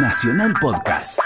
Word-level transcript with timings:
Nacional 0.00 0.54
Podcast. 0.60 1.18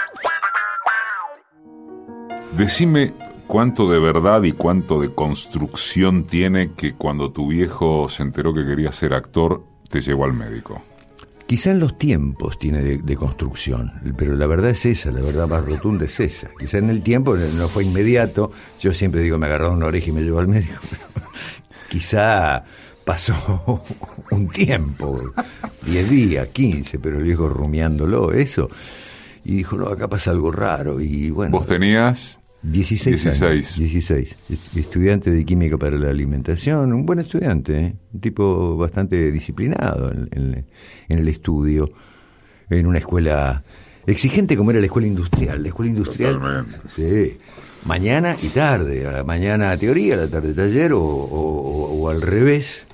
Decime 2.57 3.13
cuánto 3.45 3.87
de 3.87 3.99
verdad 3.99 4.41
y 4.43 4.51
cuánto 4.51 4.99
de 4.99 5.13
construcción 5.13 6.25
tiene 6.25 6.73
que 6.73 6.95
cuando 6.95 7.31
tu 7.31 7.49
viejo 7.49 8.09
se 8.09 8.23
enteró 8.23 8.51
que 8.51 8.65
quería 8.65 8.91
ser 8.91 9.13
actor, 9.13 9.63
te 9.89 10.01
llevó 10.01 10.25
al 10.25 10.33
médico. 10.33 10.81
Quizá 11.45 11.69
en 11.69 11.79
los 11.79 11.99
tiempos 11.99 12.57
tiene 12.57 12.81
de, 12.81 13.15
construcción, 13.15 13.91
pero 14.17 14.35
la 14.35 14.47
verdad 14.47 14.71
es 14.71 14.85
esa, 14.87 15.11
la 15.11 15.21
verdad 15.21 15.47
más 15.47 15.63
rotunda 15.63 16.05
es 16.05 16.19
esa. 16.19 16.49
Quizá 16.57 16.79
en 16.79 16.89
el 16.89 17.03
tiempo 17.03 17.35
no 17.35 17.67
fue 17.67 17.83
inmediato, 17.83 18.51
yo 18.79 18.91
siempre 18.91 19.21
digo 19.21 19.37
me 19.37 19.45
agarraron 19.45 19.77
una 19.77 19.85
oreja 19.85 20.09
y 20.09 20.13
me 20.13 20.21
llevó 20.21 20.39
al 20.39 20.47
médico, 20.47 20.79
quizá 21.89 22.65
pasó 23.05 23.83
un 24.31 24.49
tiempo, 24.49 25.33
10 25.85 26.09
días, 26.09 26.47
15, 26.49 26.99
pero 26.99 27.17
el 27.17 27.23
viejo 27.23 27.49
rumiándolo, 27.49 28.31
eso. 28.31 28.69
Y 29.45 29.55
dijo, 29.55 29.77
no, 29.77 29.87
acá 29.87 30.07
pasa 30.07 30.31
algo 30.31 30.51
raro. 30.51 31.01
Y 31.01 31.29
bueno. 31.29 31.57
¿Vos 31.57 31.67
tenías? 31.67 32.39
16, 32.63 33.23
16. 33.23 33.43
Años, 33.43 33.77
16. 33.77 34.35
Estudiante 34.75 35.31
de 35.31 35.45
química 35.45 35.77
para 35.77 35.97
la 35.97 36.09
alimentación, 36.09 36.93
un 36.93 37.05
buen 37.05 37.19
estudiante, 37.19 37.77
¿eh? 37.77 37.95
un 38.13 38.21
tipo 38.21 38.77
bastante 38.77 39.31
disciplinado 39.31 40.11
en, 40.11 40.65
el 41.09 41.27
estudio, 41.27 41.91
en 42.69 42.87
una 42.87 42.99
escuela 42.99 43.63
exigente 44.07 44.55
como 44.55 44.71
era 44.71 44.79
la 44.79 44.85
escuela 44.85 45.07
industrial. 45.07 45.61
La 45.61 45.67
escuela 45.67 45.91
industrial. 45.91 46.65
Sí, 46.95 47.37
mañana 47.83 48.37
y 48.41 48.47
tarde, 48.47 49.07
a 49.07 49.11
la 49.11 49.23
mañana 49.25 49.75
teoría, 49.77 50.13
a 50.13 50.17
la 50.17 50.27
tarde 50.29 50.53
taller 50.53 50.91
o, 50.95 52.07
al 52.09 52.21
revés. 52.21 52.85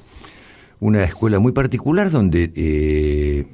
Una 0.80 1.04
escuela 1.04 1.40
muy 1.40 1.52
particular 1.52 2.10
donde 2.10 2.52
eh, 2.56 3.46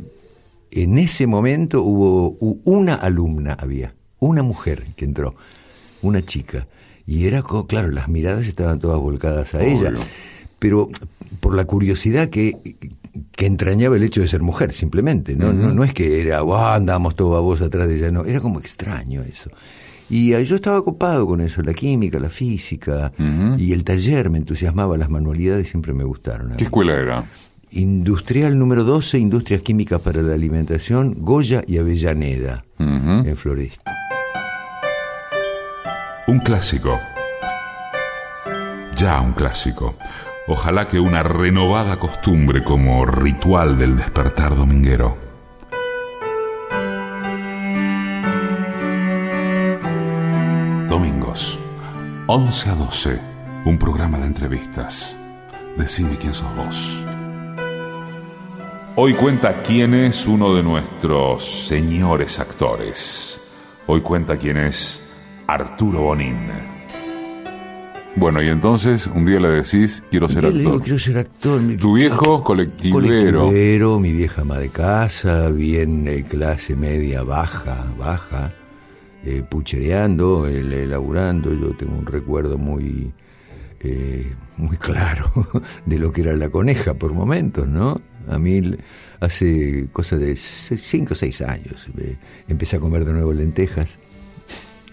en 0.71 0.97
ese 0.97 1.25
momento 1.27 1.81
hubo 1.81 2.37
una 2.65 2.95
alumna, 2.95 3.53
había, 3.53 3.95
una 4.19 4.43
mujer 4.43 4.83
que 4.95 5.05
entró 5.05 5.35
una 6.01 6.23
chica. 6.23 6.67
Y 7.07 7.27
era, 7.27 7.43
claro, 7.67 7.89
las 7.89 8.09
miradas 8.09 8.45
estaban 8.45 8.79
todas 8.79 8.99
volcadas 8.99 9.53
a 9.53 9.63
ella. 9.63 9.93
Pero 10.59 10.89
por 11.39 11.55
la 11.55 11.65
curiosidad 11.65 12.29
que, 12.29 12.57
que 13.31 13.45
entrañaba 13.45 13.95
el 13.95 14.03
hecho 14.03 14.21
de 14.21 14.27
ser 14.27 14.41
mujer, 14.41 14.73
simplemente. 14.73 15.35
No, 15.35 15.53
no, 15.53 15.71
no, 15.71 15.83
es 15.83 15.93
que 15.93 16.21
era, 16.21 16.41
wow, 16.41 16.73
andamos 16.73 17.15
todos 17.15 17.37
a 17.37 17.41
vos 17.41 17.61
atrás 17.61 17.87
de 17.87 17.97
ella, 17.97 18.11
no. 18.11 18.25
Era 18.25 18.39
como 18.39 18.59
extraño 18.59 19.21
eso. 19.21 19.49
Y 20.09 20.31
yo 20.43 20.55
estaba 20.55 20.77
ocupado 20.77 21.25
con 21.25 21.41
eso, 21.41 21.61
la 21.61 21.73
química, 21.73 22.19
la 22.19 22.29
física 22.29 23.11
y 23.57 23.73
el 23.73 23.83
taller 23.83 24.29
me 24.29 24.37
entusiasmaba, 24.37 24.97
las 24.97 25.09
manualidades 25.09 25.69
siempre 25.69 25.93
me 25.93 26.03
gustaron. 26.03 26.51
¿Qué 26.55 26.65
escuela 26.65 26.93
era? 26.93 27.25
Industrial 27.71 28.57
número 28.57 28.83
12, 28.83 29.17
Industrias 29.17 29.61
Químicas 29.61 29.99
para 29.99 30.21
la 30.21 30.33
Alimentación, 30.35 31.15
Goya 31.17 31.63
y 31.67 31.77
Avellaneda, 31.77 32.63
en 32.79 33.35
Floresta. 33.35 33.95
Un 36.27 36.39
clásico. 36.39 36.99
Ya 38.95 39.19
un 39.19 39.33
clásico. 39.33 39.95
Ojalá 40.47 40.87
que 40.87 40.99
una 40.99 41.23
renovada 41.23 41.97
costumbre 41.97 42.63
como 42.63 43.05
ritual 43.05 43.77
del 43.77 43.97
despertar 43.97 44.55
dominguero. 44.55 45.17
11 52.37 52.69
a 52.69 52.75
12, 52.75 53.21
un 53.63 53.79
programa 53.79 54.19
de 54.19 54.27
entrevistas. 54.27 55.15
Decime 55.77 56.17
quién 56.17 56.33
sos 56.33 56.53
vos. 56.53 57.05
Hoy 58.97 59.13
cuenta 59.13 59.63
quién 59.63 59.93
es 59.93 60.27
uno 60.27 60.53
de 60.53 60.61
nuestros 60.61 61.65
señores 61.65 62.37
actores. 62.37 63.39
Hoy 63.87 64.01
cuenta 64.01 64.35
quién 64.35 64.57
es 64.57 65.01
Arturo 65.47 66.01
Bonín. 66.01 66.51
Bueno, 68.17 68.41
y 68.41 68.49
entonces 68.49 69.07
un 69.07 69.25
día 69.25 69.39
le 69.39 69.51
decís, 69.51 70.03
quiero 70.11 70.27
ser 70.27 70.47
actor. 70.47 70.81
quiero 70.81 70.99
ser 70.99 71.19
actor. 71.19 71.61
Tu 71.79 71.93
viejo 71.93 72.43
colectivero. 72.43 72.99
Colectivero, 73.45 73.99
mi 74.01 74.11
vieja 74.11 74.41
ama 74.41 74.57
de 74.57 74.67
casa, 74.67 75.47
bien 75.51 76.05
eh, 76.09 76.25
clase 76.27 76.75
media 76.75 77.23
baja, 77.23 77.85
baja, 77.97 78.51
eh, 79.25 79.43
puchereando, 79.47 80.47
elaborando. 80.47 81.51
Yo 81.53 81.75
tengo 81.75 81.97
un 81.97 82.05
recuerdo 82.05 82.57
muy, 82.57 83.11
eh, 83.79 84.33
muy 84.57 84.77
claro 84.77 85.31
de 85.85 85.99
lo 85.99 86.11
que 86.11 86.21
era 86.21 86.35
la 86.35 86.49
coneja 86.49 86.93
por 86.93 87.13
momentos, 87.13 87.67
¿no? 87.67 87.99
A 88.27 88.37
mí 88.37 88.75
hace 89.19 89.87
cosa 89.91 90.17
de 90.17 90.35
cinco 90.35 91.13
o 91.13 91.15
seis 91.15 91.41
años 91.41 91.87
empecé 92.47 92.75
a 92.75 92.79
comer 92.79 93.05
de 93.05 93.13
nuevo 93.13 93.33
lentejas 93.33 93.99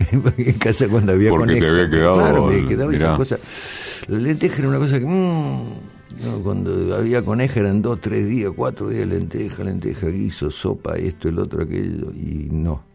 en 0.38 0.53
casa 0.54 0.88
cuando 0.88 1.12
había 1.12 1.31
Porque 1.31 1.60
te 1.60 1.66
había 1.66 1.91
quedado. 1.91 2.15
Claro, 2.15 2.47
me 2.47 2.66
quedaba 2.66 2.94
esa 2.94 3.16
cosa. 3.16 3.38
La 4.09 4.19
lenteja 4.19 4.59
era 4.59 4.69
una 4.69 4.78
cosa 4.78 4.98
que. 4.98 5.06
Mm, 5.06 6.42
cuando 6.42 6.94
había 6.94 7.22
coneja 7.22 7.60
eran 7.60 7.82
dos, 7.82 8.00
tres 8.00 8.28
días, 8.28 8.53
cuatro 8.54 8.88
días 8.88 9.06
lenteja, 9.09 9.65
lenteja, 9.65 10.09
guiso, 10.09 10.50
sopa, 10.50 10.97
esto, 10.97 11.28
el 11.28 11.38
otro, 11.38 11.62
aquello, 11.62 12.12
y 12.12 12.48
no. 12.50 12.91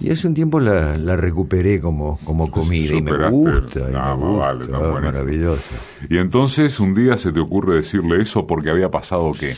Y 0.00 0.10
hace 0.10 0.28
un 0.28 0.34
tiempo 0.34 0.60
la, 0.60 0.98
la 0.98 1.16
recuperé 1.16 1.80
como, 1.80 2.18
como 2.24 2.50
comida 2.50 2.94
y 2.94 3.02
me 3.02 3.30
gusta, 3.30 3.80
y 3.80 3.92
me 3.92 4.14
gusta 4.14 4.60
ah, 4.74 5.00
maravillosa. 5.02 5.76
Y 6.10 6.18
entonces 6.18 6.78
un 6.80 6.94
día 6.94 7.16
se 7.16 7.32
te 7.32 7.40
ocurre 7.40 7.76
decirle 7.76 8.20
eso 8.20 8.46
porque 8.46 8.70
había 8.70 8.90
pasado 8.90 9.32
qué? 9.32 9.56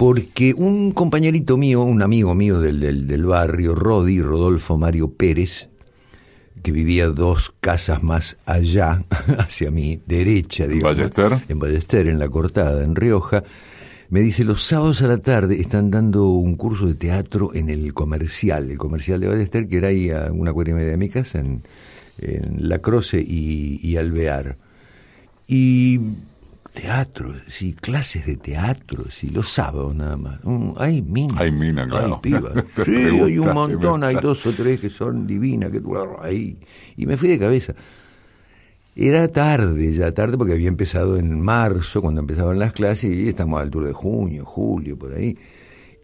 porque 0.00 0.54
un 0.56 0.92
compañerito 0.92 1.58
mío, 1.58 1.82
un 1.82 2.00
amigo 2.00 2.34
mío 2.34 2.58
del, 2.58 2.80
del, 3.06 3.24
barrio, 3.26 3.74
Rodi, 3.74 4.22
Rodolfo 4.22 4.78
Mario 4.78 5.12
Pérez, 5.12 5.68
que 6.62 6.72
vivía 6.72 7.08
dos 7.08 7.52
casas 7.60 8.02
más 8.02 8.38
allá, 8.46 9.04
hacia 9.38 9.70
mi 9.70 10.00
derecha, 10.06 10.66
digamos, 10.66 10.96
¿Ballester? 10.96 11.32
en 11.50 11.58
Ballester, 11.58 12.08
en 12.08 12.18
La 12.18 12.30
Cortada, 12.30 12.82
en 12.82 12.96
Rioja, 12.96 13.44
me 14.10 14.20
dice, 14.20 14.44
los 14.44 14.62
sábados 14.62 15.02
a 15.02 15.06
la 15.06 15.18
tarde 15.18 15.60
están 15.60 15.90
dando 15.90 16.26
un 16.30 16.56
curso 16.56 16.86
de 16.86 16.94
teatro 16.94 17.54
en 17.54 17.68
el 17.68 17.94
comercial, 17.94 18.70
el 18.70 18.78
comercial 18.78 19.20
de 19.20 19.28
Ballester, 19.28 19.68
que 19.68 19.78
era 19.78 19.88
ahí 19.88 20.10
a 20.10 20.32
una 20.32 20.52
cuarenta 20.52 20.78
y 20.78 20.80
media 20.80 20.90
de 20.92 20.96
mi 20.96 21.08
casa, 21.08 21.38
en, 21.38 21.62
La 22.58 22.80
Croce 22.80 23.24
y, 23.26 23.78
y 23.82 23.96
Alvear. 23.96 24.56
Y 25.46 26.00
teatro, 26.74 27.34
sí, 27.48 27.72
clases 27.72 28.26
de 28.26 28.36
teatro, 28.36 29.04
sí, 29.10 29.30
los 29.30 29.48
sábados 29.48 29.94
nada 29.94 30.16
más. 30.16 30.40
Mm, 30.44 30.72
hay 30.76 31.02
mina. 31.02 31.34
Hay 31.38 31.52
mina, 31.52 31.86
claro. 31.86 32.20
Hay 32.22 32.32
sí, 32.84 32.94
hay 32.94 33.38
un 33.38 33.54
montón, 33.54 34.04
hay 34.04 34.16
dos 34.16 34.44
o 34.46 34.52
tres 34.52 34.80
que 34.80 34.90
son 34.90 35.26
divinas, 35.26 35.70
que 35.70 35.80
ahí. 36.22 36.58
Y 36.96 37.06
me 37.06 37.16
fui 37.16 37.28
de 37.28 37.38
cabeza. 37.38 37.74
Era 38.96 39.28
tarde, 39.28 39.92
ya 39.92 40.12
tarde, 40.12 40.36
porque 40.36 40.52
había 40.52 40.68
empezado 40.68 41.16
en 41.16 41.40
marzo, 41.40 42.02
cuando 42.02 42.20
empezaban 42.20 42.58
las 42.58 42.72
clases, 42.72 43.10
y 43.10 43.28
estamos 43.28 43.58
a 43.58 43.62
altura 43.62 43.86
de 43.88 43.92
junio, 43.92 44.44
julio, 44.44 44.98
por 44.98 45.14
ahí. 45.14 45.38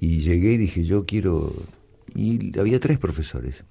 Y 0.01 0.21
llegué 0.21 0.53
y 0.53 0.57
dije, 0.57 0.85
yo 0.85 1.05
quiero... 1.05 1.53
Y 2.15 2.59
había 2.59 2.81
tres 2.81 2.99
profesores. 2.99 3.65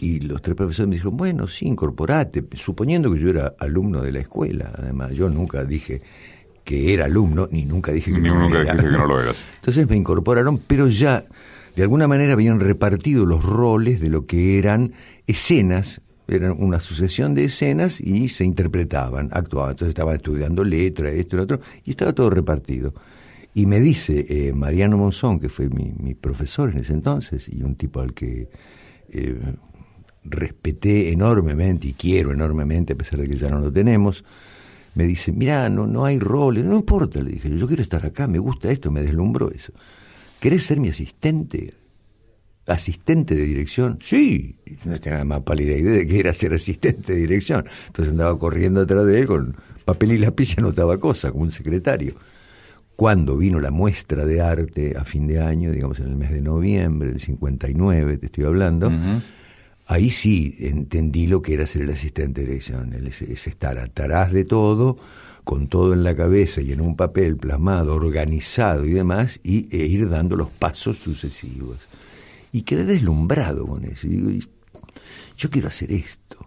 Y 0.00 0.20
los 0.20 0.42
tres 0.42 0.56
profesores 0.56 0.88
me 0.88 0.96
dijeron, 0.96 1.16
bueno, 1.16 1.46
sí, 1.46 1.66
incorporate, 1.66 2.44
suponiendo 2.54 3.12
que 3.12 3.20
yo 3.20 3.28
era 3.28 3.54
alumno 3.58 4.02
de 4.02 4.12
la 4.12 4.20
escuela. 4.20 4.72
Además, 4.76 5.12
yo 5.12 5.28
nunca 5.28 5.64
dije 5.64 6.00
que 6.64 6.94
era 6.94 7.04
alumno, 7.04 7.48
ni 7.50 7.64
nunca 7.64 7.92
dije 7.92 8.12
que, 8.12 8.18
no, 8.18 8.40
nunca 8.40 8.64
que 8.64 8.90
no 8.90 9.06
lo 9.06 9.20
eras. 9.20 9.44
Entonces 9.56 9.88
me 9.88 9.96
incorporaron, 9.96 10.58
pero 10.58 10.88
ya 10.88 11.24
de 11.76 11.82
alguna 11.82 12.08
manera 12.08 12.32
habían 12.32 12.60
repartido 12.60 13.26
los 13.26 13.44
roles 13.44 14.00
de 14.00 14.08
lo 14.08 14.26
que 14.26 14.58
eran 14.58 14.92
escenas, 15.26 16.00
eran 16.26 16.56
una 16.58 16.80
sucesión 16.80 17.34
de 17.34 17.44
escenas 17.44 18.00
y 18.00 18.28
se 18.28 18.44
interpretaban, 18.44 19.28
actuaban. 19.32 19.72
Entonces 19.72 19.90
estaba 19.90 20.14
estudiando 20.14 20.64
letra, 20.64 21.10
esto, 21.10 21.36
lo 21.36 21.42
otro, 21.42 21.60
y 21.84 21.90
estaba 21.90 22.12
todo 22.12 22.30
repartido. 22.30 22.94
Y 23.54 23.66
me 23.66 23.80
dice 23.80 24.26
eh, 24.28 24.52
Mariano 24.52 24.96
Monzón, 24.96 25.38
que 25.38 25.48
fue 25.48 25.68
mi, 25.68 26.14
profesor 26.14 26.70
en 26.70 26.78
ese 26.78 26.92
entonces, 26.92 27.48
y 27.48 27.62
un 27.62 27.76
tipo 27.76 28.00
al 28.00 28.12
que 28.12 28.48
eh, 29.10 29.38
respeté 30.24 31.12
enormemente 31.12 31.88
y 31.88 31.92
quiero 31.92 32.32
enormemente, 32.32 32.94
a 32.94 32.96
pesar 32.96 33.20
de 33.20 33.28
que 33.28 33.36
ya 33.36 33.50
no 33.50 33.60
lo 33.60 33.72
tenemos, 33.72 34.24
me 34.94 35.04
dice, 35.04 35.32
mira, 35.32 35.68
no, 35.68 35.86
no 35.86 36.04
hay 36.04 36.18
roles, 36.18 36.64
no 36.64 36.76
importa, 36.76 37.20
le 37.20 37.32
dije, 37.32 37.56
yo 37.56 37.66
quiero 37.66 37.82
estar 37.82 38.04
acá, 38.06 38.26
me 38.26 38.38
gusta 38.38 38.70
esto, 38.70 38.90
me 38.90 39.02
deslumbró 39.02 39.50
eso. 39.50 39.72
¿Querés 40.40 40.64
ser 40.64 40.80
mi 40.80 40.88
asistente? 40.88 41.72
¿Asistente 42.66 43.34
de 43.34 43.44
dirección? 43.44 43.98
Sí, 44.02 44.56
no 44.84 44.98
tenía 44.98 45.18
la 45.18 45.24
más 45.24 45.40
pálida 45.40 45.76
idea 45.76 45.92
de 45.92 46.06
que 46.06 46.18
era 46.18 46.32
ser 46.32 46.54
asistente 46.54 47.12
de 47.12 47.20
dirección. 47.20 47.66
Entonces 47.86 48.12
andaba 48.12 48.38
corriendo 48.38 48.80
atrás 48.80 49.06
de 49.06 49.18
él 49.18 49.26
con 49.26 49.56
papel 49.84 50.12
y 50.12 50.18
lápiz 50.18 50.54
y 50.56 50.60
anotaba 50.60 50.98
cosas, 50.98 51.32
como 51.32 51.44
un 51.44 51.50
secretario. 51.50 52.14
Cuando 52.96 53.36
vino 53.36 53.60
la 53.60 53.70
muestra 53.70 54.24
de 54.24 54.40
arte 54.40 54.94
a 54.96 55.04
fin 55.04 55.26
de 55.26 55.40
año, 55.40 55.72
digamos 55.72 55.98
en 55.98 56.06
el 56.06 56.16
mes 56.16 56.30
de 56.30 56.40
noviembre 56.40 57.10
del 57.10 57.20
59, 57.20 58.18
te 58.18 58.26
estoy 58.26 58.44
hablando, 58.44 58.90
ahí 59.86 60.10
sí 60.10 60.54
entendí 60.60 61.26
lo 61.26 61.42
que 61.42 61.54
era 61.54 61.66
ser 61.66 61.82
el 61.82 61.90
asistente 61.90 62.42
de 62.42 62.46
dirección, 62.46 62.94
es, 62.94 63.20
estar 63.46 63.78
atrás 63.78 64.32
de 64.32 64.44
todo, 64.44 64.96
con 65.42 65.66
todo 65.66 65.92
en 65.92 66.04
la 66.04 66.14
cabeza 66.14 66.60
y 66.60 66.72
en 66.72 66.80
un 66.80 66.96
papel 66.96 67.36
plasmado, 67.36 67.94
organizado 67.94 68.86
y 68.86 68.92
demás, 68.92 69.40
y, 69.42 69.68
e 69.76 69.84
ir 69.86 70.08
dando 70.08 70.36
los 70.36 70.48
pasos 70.48 70.98
sucesivos. 70.98 71.78
Y 72.54 72.62
quedé 72.62 72.84
deslumbrado 72.84 73.66
con 73.66 73.84
eso. 73.84 74.06
Y 74.06 74.10
digo, 74.10 74.30
yo 75.36 75.50
quiero 75.50 75.66
hacer 75.66 75.90
esto, 75.90 76.38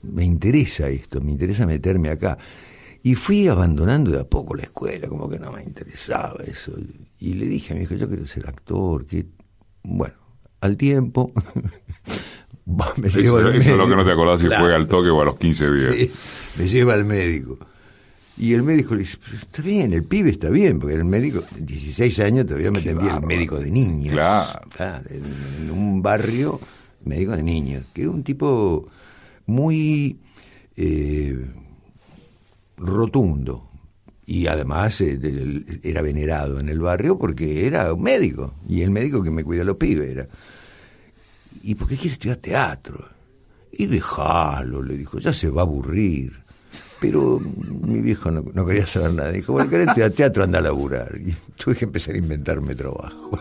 me 0.00 0.24
interesa 0.24 0.88
esto, 0.88 1.20
me 1.20 1.30
interesa 1.30 1.66
meterme 1.66 2.08
acá. 2.08 2.38
Y 3.02 3.16
fui 3.16 3.48
abandonando 3.48 4.10
de 4.12 4.20
a 4.20 4.24
poco 4.24 4.54
la 4.54 4.62
escuela, 4.62 5.08
como 5.08 5.28
que 5.28 5.38
no 5.38 5.52
me 5.52 5.62
interesaba 5.62 6.42
eso. 6.42 6.72
Y 7.18 7.34
le 7.34 7.44
dije 7.44 7.74
a 7.74 7.76
mi 7.76 7.82
hijo, 7.82 7.94
yo 7.96 8.08
quiero 8.08 8.26
ser 8.26 8.48
actor, 8.48 9.04
que 9.04 9.26
bueno, 9.82 10.14
al 10.62 10.78
tiempo 10.78 11.34
me 12.64 13.08
eso, 13.08 13.20
llevo 13.20 13.36
al 13.36 13.54
eso 13.54 13.72
es 13.72 13.76
lo 13.76 13.86
que 13.86 13.96
no 13.96 14.06
te 14.06 14.12
acordás 14.12 14.40
si 14.40 14.46
fue 14.46 14.74
al 14.74 14.88
toque 14.88 15.10
o 15.10 15.20
a 15.20 15.26
los 15.26 15.38
15 15.38 15.70
días. 15.70 16.10
me 16.56 16.66
lleva 16.66 16.94
al 16.94 17.04
médico. 17.04 17.58
Y 18.36 18.54
el 18.54 18.62
médico 18.62 18.94
le 18.94 19.00
dice, 19.00 19.18
está 19.40 19.62
bien, 19.62 19.92
el 19.92 20.04
pibe 20.04 20.30
está 20.30 20.48
bien, 20.48 20.78
porque 20.78 20.96
el 20.96 21.04
médico, 21.04 21.44
16 21.58 22.18
años 22.20 22.46
todavía 22.46 22.70
me 22.70 22.78
atendía 22.78 23.16
el 23.16 23.26
médico 23.26 23.58
de 23.58 23.70
niños. 23.70 24.12
Claro. 24.14 24.60
En, 25.10 25.70
un 25.70 26.02
barrio, 26.02 26.58
médico 27.04 27.36
de 27.36 27.42
niños, 27.42 27.84
que 27.92 28.02
era 28.02 28.10
un 28.10 28.22
tipo 28.22 28.88
muy 29.46 30.18
eh, 30.76 31.46
rotundo. 32.78 33.68
Y 34.24 34.46
además 34.46 35.00
eh, 35.00 35.18
era 35.82 36.00
venerado 36.00 36.58
en 36.60 36.68
el 36.68 36.80
barrio 36.80 37.18
porque 37.18 37.66
era 37.66 37.92
un 37.92 38.02
médico. 38.02 38.54
Y 38.66 38.80
el 38.80 38.90
médico 38.90 39.22
que 39.22 39.30
me 39.30 39.44
cuida 39.44 39.62
a 39.62 39.66
los 39.66 39.76
pibes 39.76 40.08
era. 40.08 40.28
¿Y 41.62 41.74
por 41.74 41.88
qué 41.88 41.96
quiere 41.96 42.14
estudiar 42.14 42.38
teatro? 42.38 43.08
Y 43.72 43.86
déjalo, 43.86 44.82
le 44.82 44.96
dijo, 44.96 45.18
ya 45.18 45.32
se 45.32 45.48
va 45.48 45.62
a 45.62 45.64
aburrir. 45.64 46.41
Pero 47.02 47.40
mi 47.40 48.00
viejo 48.00 48.30
no, 48.30 48.64
quería 48.64 48.86
saber 48.86 49.12
nada. 49.12 49.32
Dijo, 49.32 49.52
bueno, 49.52 49.68
querés 49.68 49.88
estudiar 49.88 50.12
teatro, 50.12 50.44
anda 50.44 50.60
a 50.60 50.62
laburar. 50.62 51.10
Y 51.16 51.34
tuve 51.56 51.74
que 51.74 51.84
empezar 51.84 52.14
a 52.14 52.18
inventarme 52.18 52.76
trabajo. 52.76 53.40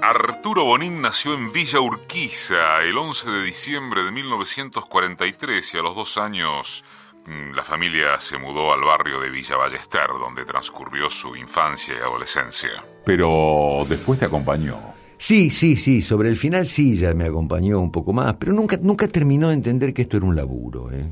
Arturo 0.00 0.64
Bonín 0.64 1.02
nació 1.02 1.34
en 1.34 1.50
Villa 1.50 1.80
Urquiza 1.80 2.82
el 2.84 2.96
11 2.96 3.30
de 3.30 3.42
diciembre 3.42 4.04
de 4.04 4.12
1943 4.12 5.74
y 5.74 5.76
a 5.76 5.82
los 5.82 5.96
dos 5.96 6.16
años 6.18 6.84
mm, 7.26 7.52
la 7.52 7.64
familia 7.64 8.20
se 8.20 8.38
mudó 8.38 8.72
al 8.72 8.82
barrio 8.82 9.20
de 9.20 9.28
Villa 9.28 9.56
Ballester, 9.56 10.06
donde 10.20 10.44
transcurrió 10.44 11.10
su 11.10 11.34
infancia 11.34 11.94
y 11.94 12.00
adolescencia. 12.00 12.70
Pero 13.04 13.84
después 13.88 14.20
te 14.20 14.26
acompañó. 14.26 14.76
Sí, 15.16 15.50
sí, 15.50 15.76
sí, 15.76 16.00
sobre 16.00 16.28
el 16.28 16.36
final 16.36 16.64
sí 16.64 16.96
ya 16.96 17.12
me 17.12 17.24
acompañó 17.24 17.80
un 17.80 17.90
poco 17.90 18.12
más, 18.12 18.34
pero 18.34 18.52
nunca, 18.52 18.78
nunca 18.80 19.08
terminó 19.08 19.48
de 19.48 19.54
entender 19.54 19.92
que 19.92 20.02
esto 20.02 20.16
era 20.16 20.26
un 20.26 20.36
laburo, 20.36 20.92
¿eh? 20.92 21.08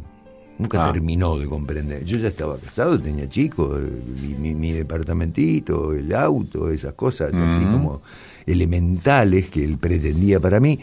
Nunca 0.58 0.86
ah. 0.86 0.92
terminó 0.92 1.38
de 1.38 1.46
comprender. 1.46 2.04
Yo 2.04 2.16
ya 2.16 2.28
estaba 2.28 2.56
casado, 2.58 2.98
tenía 2.98 3.28
chicos, 3.28 3.80
eh, 3.80 4.36
mi, 4.38 4.54
mi, 4.54 4.72
departamentito, 4.72 5.92
el 5.92 6.14
auto, 6.14 6.70
esas 6.70 6.94
cosas, 6.94 7.32
así 7.34 7.64
como 7.66 8.00
elementales 8.46 9.50
que 9.50 9.64
él 9.64 9.76
pretendía 9.76 10.40
para 10.40 10.60
mí, 10.60 10.78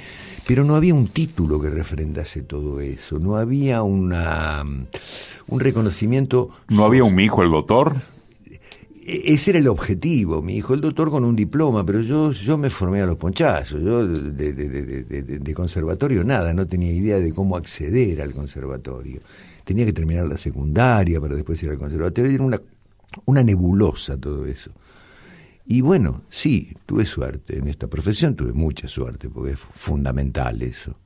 pero 0.46 0.64
no 0.64 0.76
había 0.76 0.94
un 0.94 1.08
título 1.08 1.60
que 1.60 1.70
refrendase 1.70 2.42
todo 2.42 2.82
eso, 2.82 3.18
no 3.20 3.38
había 3.38 3.82
una 3.82 4.64
un 5.48 5.60
reconocimiento. 5.60 6.50
¿No 6.70 6.86
había 6.86 7.04
un 7.04 7.20
hijo 7.20 7.44
el 7.44 7.52
doctor? 7.52 7.96
E-, 9.06 9.34
ese 9.34 9.52
era 9.52 9.60
el 9.60 9.68
objetivo, 9.68 10.42
mi 10.42 10.56
hijo 10.56 10.74
el 10.74 10.82
doctor 10.82 11.10
con 11.10 11.24
un 11.24 11.36
diploma, 11.36 11.86
pero 11.86 12.02
yo, 12.02 12.32
yo 12.32 12.58
me 12.58 12.70
formé 12.70 13.02
a 13.02 13.06
los 13.06 13.18
ponchazos, 13.18 13.82
yo 13.82 14.08
de, 14.08 14.54
de, 14.54 15.54
conservatorio 15.54 16.24
nada, 16.24 16.54
no 16.54 16.66
tenía 16.66 16.92
idea 16.92 17.20
de 17.20 17.34
cómo 17.34 17.56
acceder 17.58 18.22
al 18.22 18.34
conservatorio. 18.34 19.20
Tenía 19.64 19.86
que 19.86 19.94
terminar 19.94 20.28
la 20.28 20.38
secundaria 20.38 21.20
para 21.22 21.36
después 21.36 21.62
ir 21.64 21.70
al 21.70 21.78
conservatorio, 21.78 22.32
era 22.32 22.44
una, 22.44 22.62
una 23.26 23.44
nebulosa 23.44 24.18
todo 24.18 24.46
eso. 24.46 24.72
Y 25.66 25.82
bueno, 25.82 26.24
sí, 26.30 26.76
tuve 26.86 27.06
suerte 27.06 27.58
en 27.58 27.68
esta 27.68 27.88
profesión, 27.88 28.36
tuve 28.36 28.54
mucha 28.54 28.88
suerte, 28.88 29.30
porque 29.30 29.54
es 29.54 29.60
fundamental 29.60 30.62
eso. 30.62 30.98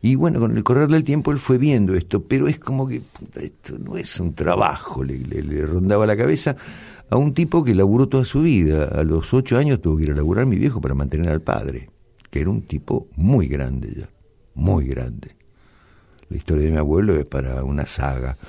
Y 0.00 0.14
bueno, 0.14 0.40
con 0.40 0.56
el 0.56 0.62
correr 0.62 0.88
del 0.88 1.04
tiempo 1.04 1.32
él 1.32 1.38
fue 1.38 1.58
viendo 1.58 1.94
esto, 1.94 2.22
pero 2.22 2.48
es 2.48 2.58
como 2.58 2.86
que 2.86 3.02
esto 3.34 3.78
no 3.78 3.96
es 3.96 4.18
un 4.20 4.34
trabajo, 4.34 5.02
le, 5.02 5.18
le 5.18 5.66
rondaba 5.66 6.06
la 6.06 6.16
cabeza 6.16 6.56
a 7.10 7.16
un 7.16 7.34
tipo 7.34 7.62
que 7.64 7.74
laburó 7.74 8.08
toda 8.08 8.24
su 8.24 8.42
vida. 8.42 8.84
A 8.84 9.02
los 9.04 9.32
ocho 9.34 9.58
años 9.58 9.80
tuvo 9.80 9.96
que 9.96 10.04
ir 10.04 10.12
a 10.12 10.16
laburar 10.16 10.46
mi 10.46 10.56
viejo 10.56 10.80
para 10.80 10.94
mantener 10.94 11.30
al 11.30 11.42
padre, 11.42 11.90
que 12.30 12.40
era 12.40 12.50
un 12.50 12.62
tipo 12.62 13.08
muy 13.16 13.46
grande 13.48 13.92
ya, 13.96 14.08
muy 14.54 14.86
grande. 14.86 15.35
La 16.28 16.36
historia 16.36 16.64
de 16.64 16.72
mi 16.72 16.78
abuelo 16.78 17.14
es 17.14 17.28
para 17.28 17.62
una 17.62 17.86
saga. 17.86 18.36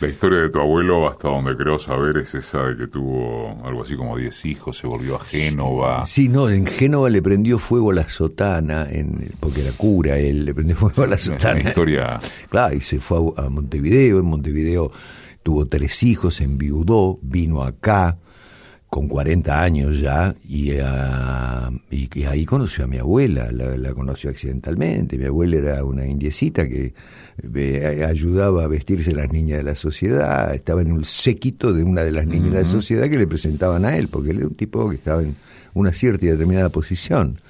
La 0.00 0.08
historia 0.08 0.40
de 0.40 0.50
tu 0.50 0.60
abuelo, 0.60 1.08
hasta 1.08 1.28
donde 1.28 1.56
creo 1.56 1.78
saber, 1.78 2.18
es 2.18 2.34
esa 2.34 2.64
de 2.64 2.76
que 2.76 2.86
tuvo 2.86 3.64
algo 3.64 3.82
así 3.82 3.96
como 3.96 4.18
diez 4.18 4.44
hijos, 4.44 4.76
se 4.76 4.86
volvió 4.86 5.16
a 5.16 5.20
Génova. 5.20 6.06
Sí, 6.06 6.28
no, 6.28 6.50
en 6.50 6.66
Génova 6.66 7.08
le 7.08 7.22
prendió 7.22 7.58
fuego 7.58 7.92
a 7.92 7.94
la 7.94 8.08
sotana, 8.08 8.86
en, 8.90 9.32
porque 9.40 9.62
era 9.62 9.72
cura 9.72 10.18
él, 10.18 10.44
le 10.44 10.54
prendió 10.54 10.76
fuego 10.76 11.04
a 11.04 11.06
la 11.06 11.18
sotana. 11.18 11.60
Una 11.60 11.70
historia... 11.70 12.20
Claro, 12.50 12.76
y 12.76 12.82
se 12.82 13.00
fue 13.00 13.18
a, 13.38 13.48
Montevideo, 13.48 14.18
en 14.18 14.26
Montevideo 14.26 14.92
tuvo 15.42 15.66
tres 15.66 16.02
hijos, 16.02 16.42
enviudó, 16.42 17.18
vino 17.22 17.62
acá 17.62 18.18
con 18.88 19.08
40 19.08 19.62
años 19.62 20.00
ya 20.00 20.34
y, 20.48 20.72
ah, 20.82 21.70
y, 21.90 22.24
ahí 22.24 22.44
conoció 22.44 22.84
a 22.84 22.86
mi 22.86 22.98
abuela, 22.98 23.50
la, 23.52 23.92
conoció 23.92 24.30
accidentalmente. 24.30 25.18
Mi 25.18 25.24
abuela 25.24 25.56
era 25.56 25.84
una 25.84 26.06
indiecita 26.06 26.68
que 26.68 26.94
eh, 27.54 28.04
ayudaba 28.08 28.64
a 28.64 28.68
vestirse 28.68 29.12
las 29.12 29.32
niñas 29.32 29.58
de 29.58 29.64
la 29.64 29.74
sociedad, 29.74 30.54
estaba 30.54 30.82
en 30.82 30.92
un 30.92 31.04
séquito 31.04 31.72
de 31.72 31.82
una 31.82 32.02
de 32.04 32.12
las 32.12 32.26
niñas 32.26 32.52
de 32.52 32.62
la 32.62 32.66
sociedad 32.66 33.08
que 33.08 33.18
le 33.18 33.26
presentaban 33.26 33.84
a 33.84 33.96
él, 33.96 34.08
porque 34.08 34.30
él 34.30 34.38
era 34.38 34.46
un 34.46 34.54
tipo 34.54 34.88
que 34.88 34.96
estaba 34.96 35.22
en 35.22 35.34
una 35.74 35.92
cierta 35.92 36.24
y 36.24 36.28
determinada 36.28 36.68
posición. 36.70 37.40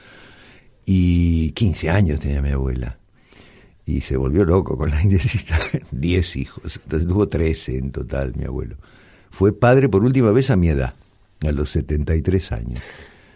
Y 0.85 1.51
15 1.53 1.91
años 1.91 2.21
tenía 2.21 2.41
mi 2.41 2.51
abuela 2.51 2.99
y 3.85 4.01
se 4.01 4.17
volvió 4.17 4.45
loco 4.45 4.77
con 4.77 4.91
la 4.91 5.03
indecista. 5.03 5.59
Diez 5.93 6.37
hijos, 6.37 6.81
entonces 6.83 7.09
tuvo 7.09 7.29
trece 7.29 7.79
en 7.79 7.93
total 7.93 8.33
mi 8.37 8.45
abuelo. 8.45 8.77
Fue 9.31 9.53
padre 9.53 9.89
por 9.89 10.05
última 10.05 10.31
vez 10.31 10.51
a 10.51 10.57
mi 10.57 10.69
edad, 10.69 10.95
a 11.43 11.53
los 11.53 11.71
73 11.71 12.53
años. 12.53 12.83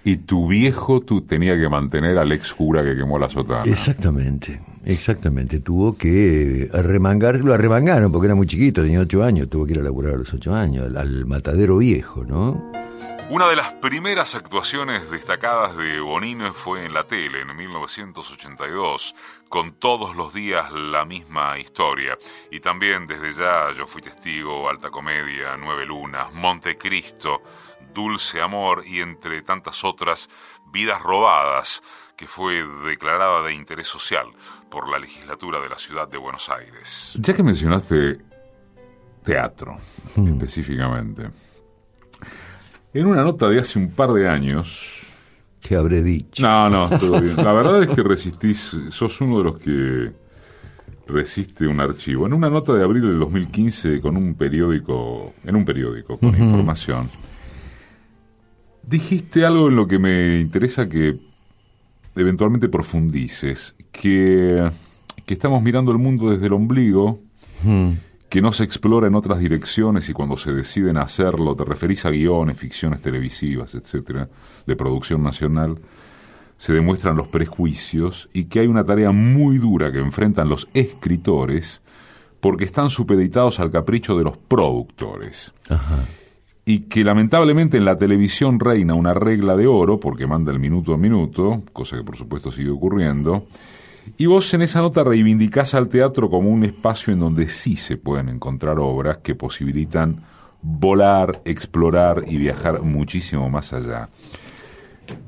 Y 0.02 0.16
tu 0.16 0.48
viejo 0.48 1.00
tú 1.00 1.20
tenía 1.20 1.58
que 1.58 1.68
mantener 1.68 2.16
al 2.16 2.32
ex 2.32 2.54
cura 2.54 2.82
que 2.82 2.96
quemó 2.96 3.18
la 3.18 3.28
sotana. 3.28 3.64
Exactamente, 3.64 4.60
exactamente. 4.86 5.60
Tuvo 5.60 5.96
que 5.96 6.70
arremangar, 6.72 7.40
lo 7.40 7.52
arremangaron 7.52 8.10
porque 8.10 8.26
era 8.26 8.34
muy 8.34 8.46
chiquito, 8.46 8.82
tenía 8.82 9.00
ocho 9.00 9.22
años, 9.22 9.50
tuvo 9.50 9.66
que 9.66 9.72
ir 9.72 9.80
a 9.80 9.82
laburar 9.82 10.14
a 10.14 10.16
los 10.16 10.32
ocho 10.32 10.54
años, 10.54 10.96
al 10.96 11.26
matadero 11.26 11.76
viejo, 11.78 12.24
¿no? 12.24 12.70
Una 13.30 13.48
de 13.48 13.54
las 13.54 13.74
primeras 13.74 14.34
actuaciones 14.34 15.08
destacadas 15.08 15.76
de 15.76 16.00
Bonín 16.00 16.52
fue 16.52 16.84
en 16.84 16.92
la 16.92 17.06
tele 17.06 17.42
en 17.42 17.56
1982, 17.56 19.14
con 19.48 19.70
todos 19.74 20.16
los 20.16 20.34
días 20.34 20.72
la 20.72 21.04
misma 21.04 21.56
historia. 21.56 22.18
Y 22.50 22.58
también 22.58 23.06
desde 23.06 23.32
ya 23.34 23.72
yo 23.76 23.86
fui 23.86 24.02
testigo, 24.02 24.68
Alta 24.68 24.90
Comedia, 24.90 25.56
Nueve 25.56 25.86
Lunas, 25.86 26.32
Montecristo, 26.32 27.42
Dulce 27.94 28.40
Amor 28.40 28.84
y 28.86 29.00
entre 29.00 29.42
tantas 29.42 29.84
otras, 29.84 30.28
Vidas 30.72 31.02
Robadas, 31.02 31.82
que 32.16 32.26
fue 32.26 32.64
declarada 32.84 33.42
de 33.42 33.54
interés 33.54 33.88
social 33.88 34.26
por 34.70 34.88
la 34.88 34.98
legislatura 34.98 35.60
de 35.60 35.68
la 35.68 35.78
ciudad 35.78 36.08
de 36.08 36.18
Buenos 36.18 36.48
Aires. 36.48 37.12
Ya 37.18 37.34
que 37.34 37.42
mencionaste 37.42 38.18
teatro, 39.24 39.76
hmm. 40.16 40.28
específicamente. 40.28 41.30
En 42.92 43.06
una 43.06 43.22
nota 43.22 43.48
de 43.48 43.60
hace 43.60 43.78
un 43.78 43.90
par 43.90 44.12
de 44.12 44.28
años. 44.28 45.06
¿Qué 45.60 45.76
habré 45.76 46.02
dicho? 46.02 46.42
No, 46.42 46.68
no, 46.68 46.88
todo 46.98 47.20
bien. 47.20 47.36
La 47.36 47.52
verdad 47.52 47.82
es 47.82 47.90
que 47.90 48.02
resistís, 48.02 48.76
sos 48.90 49.20
uno 49.20 49.38
de 49.38 49.44
los 49.44 49.58
que 49.58 50.12
resiste 51.06 51.66
un 51.66 51.80
archivo. 51.80 52.26
En 52.26 52.32
una 52.32 52.48
nota 52.48 52.72
de 52.72 52.82
abril 52.82 53.02
del 53.02 53.18
2015 53.18 54.00
con 54.00 54.16
un 54.16 54.34
periódico, 54.34 55.34
en 55.44 55.56
un 55.56 55.64
periódico 55.64 56.18
con 56.18 56.30
información, 56.30 57.10
dijiste 58.90 59.46
algo 59.46 59.68
en 59.68 59.76
lo 59.76 59.86
que 59.86 59.98
me 59.98 60.40
interesa 60.40 60.88
que 60.88 61.16
eventualmente 62.16 62.68
profundices, 62.68 63.76
que, 63.92 64.68
que 65.24 65.34
estamos 65.34 65.62
mirando 65.62 65.92
el 65.92 65.98
mundo 65.98 66.30
desde 66.30 66.46
el 66.46 66.52
ombligo 66.52 67.20
que 68.28 68.42
no 68.42 68.52
se 68.52 68.64
explora 68.64 69.06
en 69.06 69.14
otras 69.14 69.38
direcciones 69.38 70.08
y 70.08 70.12
cuando 70.12 70.36
se 70.36 70.52
deciden 70.52 70.96
hacerlo, 70.96 71.54
te 71.54 71.64
referís 71.64 72.04
a 72.04 72.10
guiones, 72.10 72.58
ficciones 72.58 73.00
televisivas, 73.00 73.74
etcétera, 73.74 74.28
de 74.66 74.76
producción 74.76 75.22
nacional, 75.22 75.78
se 76.56 76.72
demuestran 76.72 77.16
los 77.16 77.28
prejuicios 77.28 78.28
y 78.32 78.44
que 78.44 78.60
hay 78.60 78.66
una 78.66 78.84
tarea 78.84 79.12
muy 79.12 79.58
dura 79.58 79.92
que 79.92 79.98
enfrentan 79.98 80.48
los 80.48 80.68
escritores 80.74 81.80
porque 82.40 82.64
están 82.64 82.90
supeditados 82.90 83.60
al 83.60 83.70
capricho 83.70 84.16
de 84.16 84.24
los 84.24 84.36
productores. 84.36 85.52
Y 86.64 86.80
que 86.80 87.04
lamentablemente 87.04 87.78
en 87.78 87.84
la 87.84 87.96
televisión 87.96 88.60
reina 88.60 88.94
una 88.94 89.14
regla 89.14 89.56
de 89.56 89.66
oro, 89.66 89.98
porque 89.98 90.26
manda 90.26 90.52
el 90.52 90.60
minuto 90.60 90.94
a 90.94 90.98
minuto, 90.98 91.62
cosa 91.72 91.96
que 91.96 92.04
por 92.04 92.16
supuesto 92.16 92.50
sigue 92.50 92.70
ocurriendo, 92.70 93.46
y 94.16 94.26
vos 94.26 94.52
en 94.54 94.62
esa 94.62 94.80
nota 94.80 95.04
reivindicás 95.04 95.74
al 95.74 95.88
teatro 95.88 96.30
como 96.30 96.50
un 96.50 96.64
espacio 96.64 97.12
en 97.12 97.20
donde 97.20 97.48
sí 97.48 97.76
se 97.76 97.96
pueden 97.96 98.28
encontrar 98.28 98.78
obras 98.78 99.18
que 99.18 99.34
posibilitan 99.34 100.22
volar, 100.62 101.40
explorar 101.44 102.24
y 102.26 102.36
viajar 102.36 102.82
muchísimo 102.82 103.48
más 103.48 103.72
allá. 103.72 104.08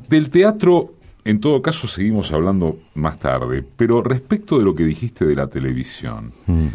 Del 0.08 0.30
teatro, 0.30 0.94
en 1.24 1.40
todo 1.40 1.62
caso, 1.62 1.86
seguimos 1.86 2.32
hablando 2.32 2.78
más 2.94 3.18
tarde, 3.18 3.64
pero 3.76 4.02
respecto 4.02 4.58
de 4.58 4.64
lo 4.64 4.74
que 4.74 4.84
dijiste 4.84 5.24
de 5.24 5.36
la 5.36 5.46
televisión, 5.48 6.32
Mm. 6.46 6.66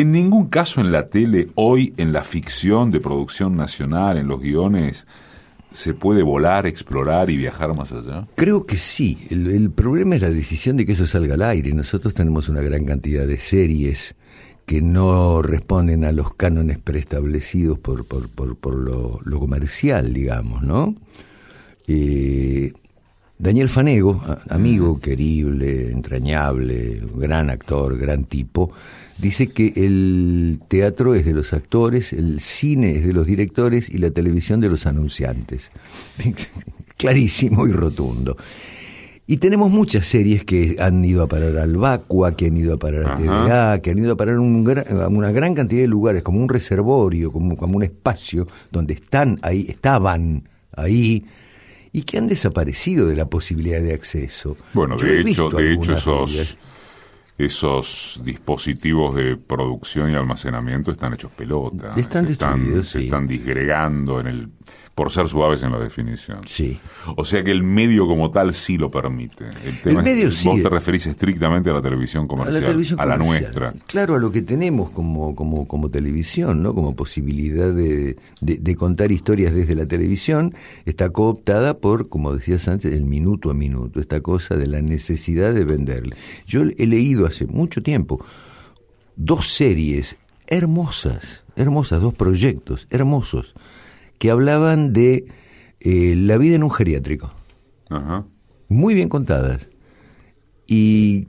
En 0.00 0.12
ningún 0.12 0.48
caso 0.48 0.80
en 0.80 0.92
la 0.92 1.08
tele, 1.08 1.48
hoy 1.54 1.94
en 1.96 2.12
la 2.12 2.22
ficción 2.22 2.90
de 2.90 3.00
producción 3.00 3.56
nacional, 3.56 4.16
en 4.16 4.28
los 4.28 4.40
guiones, 4.40 5.06
se 5.72 5.94
puede 5.94 6.22
volar, 6.22 6.66
explorar 6.66 7.30
y 7.30 7.36
viajar 7.36 7.74
más 7.74 7.92
allá. 7.92 8.26
Creo 8.34 8.64
que 8.64 8.76
sí. 8.76 9.18
El, 9.30 9.46
el 9.48 9.70
problema 9.70 10.16
es 10.16 10.22
la 10.22 10.30
decisión 10.30 10.76
de 10.76 10.86
que 10.86 10.92
eso 10.92 11.06
salga 11.06 11.34
al 11.34 11.42
aire. 11.42 11.72
Nosotros 11.72 12.14
tenemos 12.14 12.48
una 12.48 12.60
gran 12.60 12.84
cantidad 12.84 13.26
de 13.26 13.38
series 13.38 14.14
que 14.66 14.82
no 14.82 15.40
responden 15.42 16.04
a 16.04 16.12
los 16.12 16.34
cánones 16.34 16.78
preestablecidos 16.78 17.78
por, 17.78 18.04
por, 18.04 18.28
por, 18.28 18.56
por 18.56 18.74
lo, 18.76 19.18
lo 19.24 19.40
comercial, 19.40 20.12
digamos, 20.12 20.62
¿no? 20.62 20.94
Eh, 21.86 22.72
Daniel 23.38 23.68
Fanego, 23.68 24.20
amigo 24.50 25.00
querible, 25.00 25.90
entrañable, 25.90 27.00
gran 27.14 27.50
actor, 27.50 27.96
gran 27.96 28.24
tipo, 28.24 28.72
dice 29.18 29.48
que 29.48 29.72
el 29.76 30.60
teatro 30.68 31.14
es 31.14 31.24
de 31.24 31.32
los 31.32 31.52
actores, 31.52 32.12
el 32.12 32.40
cine 32.40 32.96
es 32.96 33.06
de 33.06 33.12
los 33.12 33.26
directores 33.26 33.90
y 33.90 33.98
la 33.98 34.10
televisión 34.10 34.60
de 34.60 34.68
los 34.68 34.86
anunciantes. 34.86 35.70
Clarísimo 36.96 37.66
y 37.66 37.72
rotundo. 37.72 38.36
Y 39.30 39.36
tenemos 39.36 39.70
muchas 39.70 40.06
series 40.06 40.42
que 40.42 40.76
han 40.80 41.04
ido 41.04 41.22
a 41.22 41.28
parar 41.28 41.58
al 41.58 41.76
Vacua, 41.76 42.34
que 42.34 42.46
han 42.46 42.56
ido 42.56 42.74
a 42.74 42.78
parar 42.78 43.04
a. 43.04 43.16
TDA, 43.18 43.82
que 43.82 43.90
han 43.90 43.98
ido 43.98 44.12
a 44.12 44.16
parar 44.16 44.36
a, 44.36 44.40
un 44.40 44.66
a 44.66 45.08
una 45.08 45.30
gran 45.32 45.54
cantidad 45.54 45.82
de 45.82 45.86
lugares, 45.86 46.22
como 46.22 46.40
un 46.40 46.48
reservorio, 46.48 47.30
como, 47.30 47.54
como 47.54 47.76
un 47.76 47.82
espacio 47.82 48.46
donde 48.72 48.94
están 48.94 49.38
ahí, 49.42 49.66
estaban 49.68 50.48
ahí, 50.74 51.26
y 51.92 52.02
que 52.02 52.16
han 52.16 52.26
desaparecido 52.26 53.06
de 53.06 53.16
la 53.16 53.26
posibilidad 53.26 53.82
de 53.82 53.92
acceso. 53.92 54.56
Bueno, 54.72 54.96
Yo 54.96 55.04
de 55.04 55.18
he 55.18 55.20
hecho, 55.20 55.50
de 55.50 55.74
hecho 55.74 55.92
esos. 55.92 56.56
Esos 57.38 58.20
dispositivos 58.24 59.14
de 59.14 59.36
producción 59.36 60.10
y 60.10 60.16
almacenamiento 60.16 60.90
están 60.90 61.14
hechos 61.14 61.30
pelota. 61.30 61.92
Están 61.96 62.26
se 62.26 62.32
están, 62.32 62.84
se 62.84 63.08
disgregando 63.26 64.18
en 64.20 64.26
el 64.26 64.50
por 64.98 65.12
ser 65.12 65.28
suaves 65.28 65.62
en 65.62 65.70
la 65.70 65.78
definición. 65.78 66.40
Sí. 66.44 66.80
O 67.16 67.24
sea 67.24 67.44
que 67.44 67.52
el 67.52 67.62
medio 67.62 68.08
como 68.08 68.32
tal 68.32 68.52
sí 68.52 68.76
lo 68.76 68.90
permite. 68.90 69.44
El, 69.64 69.78
tema 69.80 70.02
medio 70.02 70.26
vos 70.26 70.36
sí. 70.36 70.60
te 70.60 70.68
referís 70.68 71.06
estrictamente 71.06 71.70
a 71.70 71.72
la 71.74 71.80
televisión 71.80 72.24
a 72.24 72.26
comercial, 72.26 72.60
la 72.60 72.66
televisión 72.66 73.00
a 73.00 73.06
la 73.06 73.16
comercial. 73.16 73.42
nuestra. 73.54 73.74
Claro, 73.86 74.16
a 74.16 74.18
lo 74.18 74.32
que 74.32 74.42
tenemos 74.42 74.90
como, 74.90 75.36
como, 75.36 75.68
como 75.68 75.88
televisión, 75.88 76.64
¿no? 76.64 76.74
Como 76.74 76.96
posibilidad 76.96 77.72
de, 77.72 78.16
de- 78.40 78.56
de 78.58 78.74
contar 78.74 79.12
historias 79.12 79.54
desde 79.54 79.76
la 79.76 79.86
televisión, 79.86 80.52
está 80.84 81.10
cooptada 81.10 81.74
por, 81.74 82.08
como 82.08 82.34
decías 82.34 82.66
antes, 82.66 82.92
el 82.92 83.04
minuto 83.04 83.52
a 83.52 83.54
minuto, 83.54 84.00
esta 84.00 84.20
cosa 84.20 84.56
de 84.56 84.66
la 84.66 84.82
necesidad 84.82 85.54
de 85.54 85.64
venderle. 85.64 86.16
Yo 86.44 86.62
he 86.76 86.86
leído 86.88 87.24
hace 87.24 87.46
mucho 87.46 87.84
tiempo 87.84 88.24
dos 89.14 89.46
series 89.46 90.16
hermosas, 90.48 91.44
hermosas, 91.54 92.02
dos 92.02 92.14
proyectos 92.14 92.86
hermosos, 92.90 93.54
que 94.18 94.30
hablaban 94.30 94.92
de 94.92 95.26
eh, 95.80 96.14
la 96.16 96.36
vida 96.38 96.56
en 96.56 96.62
un 96.64 96.70
geriátrico 96.70 97.32
Ajá. 97.88 98.24
muy 98.68 98.94
bien 98.94 99.08
contadas. 99.08 99.68
Y 100.66 101.26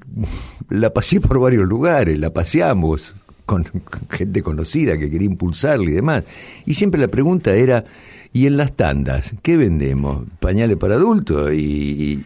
la 0.70 0.94
pasé 0.94 1.22
por 1.22 1.40
varios 1.40 1.66
lugares, 1.68 2.20
la 2.20 2.34
paseamos 2.34 3.14
con 3.46 3.64
gente 4.10 4.42
conocida 4.44 4.98
que 4.98 5.10
quería 5.10 5.28
impulsarla 5.28 5.90
y 5.90 5.94
demás. 5.94 6.24
Y 6.66 6.74
siempre 6.74 7.00
la 7.00 7.08
pregunta 7.08 7.56
era, 7.56 7.86
¿y 8.34 8.48
en 8.48 8.58
las 8.58 8.76
tandas? 8.76 9.34
¿Qué 9.42 9.56
vendemos? 9.56 10.26
¿Pañales 10.40 10.78
para 10.78 10.96
adultos? 10.96 11.54
Y, 11.54 12.26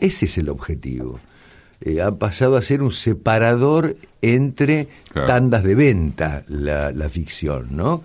ese 0.00 0.24
es 0.26 0.36
el 0.38 0.48
objetivo. 0.48 1.20
Eh, 1.80 2.02
ha 2.02 2.10
pasado 2.10 2.56
a 2.56 2.62
ser 2.62 2.82
un 2.82 2.90
separador 2.90 3.96
entre 4.22 4.88
Claro. 5.12 5.28
tandas 5.28 5.62
de 5.62 5.74
venta 5.76 6.42
la, 6.48 6.90
la 6.90 7.08
ficción, 7.08 7.68
¿no? 7.70 8.02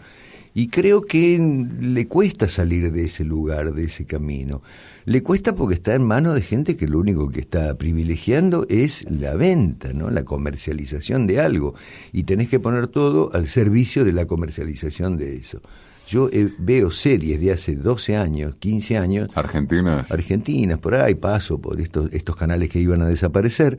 Y 0.53 0.67
creo 0.67 1.01
que 1.01 1.39
le 1.79 2.07
cuesta 2.07 2.47
salir 2.47 2.91
de 2.91 3.05
ese 3.05 3.23
lugar, 3.23 3.73
de 3.73 3.85
ese 3.85 4.05
camino. 4.05 4.61
Le 5.05 5.23
cuesta 5.23 5.55
porque 5.55 5.75
está 5.75 5.93
en 5.93 6.03
manos 6.03 6.35
de 6.35 6.41
gente 6.41 6.75
que 6.75 6.87
lo 6.87 6.99
único 6.99 7.29
que 7.29 7.39
está 7.39 7.75
privilegiando 7.77 8.65
es 8.69 9.09
la 9.09 9.35
venta, 9.35 9.93
¿no? 9.93 10.09
La 10.09 10.25
comercialización 10.25 11.25
de 11.25 11.39
algo. 11.39 11.73
Y 12.11 12.23
tenés 12.23 12.49
que 12.49 12.59
poner 12.59 12.87
todo 12.87 13.31
al 13.33 13.47
servicio 13.47 14.03
de 14.03 14.13
la 14.13 14.25
comercialización 14.25 15.17
de 15.17 15.37
eso. 15.37 15.61
Yo 16.07 16.29
eh, 16.33 16.53
veo 16.59 16.91
series 16.91 17.39
de 17.39 17.53
hace 17.53 17.77
12 17.77 18.17
años, 18.17 18.55
15 18.57 18.97
años, 18.97 19.29
Argentina. 19.33 20.05
argentinas, 20.09 20.77
por 20.77 20.95
ahí 20.95 21.15
paso 21.15 21.61
por 21.61 21.79
estos, 21.79 22.13
estos 22.13 22.35
canales 22.35 22.69
que 22.69 22.79
iban 22.79 23.01
a 23.01 23.07
desaparecer 23.07 23.77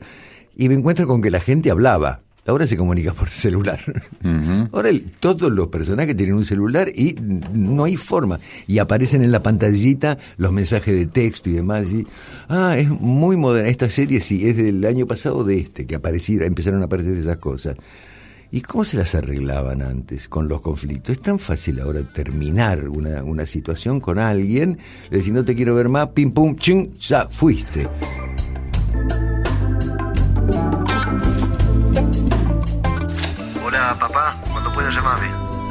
y 0.55 0.67
me 0.67 0.75
encuentro 0.75 1.07
con 1.07 1.21
que 1.21 1.29
la 1.29 1.39
gente 1.39 1.69
hablaba. 1.69 2.21
Ahora 2.45 2.67
se 2.67 2.75
comunica 2.75 3.13
por 3.13 3.29
celular. 3.29 3.79
Ahora 4.73 4.89
el- 4.89 5.03
todos 5.19 5.49
los 5.51 5.67
personajes 5.67 6.15
tienen 6.15 6.35
un 6.35 6.43
celular 6.43 6.89
y 6.93 7.15
no 7.53 7.85
hay 7.85 7.95
forma. 7.95 8.39
Y 8.67 8.79
aparecen 8.79 9.23
en 9.23 9.31
la 9.31 9.41
pantallita 9.41 10.17
los 10.37 10.51
mensajes 10.51 10.93
de 10.93 11.05
texto 11.05 11.49
y 11.49 11.53
demás. 11.53 11.85
Y, 11.91 12.05
ah, 12.49 12.75
es 12.77 12.89
muy 12.89 13.37
moderna. 13.37 13.69
Esta 13.69 13.89
serie 13.89 14.19
sí, 14.19 14.45
es 14.47 14.57
del 14.57 14.83
año 14.85 15.07
pasado 15.07 15.43
de 15.45 15.57
este, 15.59 15.85
que 15.85 15.95
apareciera, 15.95 16.45
empezaron 16.45 16.81
a 16.81 16.85
aparecer 16.85 17.15
esas 17.15 17.37
cosas. 17.37 17.75
¿Y 18.51 18.61
cómo 18.61 18.83
se 18.83 18.97
las 18.97 19.15
arreglaban 19.15 19.81
antes 19.81 20.27
con 20.27 20.47
los 20.47 20.61
conflictos? 20.61 21.15
Es 21.15 21.21
tan 21.23 21.39
fácil 21.39 21.79
ahora 21.79 22.03
terminar 22.13 22.87
una, 22.89 23.23
una 23.23 23.47
situación 23.47 23.99
con 23.99 24.19
alguien, 24.19 24.77
decir 25.09 25.33
no 25.33 25.43
te 25.45 25.55
quiero 25.55 25.73
ver 25.75 25.89
más, 25.89 26.11
pim 26.11 26.31
pum, 26.31 26.55
ching, 26.57 26.93
ya 26.99 27.27
fuiste. 27.29 27.87
Hola, 33.93 34.07
papá. 34.07 34.35
Cuando 34.51 34.73
puedas 34.73 34.95
llamame. 34.95 35.29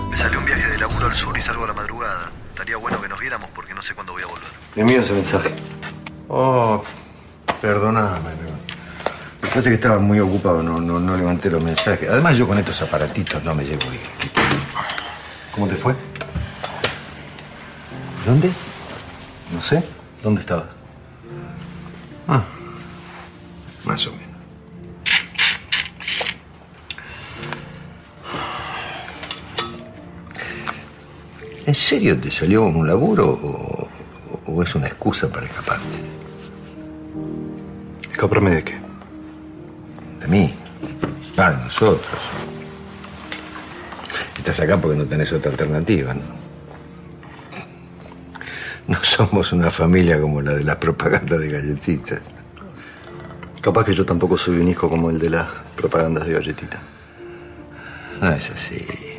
Me 0.08 0.16
salió 0.16 0.38
un 0.38 0.44
viaje 0.44 0.68
de 0.70 0.78
laburo 0.78 1.06
al 1.06 1.14
sur 1.14 1.36
y 1.36 1.42
salgo 1.42 1.64
a 1.64 1.68
la 1.68 1.72
madrugada. 1.72 2.30
Estaría 2.52 2.76
bueno 2.76 3.00
que 3.02 3.08
nos 3.08 3.18
viéramos 3.18 3.50
porque 3.50 3.74
no 3.74 3.82
sé 3.82 3.94
cuándo 3.94 4.12
voy 4.12 4.22
a 4.22 4.26
volver. 4.26 4.48
Me 4.76 4.82
envío 4.82 5.00
ese 5.00 5.12
mensaje. 5.12 5.52
Oh, 6.28 6.84
perdóname. 7.60 8.30
Lo 9.40 9.40
que 9.40 9.46
pasa 9.48 9.58
es 9.58 9.66
que 9.66 9.74
estaba 9.74 9.98
muy 9.98 10.20
ocupado, 10.20 10.62
no, 10.62 10.80
no, 10.80 11.00
no 11.00 11.16
levanté 11.16 11.50
los 11.50 11.64
mensajes. 11.64 12.08
Además, 12.08 12.36
yo 12.36 12.46
con 12.46 12.56
estos 12.58 12.80
aparatitos 12.82 13.42
no 13.42 13.56
me 13.56 13.64
llevo 13.64 13.90
bien. 13.90 14.02
¿Cómo 15.52 15.66
te 15.66 15.74
fue? 15.74 15.96
¿Dónde? 18.24 18.52
No 19.52 19.60
sé. 19.60 19.82
¿Dónde 20.22 20.42
estabas? 20.42 20.81
¿En 31.72 31.76
serio 31.76 32.20
te 32.20 32.30
salió 32.30 32.64
un 32.64 32.86
laburo 32.86 33.30
o, 33.30 33.88
o 34.44 34.62
es 34.62 34.74
una 34.74 34.88
excusa 34.88 35.26
para 35.30 35.46
escaparte? 35.46 35.86
¿Escaparme 38.10 38.50
de 38.50 38.64
qué? 38.64 38.74
De 40.20 40.28
mí. 40.28 40.54
Ah, 41.38 41.52
de 41.52 41.56
nosotros. 41.64 42.20
Estás 44.36 44.60
acá 44.60 44.78
porque 44.78 44.98
no 44.98 45.06
tenés 45.06 45.32
otra 45.32 45.50
alternativa, 45.50 46.12
¿no? 46.12 46.20
No 48.88 49.02
somos 49.02 49.50
una 49.54 49.70
familia 49.70 50.20
como 50.20 50.42
la 50.42 50.52
de 50.52 50.64
las 50.64 50.76
propagandas 50.76 51.40
de 51.40 51.48
galletitas. 51.48 52.20
Capaz 53.62 53.86
que 53.86 53.94
yo 53.94 54.04
tampoco 54.04 54.36
soy 54.36 54.58
un 54.58 54.68
hijo 54.68 54.90
como 54.90 55.08
el 55.08 55.18
de 55.18 55.30
las 55.30 55.48
propagandas 55.74 56.26
de 56.26 56.34
galletita. 56.34 56.82
No 58.20 58.30
es 58.30 58.50
así. 58.50 59.11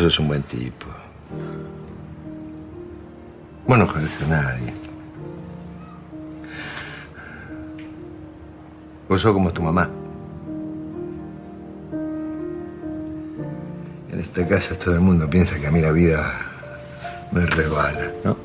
Vos 0.00 0.14
sos 0.14 0.20
un 0.20 0.28
buen 0.28 0.42
tipo. 0.44 0.86
Vos 3.66 3.78
no 3.78 3.86
jodés 3.86 4.22
a 4.22 4.28
nadie. 4.28 4.72
Vos 9.10 9.20
sos 9.20 9.34
como 9.34 9.52
tu 9.52 9.60
mamá. 9.60 9.90
En 14.10 14.20
esta 14.20 14.48
casa 14.48 14.74
todo 14.78 14.94
el 14.94 15.02
mundo 15.02 15.28
piensa 15.28 15.60
que 15.60 15.66
a 15.66 15.70
mí 15.70 15.82
la 15.82 15.92
vida 15.92 16.32
me 17.30 17.44
resbala, 17.44 18.10
¿no? 18.24 18.38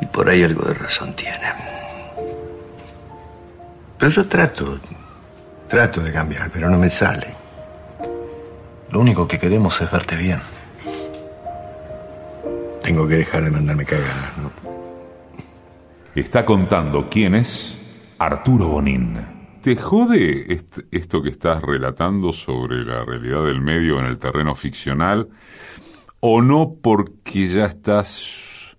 Y 0.00 0.06
por 0.06 0.28
ahí 0.28 0.44
algo 0.44 0.68
de 0.68 0.74
razón 0.74 1.16
tiene. 1.16 1.52
Pero 3.98 4.12
yo 4.12 4.28
trato, 4.28 4.78
trato 5.66 6.00
de 6.00 6.12
cambiar, 6.12 6.48
pero 6.48 6.70
no 6.70 6.78
me 6.78 6.88
sale. 6.88 7.41
Lo 8.92 9.00
único 9.00 9.26
que 9.26 9.38
queremos 9.38 9.80
es 9.80 9.90
verte 9.90 10.16
bien. 10.16 10.38
Tengo 12.82 13.08
que 13.08 13.14
dejar 13.14 13.42
de 13.44 13.50
mandarme 13.50 13.86
cagar, 13.86 14.38
¿no? 14.38 14.52
Está 16.14 16.44
contando 16.44 17.08
quién 17.08 17.34
es 17.34 17.78
Arturo 18.18 18.68
Bonín. 18.68 19.16
¿Te 19.62 19.76
jode 19.76 20.58
esto 20.90 21.22
que 21.22 21.30
estás 21.30 21.62
relatando 21.62 22.34
sobre 22.34 22.84
la 22.84 23.02
realidad 23.06 23.44
del 23.44 23.62
medio 23.62 23.98
en 23.98 24.04
el 24.04 24.18
terreno 24.18 24.54
ficcional? 24.54 25.28
¿O 26.20 26.42
no 26.42 26.74
porque 26.82 27.46
ya 27.46 27.64
estás 27.64 28.76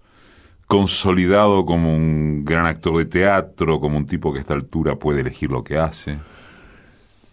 consolidado 0.68 1.66
como 1.66 1.92
un 1.92 2.46
gran 2.46 2.68
actor 2.68 2.98
de 2.98 3.06
teatro, 3.06 3.80
como 3.80 3.98
un 3.98 4.06
tipo 4.06 4.32
que 4.32 4.40
a 4.40 4.42
esta 4.42 4.54
altura 4.54 4.96
puede 4.98 5.22
elegir 5.22 5.50
lo 5.50 5.64
que 5.64 5.80
hace? 5.80 6.20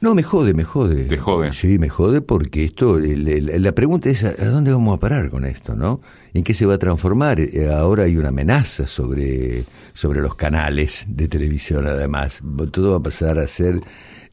No, 0.03 0.15
me 0.15 0.23
jode, 0.23 0.55
me 0.55 0.65
jode. 0.65 1.05
¿Te 1.05 1.19
jode? 1.19 1.53
Sí, 1.53 1.79
me 1.79 1.91
jode 1.91 2.23
porque 2.23 2.65
esto, 2.65 2.99
la 2.99 3.73
pregunta 3.73 4.09
es, 4.09 4.25
¿a 4.25 4.47
dónde 4.47 4.73
vamos 4.73 4.97
a 4.97 4.99
parar 4.99 5.29
con 5.29 5.45
esto, 5.45 5.77
no? 5.77 6.01
¿En 6.33 6.43
qué 6.43 6.55
se 6.55 6.65
va 6.65 6.75
a 6.75 6.79
transformar? 6.79 7.39
Eh, 7.39 7.71
ahora 7.71 8.05
hay 8.05 8.17
una 8.17 8.31
amenaza 8.31 8.87
sobre, 8.87 9.65
sobre 9.93 10.23
los 10.23 10.37
canales 10.37 11.05
de 11.07 11.29
televisión, 11.29 11.87
además. 11.87 12.41
Todo 12.71 12.93
va 12.93 12.97
a 12.97 13.03
pasar 13.03 13.39
a 13.39 13.47
ser 13.47 13.83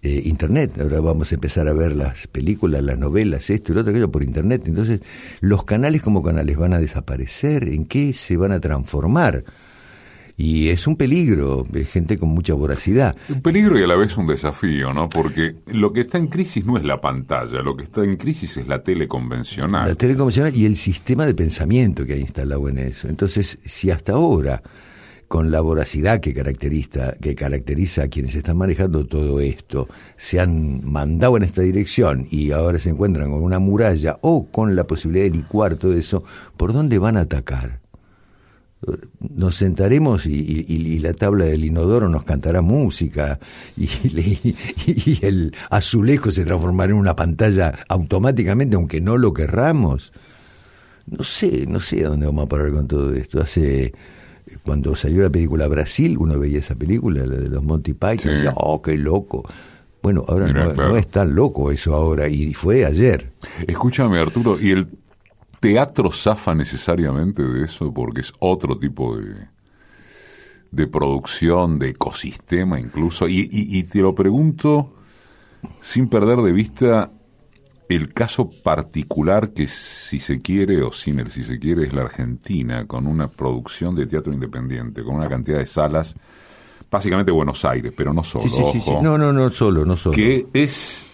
eh, 0.01 0.21
Internet. 0.23 0.79
Ahora 0.79 1.01
vamos 1.01 1.33
a 1.33 1.35
empezar 1.35 1.67
a 1.67 1.73
ver 1.73 1.97
las 1.97 2.27
películas, 2.27 2.81
las 2.81 2.97
novelas, 2.97 3.49
esto 3.49 3.73
y 3.73 3.75
lo 3.75 3.81
otro, 3.81 3.91
aquello 3.91 4.09
por 4.09 4.23
Internet. 4.23 4.63
Entonces, 4.67 5.01
¿los 5.41 5.65
canales 5.65 6.01
como 6.01 6.23
canales 6.23 6.55
van 6.55 6.75
a 6.75 6.79
desaparecer? 6.79 7.67
¿En 7.67 7.85
qué 7.85 8.13
se 8.13 8.37
van 8.37 8.53
a 8.53 8.61
transformar? 8.61 9.43
Y 10.39 10.69
es 10.69 10.85
un 10.85 10.95
peligro, 10.95 11.65
es 11.73 11.91
gente 11.91 12.19
con 12.19 12.29
mucha 12.29 12.53
voracidad. 12.53 13.15
Un 13.27 13.41
peligro 13.41 13.79
y 13.79 13.81
a 13.81 13.87
la 13.87 13.95
vez 13.95 14.15
un 14.17 14.27
desafío, 14.27 14.93
¿no? 14.93 15.09
Porque 15.09 15.55
lo 15.65 15.91
que 15.91 16.01
está 16.01 16.19
en 16.19 16.27
crisis 16.27 16.63
no 16.63 16.77
es 16.77 16.83
la 16.83 17.01
pantalla, 17.01 17.63
lo 17.63 17.75
que 17.75 17.85
está 17.85 18.03
en 18.03 18.17
crisis 18.17 18.55
es 18.57 18.67
la 18.67 18.83
tele 18.83 19.07
convencional. 19.07 19.89
La 19.89 19.95
tele 19.95 20.15
convencional 20.15 20.55
y 20.55 20.67
el 20.67 20.75
sistema 20.75 21.25
de 21.25 21.33
pensamiento 21.33 22.05
que 22.05 22.13
hay 22.13 22.21
instalado 22.21 22.69
en 22.69 22.77
eso. 22.77 23.07
Entonces, 23.07 23.57
si 23.65 23.89
hasta 23.89 24.11
ahora 24.13 24.61
con 25.27 25.49
la 25.49 25.59
voracidad 25.59 26.19
que 26.19 26.35
caracteriza, 26.35 27.13
que 27.19 27.33
caracteriza 27.33 28.03
a 28.03 28.07
quienes 28.07 28.35
están 28.35 28.57
manejando 28.57 29.07
todo 29.07 29.39
esto, 29.39 29.87
se 30.17 30.39
han 30.39 30.85
mandado 30.85 31.35
en 31.37 31.43
esta 31.43 31.63
dirección 31.63 32.27
y 32.29 32.51
ahora 32.51 32.77
se 32.77 32.89
encuentran 32.89 33.31
con 33.31 33.41
una 33.41 33.57
muralla 33.57 34.19
o 34.21 34.47
con 34.51 34.75
la 34.75 34.85
posibilidad 34.85 35.25
de 35.25 35.31
licuar 35.31 35.75
todo 35.75 35.93
eso, 35.93 36.23
¿por 36.55 36.73
dónde 36.73 36.99
van 36.99 37.17
a 37.17 37.21
atacar? 37.21 37.86
Nos 39.19 39.55
sentaremos 39.55 40.25
y, 40.25 40.99
la 40.99 41.13
tabla 41.13 41.45
del 41.45 41.65
inodoro 41.65 42.09
nos 42.09 42.23
cantará 42.23 42.61
música 42.61 43.39
y, 43.75 43.89
el 45.21 45.55
azulejo 45.69 46.31
se 46.31 46.45
transformará 46.45 46.91
en 46.91 46.99
una 46.99 47.15
pantalla 47.15 47.73
automáticamente 47.87 48.75
aunque 48.75 49.01
no 49.01 49.17
lo 49.17 49.33
querramos. 49.33 50.13
No 51.07 51.23
sé, 51.23 51.65
no 51.67 51.79
sé 51.79 52.05
a 52.05 52.09
dónde 52.09 52.25
vamos 52.25 52.45
a 52.45 52.49
parar 52.49 52.71
con 52.71 52.87
todo 52.87 53.13
esto. 53.13 53.39
Hace 53.39 53.93
cuando 54.63 54.95
salió 54.95 55.23
la 55.23 55.29
película 55.29 55.67
Brasil, 55.67 56.17
uno 56.17 56.37
veía 56.39 56.59
esa 56.59 56.75
película, 56.75 57.25
la 57.25 57.35
de 57.35 57.49
los 57.49 57.63
Monty 57.63 57.93
Python, 57.93 58.31
y 58.31 58.35
decía, 58.35 58.53
oh, 58.55 58.81
qué 58.81 58.97
loco. 58.97 59.43
Bueno, 60.01 60.23
ahora 60.27 60.51
no, 60.51 60.73
no, 60.73 60.97
es 60.97 61.07
tan 61.07 61.35
loco 61.35 61.71
eso 61.71 61.93
ahora, 61.93 62.27
y 62.27 62.53
fue 62.53 62.85
ayer. 62.85 63.31
Escúchame, 63.67 64.19
Arturo, 64.19 64.57
¿y 64.59 64.71
el 64.71 64.87
teatro 65.59 66.11
zafa 66.11 66.53
necesariamente 66.55 67.43
de 67.43 67.65
eso 67.65 67.93
porque 67.93 68.21
es 68.21 68.33
otro 68.39 68.77
tipo 68.77 69.17
de, 69.17 69.47
de 70.71 70.87
producción, 70.87 71.79
de 71.79 71.89
ecosistema 71.89 72.79
incluso. 72.79 73.27
Y, 73.27 73.49
y, 73.51 73.83
te 73.83 73.99
lo 73.99 74.13
pregunto 74.13 74.93
sin 75.81 76.07
perder 76.07 76.39
de 76.39 76.51
vista 76.51 77.11
el 77.89 78.13
caso 78.13 78.49
particular 78.63 79.51
que 79.51 79.67
si 79.67 80.19
se 80.19 80.41
quiere 80.41 80.81
o 80.83 80.91
sin 80.91 81.19
el 81.19 81.31
si 81.31 81.43
se 81.43 81.57
quiere 81.57 81.85
es 81.85 81.93
la 81.93 82.01
Argentina, 82.01 82.85
con 82.85 83.07
una 83.07 83.27
producción 83.27 83.95
de 83.95 84.05
teatro 84.05 84.33
independiente, 84.33 85.03
con 85.03 85.15
una 85.15 85.29
cantidad 85.29 85.59
de 85.59 85.65
salas, 85.65 86.15
básicamente 86.91 87.31
Buenos 87.31 87.63
Aires, 87.63 87.93
pero 87.95 88.13
no 88.13 88.23
solo. 88.23 88.45
No, 89.01 89.17
no, 89.17 89.31
no 89.31 89.49
solo, 89.51 89.85
no 89.85 89.95
solo. 89.95 90.15
Que 90.15 90.47
es 90.53 91.07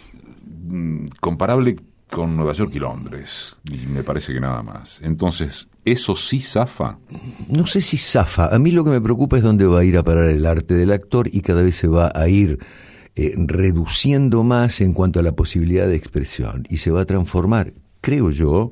mm, 0.63 1.07
comparable 1.19 1.77
con 2.13 2.36
Nueva 2.36 2.53
York 2.53 2.72
y 2.75 2.79
Londres, 2.79 3.55
y 3.72 3.88
me 3.88 4.03
parece 4.03 4.34
que 4.34 4.39
nada 4.39 4.62
más. 4.62 5.00
Entonces, 5.01 5.67
¿eso 5.84 6.15
sí 6.15 6.41
zafa? 6.41 7.00
No 7.50 7.66
sé 7.66 7.81
si 7.81 7.98
zafa. 7.98 8.53
A 8.53 8.59
mí 8.59 8.70
lo 8.70 8.83
que 8.83 8.92
me 8.92 9.01
preocupa 9.01 9.37
es 9.37 9.44
dónde 9.44 9.66
va 9.66 9.79
a 9.79 9.83
ir 9.83 9.98
a 9.98 10.03
parar 10.03 10.25
el 10.25 10.46
arte 10.46 10.75
del 10.75 10.92
actor 10.92 11.27
y 11.31 11.42
cada 11.42 11.64
vez 11.64 11.75
se 11.75 11.87
va 11.87 12.11
a 12.14 12.27
ir 12.27 12.59
eh, 13.16 13.33
reduciendo 13.35 14.44
más 14.44 14.79
en 14.79 14.94
cuanto 14.94 15.20
a 15.20 15.24
la 15.24 15.31
posibilidad 15.31 15.87
de 15.87 15.96
expresión 15.96 16.68
y 16.70 16.77
se 16.77 16.92
va 16.92 17.01
a 17.01 17.05
transformar, 17.05 17.74
creo 18.00 18.29
yo, 18.29 18.70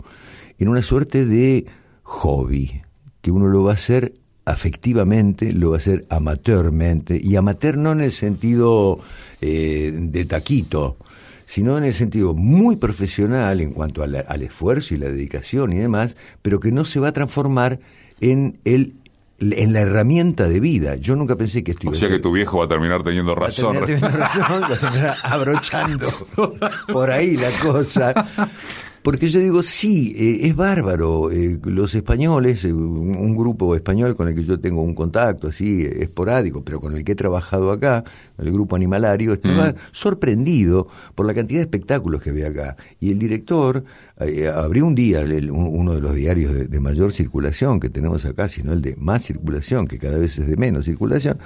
en 0.60 0.68
una 0.68 0.84
suerte 0.84 1.26
de 1.26 1.66
hobby, 2.04 2.84
que 3.22 3.32
uno 3.32 3.48
lo 3.48 3.64
va 3.64 3.72
a 3.72 3.76
hacer 3.76 4.14
afectivamente, 4.46 5.52
lo 5.52 5.72
va 5.72 5.78
a 5.78 5.80
hacer 5.80 6.06
amateurmente, 6.10 7.20
y 7.22 7.36
amateur 7.38 7.78
no 7.78 7.92
en 7.92 8.02
el 8.02 8.12
sentido 8.12 9.00
eh, 9.42 9.92
de 9.96 10.26
taquito, 10.26 10.98
sino 11.52 11.78
en 11.78 11.84
el 11.84 11.92
sentido 11.92 12.34
muy 12.34 12.78
profesional 12.78 13.60
en 13.60 13.74
cuanto 13.74 14.04
al, 14.04 14.42
esfuerzo 14.42 14.94
y 14.94 14.98
la 14.98 15.08
dedicación 15.08 15.74
y 15.74 15.80
demás, 15.80 16.16
pero 16.42 16.62
que 16.62 16.72
no 16.72 16.86
se 16.86 17.02
va 17.02 17.10
a 17.10 17.12
transformar 17.12 17.82
en 18.22 18.58
el 18.64 18.94
en 19.42 19.74
la 19.74 19.82
herramienta 19.82 20.48
de 20.48 20.62
vida. 20.62 20.96
Yo 20.96 21.18
nunca 21.18 21.36
pensé 21.36 21.62
que 21.62 21.72
esto 21.72 21.88
iba 21.88 21.92
O 21.92 21.96
sea 21.96 22.08
que 22.08 22.20
tu 22.20 22.32
viejo 22.32 22.60
va 22.60 22.66
a 22.66 22.68
terminar 22.70 23.04
teniendo 23.04 23.36
razón. 23.36 23.76
Va 23.76 23.82
a 23.82 23.86
terminar 23.86 24.12
teniendo 24.12 24.26
razón, 24.26 24.62
va 24.62 24.76
a 24.76 24.80
terminar 24.80 25.18
abrochando 25.24 26.08
por 26.88 27.12
ahí 27.12 27.36
la 27.36 27.50
cosa. 27.62 28.14
Porque 29.02 29.30
yo 29.30 29.40
digo, 29.40 29.64
sí, 29.64 30.14
eh, 30.16 30.48
es 30.48 30.56
bárbaro. 30.56 31.32
Eh, 31.32 31.60
los 31.64 31.96
españoles, 31.96 32.64
eh, 32.66 32.72
un, 32.72 33.36
grupo 33.36 33.76
español 33.76 34.16
con 34.16 34.28
el 34.28 34.36
que 34.36 34.44
yo 34.44 34.60
tengo 34.60 34.84
un 34.84 34.94
contacto 34.94 35.48
así 35.48 35.82
esporádico, 35.84 36.64
pero 36.64 36.80
con 36.80 36.96
el 36.96 37.04
que 37.04 37.14
he 37.14 37.16
trabajado 37.16 37.72
acá, 37.72 38.04
el 38.38 38.52
grupo 38.52 38.76
animalario, 38.76 39.34
estaba 39.34 39.70
mm. 39.72 39.76
sorprendido 39.92 40.88
por 41.16 41.26
la 41.26 41.34
cantidad 41.34 41.60
de 41.60 41.64
espectáculos 41.64 42.22
que 42.22 42.32
ve 42.32 42.46
acá. 42.46 42.78
Y 43.00 43.10
el 43.10 43.18
director 43.18 43.84
abrió 44.54 44.86
un 44.86 44.94
día 44.94 45.26
uno 45.52 45.96
de 45.96 46.02
los 46.02 46.14
diarios 46.14 46.70
de, 46.70 46.80
mayor 46.80 47.12
circulación 47.12 47.80
que 47.80 47.90
tenemos 47.90 48.24
acá, 48.26 48.50
sino 48.50 48.72
el 48.72 48.82
de 48.82 48.96
más 48.98 49.24
circulación, 49.24 49.88
que 49.88 49.98
cada 49.98 50.20
vez 50.20 50.38
es 50.38 50.48
de 50.48 50.58
menos 50.58 50.86
circulación, 50.86 51.40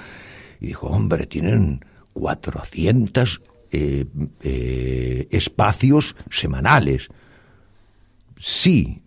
y 0.60 0.68
dijo, 0.68 0.88
hombre, 0.88 1.26
tienen 1.26 1.80
400 2.14 3.42
espacios 5.32 6.16
semanales 6.30 7.10
sí, 8.40 9.05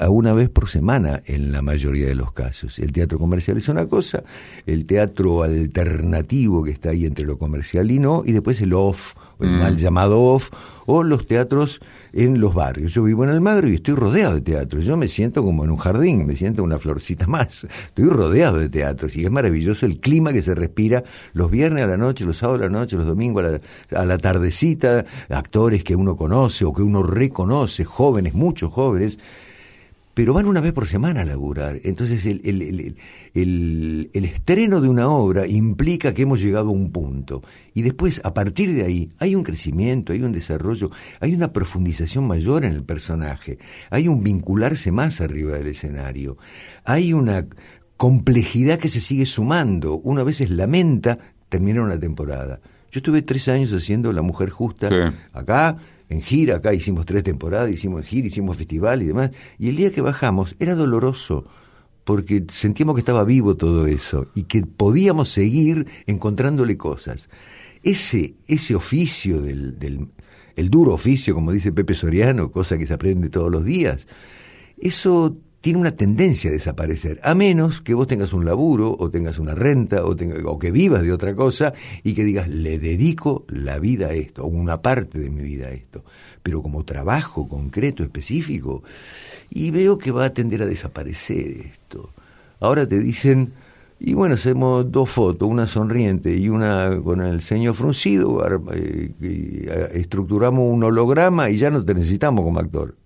a 0.00 0.08
una 0.10 0.32
vez 0.32 0.48
por 0.48 0.68
semana 0.68 1.20
en 1.26 1.52
la 1.52 1.62
mayoría 1.62 2.06
de 2.06 2.14
los 2.14 2.32
casos. 2.32 2.78
El 2.78 2.92
teatro 2.92 3.18
comercial 3.18 3.58
es 3.58 3.68
una 3.68 3.86
cosa, 3.86 4.22
el 4.66 4.86
teatro 4.86 5.42
alternativo 5.42 6.62
que 6.62 6.70
está 6.70 6.90
ahí 6.90 7.06
entre 7.06 7.24
lo 7.24 7.38
comercial 7.38 7.90
y 7.90 7.98
no, 7.98 8.22
y 8.24 8.32
después 8.32 8.60
el 8.60 8.72
off, 8.72 9.14
el 9.40 9.50
mm. 9.50 9.58
mal 9.58 9.76
llamado 9.76 10.20
off, 10.20 10.50
o 10.86 11.02
los 11.04 11.26
teatros 11.26 11.80
en 12.12 12.40
los 12.40 12.54
barrios. 12.54 12.92
Yo 12.92 13.04
vivo 13.04 13.24
en 13.24 13.30
Almagro 13.30 13.68
y 13.68 13.74
estoy 13.74 13.94
rodeado 13.94 14.34
de 14.34 14.40
teatros. 14.40 14.84
Yo 14.84 14.96
me 14.96 15.08
siento 15.08 15.44
como 15.44 15.64
en 15.64 15.70
un 15.70 15.76
jardín, 15.76 16.26
me 16.26 16.34
siento 16.34 16.64
una 16.64 16.78
florcita 16.78 17.26
más. 17.26 17.66
Estoy 17.84 18.06
rodeado 18.06 18.58
de 18.58 18.68
teatros 18.68 19.14
y 19.16 19.24
es 19.24 19.30
maravilloso 19.30 19.86
el 19.86 20.00
clima 20.00 20.32
que 20.32 20.42
se 20.42 20.54
respira 20.54 21.04
los 21.32 21.50
viernes 21.50 21.84
a 21.84 21.86
la 21.86 21.96
noche, 21.96 22.24
los 22.24 22.38
sábados 22.38 22.62
a 22.62 22.64
la 22.64 22.78
noche, 22.78 22.96
los 22.96 23.06
domingos 23.06 23.44
a 23.44 23.50
la, 23.50 24.00
a 24.00 24.04
la 24.04 24.18
tardecita, 24.18 25.04
actores 25.28 25.84
que 25.84 25.94
uno 25.94 26.16
conoce 26.16 26.64
o 26.64 26.72
que 26.72 26.82
uno 26.82 27.02
reconoce, 27.02 27.84
jóvenes, 27.84 28.34
muchos 28.34 28.72
jóvenes 28.72 29.18
pero 30.14 30.34
van 30.34 30.46
una 30.46 30.60
vez 30.60 30.72
por 30.72 30.86
semana 30.86 31.22
a 31.22 31.24
laburar. 31.24 31.78
Entonces 31.84 32.26
el, 32.26 32.40
el, 32.44 32.62
el, 33.34 34.10
el, 34.12 34.24
estreno 34.24 34.80
de 34.80 34.88
una 34.88 35.08
obra 35.08 35.46
implica 35.46 36.12
que 36.12 36.22
hemos 36.22 36.40
llegado 36.40 36.68
a 36.68 36.72
un 36.72 36.90
punto. 36.90 37.42
Y 37.74 37.82
después, 37.82 38.20
a 38.24 38.34
partir 38.34 38.74
de 38.74 38.84
ahí, 38.84 39.08
hay 39.18 39.34
un 39.34 39.42
crecimiento, 39.42 40.12
hay 40.12 40.22
un 40.22 40.32
desarrollo, 40.32 40.90
hay 41.20 41.34
una 41.34 41.52
profundización 41.52 42.26
mayor 42.26 42.64
en 42.64 42.72
el 42.72 42.82
personaje, 42.82 43.58
hay 43.90 44.08
un 44.08 44.22
vincularse 44.22 44.90
más 44.92 45.20
arriba 45.20 45.56
del 45.56 45.68
escenario, 45.68 46.36
hay 46.84 47.12
una 47.12 47.46
complejidad 47.96 48.78
que 48.78 48.88
se 48.88 49.00
sigue 49.00 49.26
sumando. 49.26 49.96
Uno 49.98 50.22
a 50.22 50.24
veces 50.24 50.50
lamenta 50.50 51.18
terminar 51.48 51.82
una 51.82 52.00
temporada. 52.00 52.60
Yo 52.90 52.98
estuve 52.98 53.22
tres 53.22 53.46
años 53.48 53.72
haciendo 53.72 54.12
La 54.12 54.22
Mujer 54.22 54.50
Justa 54.50 55.14
acá, 55.32 55.76
en 56.10 56.20
gira, 56.20 56.56
acá 56.56 56.74
hicimos 56.74 57.06
tres 57.06 57.22
temporadas, 57.22 57.70
hicimos 57.70 58.04
gira, 58.04 58.26
hicimos 58.26 58.56
festival 58.56 59.02
y 59.02 59.06
demás, 59.06 59.30
y 59.58 59.68
el 59.68 59.76
día 59.76 59.92
que 59.92 60.02
bajamos 60.02 60.56
era 60.58 60.74
doloroso, 60.74 61.44
porque 62.04 62.44
sentíamos 62.50 62.96
que 62.96 63.00
estaba 63.00 63.24
vivo 63.24 63.56
todo 63.56 63.86
eso 63.86 64.26
y 64.34 64.42
que 64.42 64.66
podíamos 64.66 65.30
seguir 65.30 65.86
encontrándole 66.06 66.76
cosas. 66.76 67.30
Ese, 67.82 68.34
ese 68.48 68.74
oficio 68.74 69.40
del, 69.40 69.78
del 69.78 70.08
el 70.56 70.68
duro 70.68 70.92
oficio, 70.92 71.34
como 71.34 71.52
dice 71.52 71.72
Pepe 71.72 71.94
Soriano, 71.94 72.50
cosa 72.50 72.76
que 72.76 72.86
se 72.86 72.94
aprende 72.94 73.30
todos 73.30 73.50
los 73.50 73.64
días, 73.64 74.06
eso 74.78 75.38
tiene 75.60 75.78
una 75.78 75.90
tendencia 75.90 76.48
a 76.48 76.52
desaparecer, 76.52 77.20
a 77.22 77.34
menos 77.34 77.82
que 77.82 77.94
vos 77.94 78.06
tengas 78.06 78.32
un 78.32 78.44
laburo 78.44 78.96
o 78.98 79.10
tengas 79.10 79.38
una 79.38 79.54
renta 79.54 80.04
o, 80.04 80.16
o 80.44 80.58
que 80.58 80.70
vivas 80.70 81.02
de 81.02 81.12
otra 81.12 81.34
cosa 81.34 81.74
y 82.02 82.14
que 82.14 82.24
digas, 82.24 82.48
le 82.48 82.78
dedico 82.78 83.44
la 83.48 83.78
vida 83.78 84.08
a 84.08 84.12
esto, 84.12 84.44
o 84.44 84.46
una 84.46 84.80
parte 84.80 85.18
de 85.18 85.30
mi 85.30 85.42
vida 85.42 85.66
a 85.66 85.70
esto, 85.70 86.04
pero 86.42 86.62
como 86.62 86.84
trabajo 86.84 87.46
concreto, 87.46 88.02
específico, 88.02 88.82
y 89.50 89.70
veo 89.70 89.98
que 89.98 90.12
va 90.12 90.24
a 90.24 90.32
tender 90.32 90.62
a 90.62 90.66
desaparecer 90.66 91.50
esto. 91.50 92.10
Ahora 92.60 92.86
te 92.86 92.98
dicen, 92.98 93.52
Y 94.02 94.14
bueno, 94.14 94.34
hacemos 94.34 94.90
dos 94.90 95.10
fotos, 95.10 95.46
una 95.46 95.66
sonriente 95.66 96.34
y 96.34 96.48
una 96.48 97.02
con 97.04 97.20
el 97.20 97.42
ceño 97.42 97.74
fruncido, 97.74 98.42
eh, 98.72 99.12
eh, 99.20 99.88
estructuramos 99.92 100.72
un 100.72 100.82
holograma 100.84 101.50
y 101.50 101.58
ya 101.58 101.68
no 101.68 101.84
te 101.84 101.92
necesitamos 101.92 102.42
como 102.42 102.60
actor. 102.60 102.96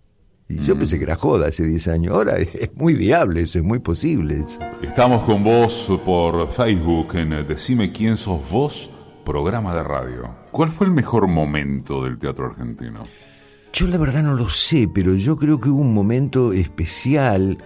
Y 0.46 0.58
yo 0.58 0.76
pensé 0.78 0.98
que 0.98 1.04
era 1.04 1.16
joda 1.16 1.48
hace 1.48 1.64
10 1.64 1.88
años. 1.88 2.14
Ahora 2.14 2.36
es 2.36 2.70
muy 2.76 2.94
viable 2.94 3.42
eso, 3.42 3.58
es 3.58 3.64
muy 3.64 3.78
posible 3.78 4.40
eso. 4.40 4.60
Estamos 4.82 5.22
con 5.24 5.42
vos 5.42 5.88
por 6.04 6.50
Facebook 6.50 7.14
en 7.16 7.46
Decime 7.46 7.92
quién 7.92 8.18
sos 8.18 8.40
vos, 8.50 8.90
programa 9.24 9.74
de 9.74 9.82
radio. 9.82 10.34
¿Cuál 10.50 10.70
fue 10.70 10.86
el 10.86 10.92
mejor 10.92 11.28
momento 11.28 12.04
del 12.04 12.18
teatro 12.18 12.46
argentino? 12.46 13.04
Yo 13.72 13.88
la 13.88 13.96
verdad 13.96 14.22
no 14.22 14.34
lo 14.34 14.50
sé, 14.50 14.88
pero 14.92 15.14
yo 15.14 15.36
creo 15.36 15.58
que 15.58 15.70
hubo 15.70 15.80
un 15.80 15.94
momento 15.94 16.52
especial 16.52 17.58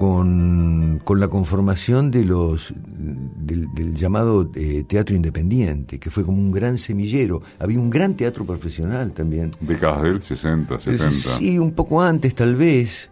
con, 0.00 1.02
la 1.20 1.28
conformación 1.28 2.10
de 2.10 2.24
los 2.24 2.72
del, 2.74 3.94
llamado 3.94 4.50
eh, 4.54 4.84
teatro 4.88 5.14
independiente, 5.14 5.98
que 5.98 6.08
fue 6.08 6.24
como 6.24 6.38
un 6.38 6.50
gran 6.50 6.78
semillero. 6.78 7.42
Había 7.58 7.78
un 7.78 7.90
gran 7.90 8.14
teatro 8.14 8.46
profesional 8.46 9.12
también. 9.12 9.50
Décadas 9.60 10.02
del 10.04 10.22
60, 10.22 10.78
70. 10.78 11.10
Sí, 11.12 11.58
un 11.58 11.72
poco 11.72 12.00
antes 12.00 12.34
tal 12.34 12.56
vez. 12.56 13.10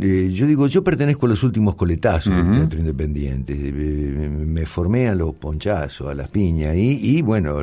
Eh, 0.00 0.30
yo 0.32 0.46
digo, 0.46 0.66
yo 0.66 0.82
pertenezco 0.82 1.26
a 1.26 1.28
los 1.28 1.42
últimos 1.42 1.74
coletazos 1.74 2.34
del 2.34 2.52
teatro 2.52 2.78
independiente. 2.78 3.52
Eh, 3.52 4.28
me 4.30 4.64
formé 4.64 5.10
a 5.10 5.14
los 5.14 5.34
ponchazos, 5.34 6.08
a 6.08 6.14
las 6.14 6.30
piñas, 6.30 6.74
y, 6.74 7.18
y 7.18 7.20
bueno, 7.20 7.58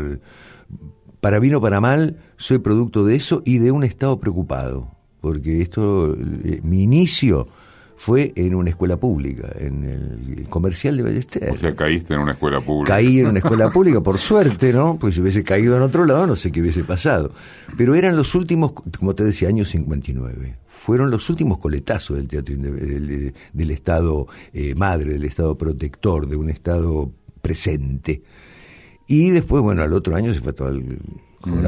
para 1.19 1.39
bien 1.39 1.55
o 1.55 1.61
para 1.61 1.81
mal, 1.81 2.17
soy 2.37 2.59
producto 2.59 3.05
de 3.05 3.15
eso 3.15 3.41
y 3.43 3.57
de 3.57 3.71
un 3.71 3.83
estado 3.83 4.19
preocupado. 4.19 4.91
Porque 5.19 5.63
esto, 5.63 6.15
mi 6.63 6.83
inicio 6.83 7.47
fue 8.01 8.33
en 8.35 8.55
una 8.55 8.71
escuela 8.71 8.97
pública, 8.97 9.47
en 9.59 9.83
el 9.83 10.49
comercial 10.49 10.97
de 10.97 11.03
Ballester. 11.03 11.51
O 11.51 11.57
sea, 11.59 11.75
caíste 11.75 12.15
en 12.15 12.21
una 12.21 12.31
escuela 12.31 12.59
pública. 12.59 12.95
Caí 12.95 13.19
en 13.19 13.27
una 13.27 13.37
escuela 13.43 13.69
pública, 13.69 14.01
por 14.01 14.17
suerte, 14.17 14.73
¿no? 14.73 14.97
Pues 14.99 15.13
si 15.13 15.21
hubiese 15.21 15.43
caído 15.43 15.77
en 15.77 15.83
otro 15.83 16.03
lado, 16.05 16.25
no 16.25 16.35
sé 16.35 16.51
qué 16.51 16.61
hubiese 16.61 16.83
pasado. 16.83 17.31
Pero 17.77 17.93
eran 17.93 18.15
los 18.15 18.33
últimos, 18.33 18.73
como 18.97 19.13
te 19.13 19.23
decía, 19.23 19.49
años 19.49 19.69
59. 19.69 20.57
Fueron 20.65 21.11
los 21.11 21.29
últimos 21.29 21.59
coletazos 21.59 22.17
del 22.17 22.27
teatro 22.27 22.55
del, 22.57 23.69
Estado 23.69 24.25
eh, 24.51 24.73
madre, 24.73 25.13
del 25.13 25.25
Estado 25.25 25.55
protector, 25.55 26.27
de 26.27 26.37
un 26.37 26.49
Estado 26.49 27.11
presente. 27.43 28.23
Y 29.05 29.29
después, 29.29 29.61
bueno, 29.61 29.83
al 29.83 29.93
otro 29.93 30.15
año 30.15 30.33
se 30.33 30.39
fue 30.39 30.53
todo 30.53 30.69
el 30.69 30.97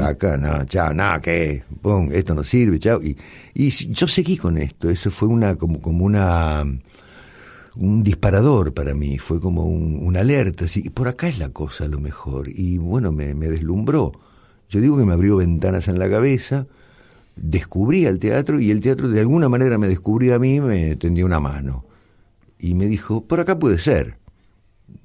acá, 0.00 0.36
no, 0.36 0.64
chao, 0.64 0.92
nada, 0.94 1.20
que, 1.20 1.62
pum, 1.82 2.10
esto 2.12 2.34
no 2.34 2.44
sirve, 2.44 2.78
chao. 2.78 3.00
Y, 3.02 3.16
y 3.54 3.70
yo 3.70 4.06
seguí 4.06 4.36
con 4.36 4.58
esto, 4.58 4.90
eso 4.90 5.10
fue 5.10 5.28
una, 5.28 5.56
como, 5.56 5.80
como 5.80 6.04
una, 6.04 6.64
un 7.76 8.02
disparador 8.02 8.72
para 8.72 8.94
mí, 8.94 9.18
fue 9.18 9.40
como 9.40 9.64
una 9.66 10.20
alerta, 10.20 10.66
así, 10.66 10.88
por 10.90 11.08
acá 11.08 11.28
es 11.28 11.38
la 11.38 11.48
cosa 11.50 11.84
a 11.84 11.88
lo 11.88 12.00
mejor. 12.00 12.48
Y 12.48 12.78
bueno, 12.78 13.12
me, 13.12 13.34
me 13.34 13.48
deslumbró. 13.48 14.12
Yo 14.68 14.80
digo 14.80 14.96
que 14.96 15.04
me 15.04 15.12
abrió 15.12 15.36
ventanas 15.36 15.88
en 15.88 15.98
la 15.98 16.08
cabeza, 16.08 16.66
descubrí 17.36 18.06
el 18.06 18.18
teatro 18.18 18.60
y 18.60 18.70
el 18.70 18.80
teatro 18.80 19.08
de 19.08 19.20
alguna 19.20 19.48
manera 19.48 19.78
me 19.78 19.88
descubrió 19.88 20.34
a 20.34 20.38
mí, 20.38 20.60
me 20.60 20.96
tendió 20.96 21.26
una 21.26 21.40
mano. 21.40 21.84
Y 22.58 22.74
me 22.74 22.86
dijo, 22.86 23.24
por 23.24 23.40
acá 23.40 23.58
puede 23.58 23.78
ser. 23.78 24.18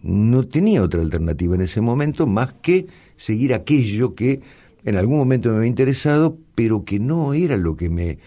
No 0.01 0.47
tenía 0.47 0.81
otra 0.83 1.01
alternativa 1.01 1.55
en 1.55 1.61
ese 1.61 1.81
momento 1.81 2.27
más 2.27 2.53
que 2.53 2.87
seguir 3.15 3.53
aquello 3.53 4.15
que 4.15 4.41
en 4.83 4.95
algún 4.95 5.17
momento 5.17 5.49
me 5.49 5.57
había 5.57 5.69
interesado, 5.69 6.37
pero 6.55 6.85
que 6.85 6.99
no 6.99 7.33
era 7.33 7.57
lo 7.57 7.75
que 7.75 7.89
me, 7.89 8.19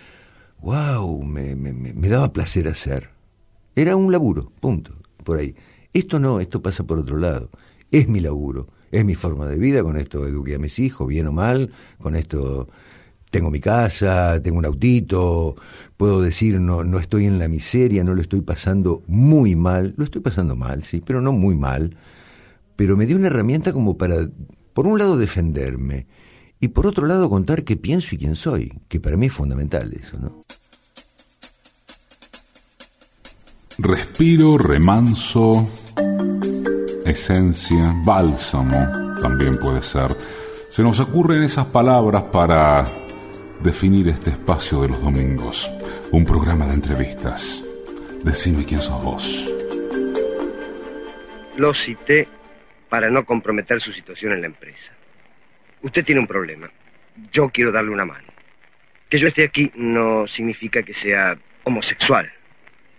wow, 0.61 1.23
me, 1.23 1.55
me, 1.57 2.09
daba 2.09 2.33
placer 2.33 2.69
hacer. 2.69 3.11
Era 3.75 3.97
un 3.97 4.13
laburo, 4.13 4.53
punto, 4.61 4.95
por 5.25 5.39
ahí. 5.39 5.55
Esto 5.93 6.19
no, 6.19 6.41
esto 6.41 6.63
pasa 6.63 6.85
por 6.85 6.99
otro 6.99 7.17
lado. 7.17 7.51
Es 7.91 8.09
mi 8.09 8.21
laburo, 8.21 8.69
es 8.91 9.05
mi 9.05 9.15
forma 9.15 9.47
de 9.47 9.59
vida, 9.59 9.83
con 9.83 9.97
esto 9.97 10.27
eduqué 10.27 10.57
a 10.57 10.59
mis 10.59 10.79
hijos, 10.79 11.09
bien 11.09 11.27
o 11.27 11.33
mal, 11.33 11.71
con 11.99 12.15
esto 12.15 12.69
tengo 13.33 13.51
mi 13.51 13.61
casa, 13.61 14.41
tengo 14.43 14.59
un 14.59 14.67
autito, 14.67 15.57
puedo 15.97 16.21
decir 16.21 16.61
no, 16.61 16.85
no 16.85 16.99
estoy 16.99 17.25
en 17.25 17.39
la 17.39 17.49
miseria, 17.49 18.05
no 18.05 18.15
lo 18.15 18.21
estoy 18.21 18.43
pasando 18.43 19.03
muy 19.07 19.57
mal, 19.57 19.95
lo 19.97 20.05
estoy 20.05 20.21
pasando 20.21 20.55
mal, 20.55 20.85
sí, 20.85 21.01
pero 21.05 21.23
no 21.23 21.33
muy 21.33 21.57
mal, 21.57 21.97
pero 22.77 22.95
me 22.95 23.07
dio 23.07 23.17
una 23.17 23.29
herramienta 23.29 23.73
como 23.73 23.97
para 23.97 24.29
por 24.75 24.87
un 24.87 24.99
lado 24.99 25.17
defenderme 25.17 26.07
y 26.61 26.69
por 26.69 26.87
otro 26.87 27.07
lado 27.07 27.31
contar 27.31 27.65
qué 27.65 27.77
pienso 27.77 28.15
y 28.15 28.19
quién 28.19 28.37
soy, 28.37 28.81
que 28.89 29.01
para 29.01 29.17
mí 29.17 29.27
es 29.27 29.33
fundamental 29.33 29.91
eso, 29.95 30.19
¿no? 30.21 30.39
Respiro, 33.79 34.59
remanso, 34.59 35.67
esencia, 37.07 37.95
bálsamo 38.05 39.17
también 39.23 39.59
puede 39.59 39.83
ser. 39.83 40.15
Se 40.71 40.83
nos 40.83 41.01
ocurren 41.01 41.43
esas 41.43 41.67
palabras 41.67 42.25
para 42.25 43.02
definir 43.63 44.09
este 44.09 44.31
espacio 44.31 44.83
de 44.83 44.89
los 44.89 45.01
domingos, 45.01 45.71
un 46.11 46.25
programa 46.25 46.67
de 46.67 46.75
entrevistas. 46.75 47.65
Decime 48.25 48.65
quién 48.65 48.81
sos 48.81 49.03
vos. 49.03 49.49
Lo 51.57 51.73
cité 51.73 52.27
para 52.89 53.09
no 53.09 53.25
comprometer 53.25 53.81
su 53.81 53.93
situación 53.93 54.33
en 54.33 54.41
la 54.41 54.47
empresa. 54.47 54.93
Usted 55.83 56.05
tiene 56.05 56.21
un 56.21 56.27
problema. 56.27 56.71
Yo 57.33 57.51
quiero 57.51 57.71
darle 57.71 57.91
una 57.91 58.05
mano. 58.05 58.33
Que 59.09 59.19
yo 59.19 59.29
esté 59.29 59.45
aquí 59.45 59.71
no 59.77 60.27
significa 60.27 60.83
que 60.83 60.95
sea 60.95 61.39
homosexual. 61.63 62.33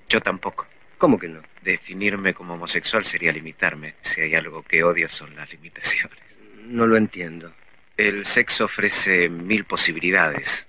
Yo 0.08 0.22
tampoco. 0.22 0.68
¿Cómo 0.98 1.20
que 1.20 1.28
no? 1.28 1.42
Definirme 1.62 2.34
como 2.34 2.54
homosexual 2.54 3.04
sería 3.04 3.34
limitarme. 3.34 3.96
Si 4.02 4.22
hay 4.22 4.36
algo 4.36 4.64
que 4.64 4.84
odio 4.84 5.10
son 5.10 5.36
las 5.36 5.52
limitaciones. 5.52 6.20
No 6.68 6.88
lo 6.88 6.96
entiendo. 6.96 7.52
El 7.98 8.26
sexo 8.26 8.66
ofrece 8.66 9.30
mil 9.30 9.66
posibilidades. 9.66 10.68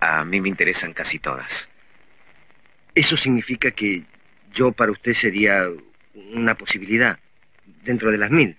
A 0.00 0.24
mí 0.24 0.40
me 0.40 0.48
interesan 0.48 0.92
casi 0.92 1.18
todas. 1.18 1.68
¿Eso 2.94 3.16
significa 3.16 3.70
que 3.70 4.04
yo 4.52 4.72
para 4.72 4.92
usted 4.92 5.14
sería 5.14 5.68
una 6.14 6.54
posibilidad? 6.54 7.18
dentro 7.84 8.10
de 8.10 8.18
las 8.18 8.30
mil. 8.30 8.56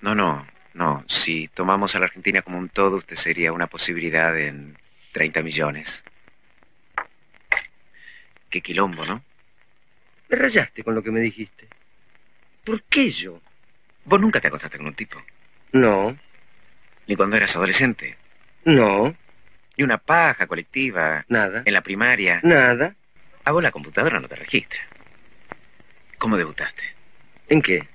No, 0.00 0.14
no, 0.14 0.46
no. 0.74 1.04
Si 1.08 1.48
tomamos 1.48 1.94
a 1.94 1.98
la 1.98 2.06
Argentina 2.06 2.42
como 2.42 2.58
un 2.58 2.68
todo, 2.68 2.96
usted 2.96 3.16
sería 3.16 3.52
una 3.52 3.66
posibilidad 3.66 4.38
en 4.38 4.76
30 5.12 5.42
millones. 5.42 6.04
Qué 8.50 8.60
quilombo, 8.60 9.04
¿no? 9.06 9.22
Me 10.28 10.36
rayaste 10.36 10.82
con 10.82 10.94
lo 10.94 11.02
que 11.02 11.10
me 11.10 11.20
dijiste. 11.20 11.68
¿Por 12.64 12.82
qué 12.84 13.10
yo? 13.10 13.40
¿Vos 14.04 14.20
nunca 14.20 14.40
te 14.40 14.48
acostaste 14.48 14.78
con 14.78 14.86
un 14.86 14.94
tipo? 14.94 15.22
No. 15.72 16.16
¿Ni 17.12 17.16
cuando 17.16 17.36
eras 17.36 17.54
adolescente? 17.56 18.16
No. 18.64 19.14
¿Ni 19.76 19.84
una 19.84 19.98
paja 19.98 20.46
colectiva? 20.46 21.26
Nada. 21.28 21.62
¿En 21.66 21.74
la 21.74 21.82
primaria? 21.82 22.40
Nada. 22.42 22.96
A 23.44 23.52
vos 23.52 23.62
la 23.62 23.70
computadora 23.70 24.18
no 24.18 24.28
te 24.28 24.34
registra. 24.34 24.80
¿Cómo 26.18 26.38
debutaste? 26.38 26.82
¿En 27.50 27.60
qué? 27.60 27.86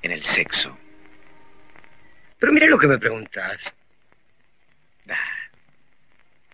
en 0.00 0.12
el 0.12 0.22
sexo. 0.22 0.78
Pero 2.38 2.52
mira 2.52 2.68
lo 2.68 2.78
que 2.78 2.86
me 2.86 2.98
preguntas. 2.98 3.74
Ah, 5.08 5.50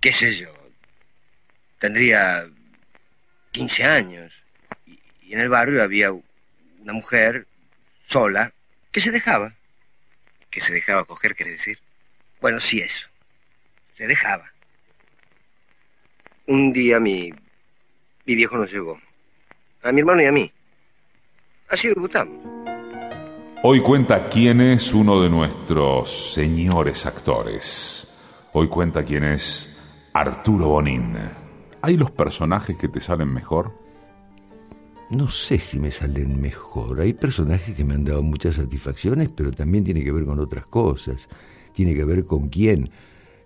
¿Qué 0.01 0.15
sé 0.15 0.35
yo? 0.35 0.55
Tendría 1.79 2.49
15 3.51 3.85
años. 3.85 4.33
Y, 4.87 4.99
y 5.21 5.35
en 5.35 5.41
el 5.41 5.51
barrio 5.51 5.83
había 5.83 6.11
una 6.13 6.95
mujer 6.95 7.47
sola 8.07 8.55
que 8.91 9.03
se 9.03 9.11
dejaba. 9.11 9.53
¿Que 10.53 10.61
se 10.61 10.75
dejaba 10.75 11.07
coger, 11.07 11.35
quiere 11.35 11.53
decir? 11.53 11.79
Bueno, 12.43 12.61
sí, 12.61 12.79
eso. 12.79 13.09
Se 13.95 14.07
dejaba. 14.07 14.53
Un 16.47 16.75
día 16.75 17.01
mi, 17.01 17.33
mi 18.27 18.35
viejo 18.35 18.59
nos 18.59 18.71
llevó. 18.71 19.01
A 19.83 19.91
mi 19.93 20.01
hermano 20.01 20.21
y 20.23 20.27
a 20.27 20.33
mí. 20.33 20.53
Así 21.71 21.89
debutamos. 21.89 22.37
Hoy 23.63 23.81
cuenta 23.81 24.29
quién 24.29 24.61
es 24.61 24.93
uno 24.93 25.23
de 25.23 25.31
nuestros 25.31 26.35
señores 26.35 27.07
actores. 27.07 28.07
Hoy 28.53 28.69
cuenta 28.69 29.05
quién 29.05 29.25
es 29.25 30.11
Arturo 30.13 30.69
Bonín. 30.69 31.17
¿Hay 31.81 31.97
los 31.97 32.11
personajes 32.11 32.77
que 32.77 32.89
te 32.89 33.01
salen 33.01 33.33
mejor? 33.33 33.82
No 35.17 35.29
sé 35.29 35.59
si 35.59 35.79
me 35.79 35.91
salen 35.91 36.41
mejor. 36.41 37.01
Hay 37.01 37.13
personajes 37.13 37.75
que 37.75 37.85
me 37.85 37.95
han 37.95 38.05
dado 38.05 38.23
muchas 38.23 38.55
satisfacciones, 38.55 39.31
pero 39.35 39.53
también 39.53 39.85
tiene 39.85 40.03
que 40.03 40.13
ver 40.13 40.25
con 40.25 40.39
otras 40.39 40.67
cosas. 40.67 41.29
Tiene 41.75 41.95
que 41.95 42.05
ver 42.05 42.25
con 42.25 42.49
quién 42.49 42.91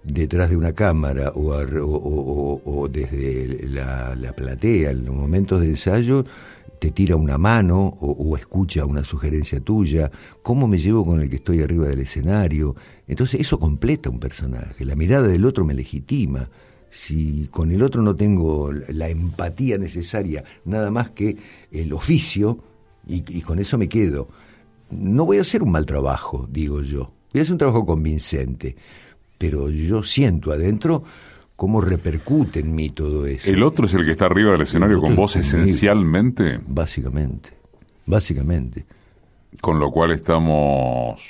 detrás 0.05 0.51
de 0.51 0.57
una 0.57 0.73
cámara 0.73 1.33
o, 1.35 2.89
desde 2.89 3.67
la, 3.69 4.15
la, 4.15 4.33
platea 4.33 4.91
en 4.91 5.05
los 5.07 5.15
momentos 5.17 5.61
de 5.61 5.71
ensayo 5.71 6.25
te 6.79 6.91
tira 6.91 7.17
una 7.17 7.39
mano 7.39 7.97
o, 8.01 8.37
escucha 8.37 8.85
una 8.85 9.05
sugerencia 9.05 9.61
tuya, 9.61 10.11
cómo 10.43 10.69
me 10.69 10.79
llevo 10.79 11.05
con 11.05 11.21
el 11.21 11.29
que 11.29 11.37
estoy 11.37 11.63
arriba 11.63 11.89
del 11.89 12.01
escenario. 12.01 12.77
Entonces 13.07 13.41
eso 13.41 13.59
completa 13.59 14.11
un 14.11 14.21
personaje, 14.21 14.85
la 14.85 14.95
mirada 14.95 15.27
del 15.29 15.45
otro 15.45 15.65
me 15.65 15.75
legitima. 15.75 16.49
Si 16.97 17.47
con 17.51 17.71
el 17.73 17.83
otro 17.83 18.01
no 18.01 18.17
tengo 18.17 18.73
la 18.73 19.11
empatía 19.11 19.77
necesaria, 19.77 20.43
nada 20.65 20.91
más 20.91 21.11
que 21.11 21.37
el 21.71 21.93
oficio, 21.93 22.65
Y, 23.07 23.23
y 23.39 23.43
con 23.43 23.59
eso 23.59 23.77
me 23.77 23.87
quedo. 23.87 24.29
No 24.91 25.27
voy 25.27 25.37
a 25.37 25.43
hacer 25.43 25.63
un 25.63 25.71
mal 25.71 25.85
trabajo, 25.85 26.49
digo 26.51 26.81
yo. 26.83 27.13
Voy 27.33 27.41
a 27.41 27.43
hacer 27.43 27.53
un 27.53 27.59
trabajo 27.59 27.85
convincente. 27.85 28.77
Pero 29.37 29.69
yo 29.69 30.03
siento 30.03 30.53
adentro 30.53 31.05
cómo 31.55 31.83
repercute 31.83 32.61
en 32.61 32.75
mí 32.75 32.89
todo 32.91 33.27
eso. 33.27 33.51
¿El 33.51 33.63
otro 33.63 33.85
es 33.85 33.95
el 33.95 34.05
que 34.05 34.13
está 34.13 34.25
arriba 34.25 34.53
del 34.53 34.63
escenario 34.63 34.99
con 35.01 35.15
vos 35.15 35.37
esencialmente? 35.37 36.59
Básicamente. 36.67 37.51
Básicamente. 38.07 38.87
Con 39.61 39.79
lo 39.79 39.91
cual 39.91 40.13
estamos 40.13 41.21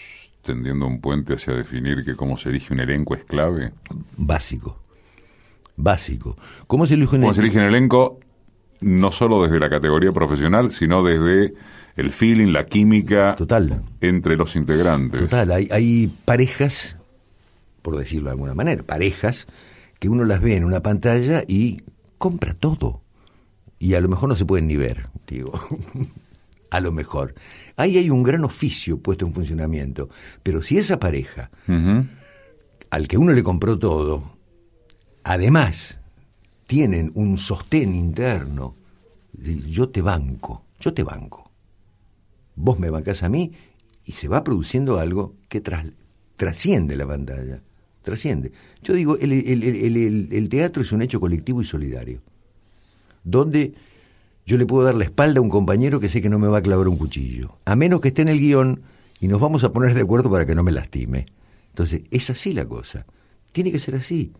tendiendo 0.43 0.87
un 0.87 1.01
puente 1.01 1.35
hacia 1.35 1.55
definir 1.55 2.05
que 2.05 2.15
cómo 2.15 2.37
se 2.39 2.51
elige 2.51 2.73
un 2.73 2.81
elenco 2.81 3.17
es 3.17 3.25
clave. 3.25 3.73
Básico. 4.17 4.86
Básico. 5.77 6.37
¿Cómo 6.67 6.87
se 6.87 6.95
elige 6.95 7.17
un 7.17 7.23
Cómo 7.23 7.35
se 7.35 7.41
elige 7.41 7.59
un 7.59 7.65
elenco 7.65 8.19
no 8.81 9.13
solo 9.13 9.43
desde 9.43 9.59
la 9.59 9.71
categoría 9.71 10.13
profesional, 10.13 10.71
sino 10.71 11.03
desde 11.03 11.55
el 11.97 12.11
feeling, 12.11 12.53
la 12.53 12.67
química 12.67 13.35
Total. 13.37 13.83
entre 14.01 14.37
los 14.37 14.55
integrantes. 14.57 15.21
Total, 15.21 15.51
hay, 15.51 15.69
hay 15.71 16.13
parejas, 16.25 16.97
por 17.83 17.97
decirlo 17.97 18.27
de 18.27 18.33
alguna 18.33 18.55
manera, 18.55 18.83
parejas 18.83 19.47
que 19.99 20.09
uno 20.09 20.25
las 20.25 20.41
ve 20.41 20.57
en 20.57 20.65
una 20.65 20.83
pantalla 20.83 21.43
y 21.47 21.79
compra 22.19 22.55
todo. 22.55 23.03
Y 23.79 23.95
a 23.95 24.01
lo 24.01 24.09
mejor 24.09 24.29
no 24.29 24.37
se 24.37 24.45
pueden 24.45 24.67
ni 24.67 24.77
ver, 24.77 25.09
digo. 25.27 25.53
a 26.71 26.81
lo 26.81 26.93
mejor. 26.93 27.35
Ahí 27.77 27.99
hay 27.99 28.11
un 28.11 28.23
gran 28.23 28.45
oficio 28.45 28.99
puesto 28.99 29.27
en 29.27 29.35
funcionamiento. 29.35 30.09
Pero 30.43 30.63
si 30.63 30.79
esa 30.79 30.99
pareja, 30.99 31.51
al 32.91 33.09
que 33.09 33.19
uno 33.19 33.33
le 33.33 33.43
compró 33.43 33.79
todo, 33.79 34.36
además 35.27 35.99
tienen 36.69 37.11
un 37.15 37.37
sostén 37.39 37.95
interno, 37.97 38.77
yo 39.69 39.89
te 39.89 40.01
banco, 40.01 40.63
yo 40.81 40.95
te 40.95 41.03
banco. 41.03 41.51
Vos 42.55 42.79
me 42.79 42.91
bancás 42.91 43.25
a 43.25 43.29
mí 43.29 43.53
y 44.05 44.13
se 44.13 44.29
va 44.29 44.45
produciendo 44.45 44.99
algo 45.01 45.35
que 45.49 45.61
tras- 45.61 45.93
trasciende 46.37 46.95
la 46.97 47.07
pantalla, 47.09 47.61
trasciende. 48.03 48.53
Yo 48.83 48.95
digo, 48.95 49.19
el- 49.19 49.33
el 49.33 50.49
teatro 50.49 50.83
es 50.83 50.93
un 50.93 51.03
hecho 51.03 51.19
colectivo 51.21 51.61
y 51.61 51.65
solidario, 51.65 52.23
donde 53.25 53.75
yo 54.47 54.57
le 54.57 54.65
puedo 54.67 54.85
dar 54.85 54.95
la 54.95 55.05
espalda 55.05 55.41
a 55.41 55.43
un 55.43 55.51
compañero 55.51 55.99
que 55.99 56.09
sé 56.09 56.23
que 56.23 56.29
no 56.29 56.39
me 56.39 56.47
va 56.49 56.59
a 56.59 56.63
clavar 56.63 56.87
un 56.87 56.97
cuchillo, 56.97 57.59
a 57.65 57.75
menos 57.75 58.01
que 58.01 58.09
esté 58.09 58.23
en 58.23 58.29
el 58.29 58.39
guion 58.39 58.83
y 59.19 59.27
nos 59.27 59.41
vamos 59.41 59.65
a 59.65 59.73
poner 59.73 59.93
de 59.95 60.03
acuerdo 60.03 60.31
para 60.31 60.47
que 60.47 60.55
no 60.55 60.63
me 60.63 60.71
lastime. 60.71 61.27
Entonces, 61.71 62.03
es 62.13 62.31
así 62.31 62.53
la 62.53 62.65
cosa. 62.65 63.07
Tiene 63.51 63.73
que 63.73 63.81
ser 63.81 63.97
así. 63.97 64.33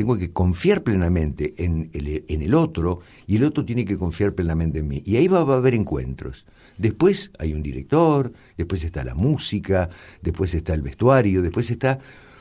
Tengo 0.00 0.16
que 0.16 0.32
confiar 0.32 0.82
plenamente 0.82 1.52
en 1.62 1.90
el, 1.92 2.24
en 2.26 2.40
el 2.40 2.54
otro 2.54 3.00
y 3.26 3.36
el 3.36 3.44
otro 3.44 3.66
tiene 3.66 3.84
que 3.84 3.98
confiar 3.98 4.34
plenamente 4.34 4.78
en 4.78 4.88
mí. 4.88 5.02
Y 5.04 5.16
ahí 5.16 5.28
va, 5.28 5.44
va 5.44 5.56
a 5.56 5.58
haber 5.58 5.74
encuentros. 5.74 6.46
Después 6.78 7.30
hay 7.38 7.52
un 7.52 7.62
director, 7.62 8.32
después 8.56 8.82
está 8.82 9.04
la 9.04 9.14
música, 9.14 9.90
después 10.22 10.54
está 10.54 10.72
el 10.72 10.80
vestuario, 10.80 11.42
después 11.42 11.70
está... 11.70 11.98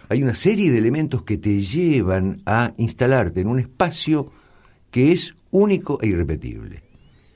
Hay 0.07 0.23
una 0.23 0.35
serie 0.35 0.71
de 0.71 0.77
elementos 0.77 1.23
que 1.23 1.37
te 1.37 1.61
llevan 1.61 2.37
a 2.45 2.73
instalarte 2.77 3.41
en 3.41 3.49
un 3.49 3.59
espacio 3.59 4.31
que 4.89 5.11
es 5.11 5.35
único 5.51 5.99
e 6.01 6.07
irrepetible. 6.07 6.81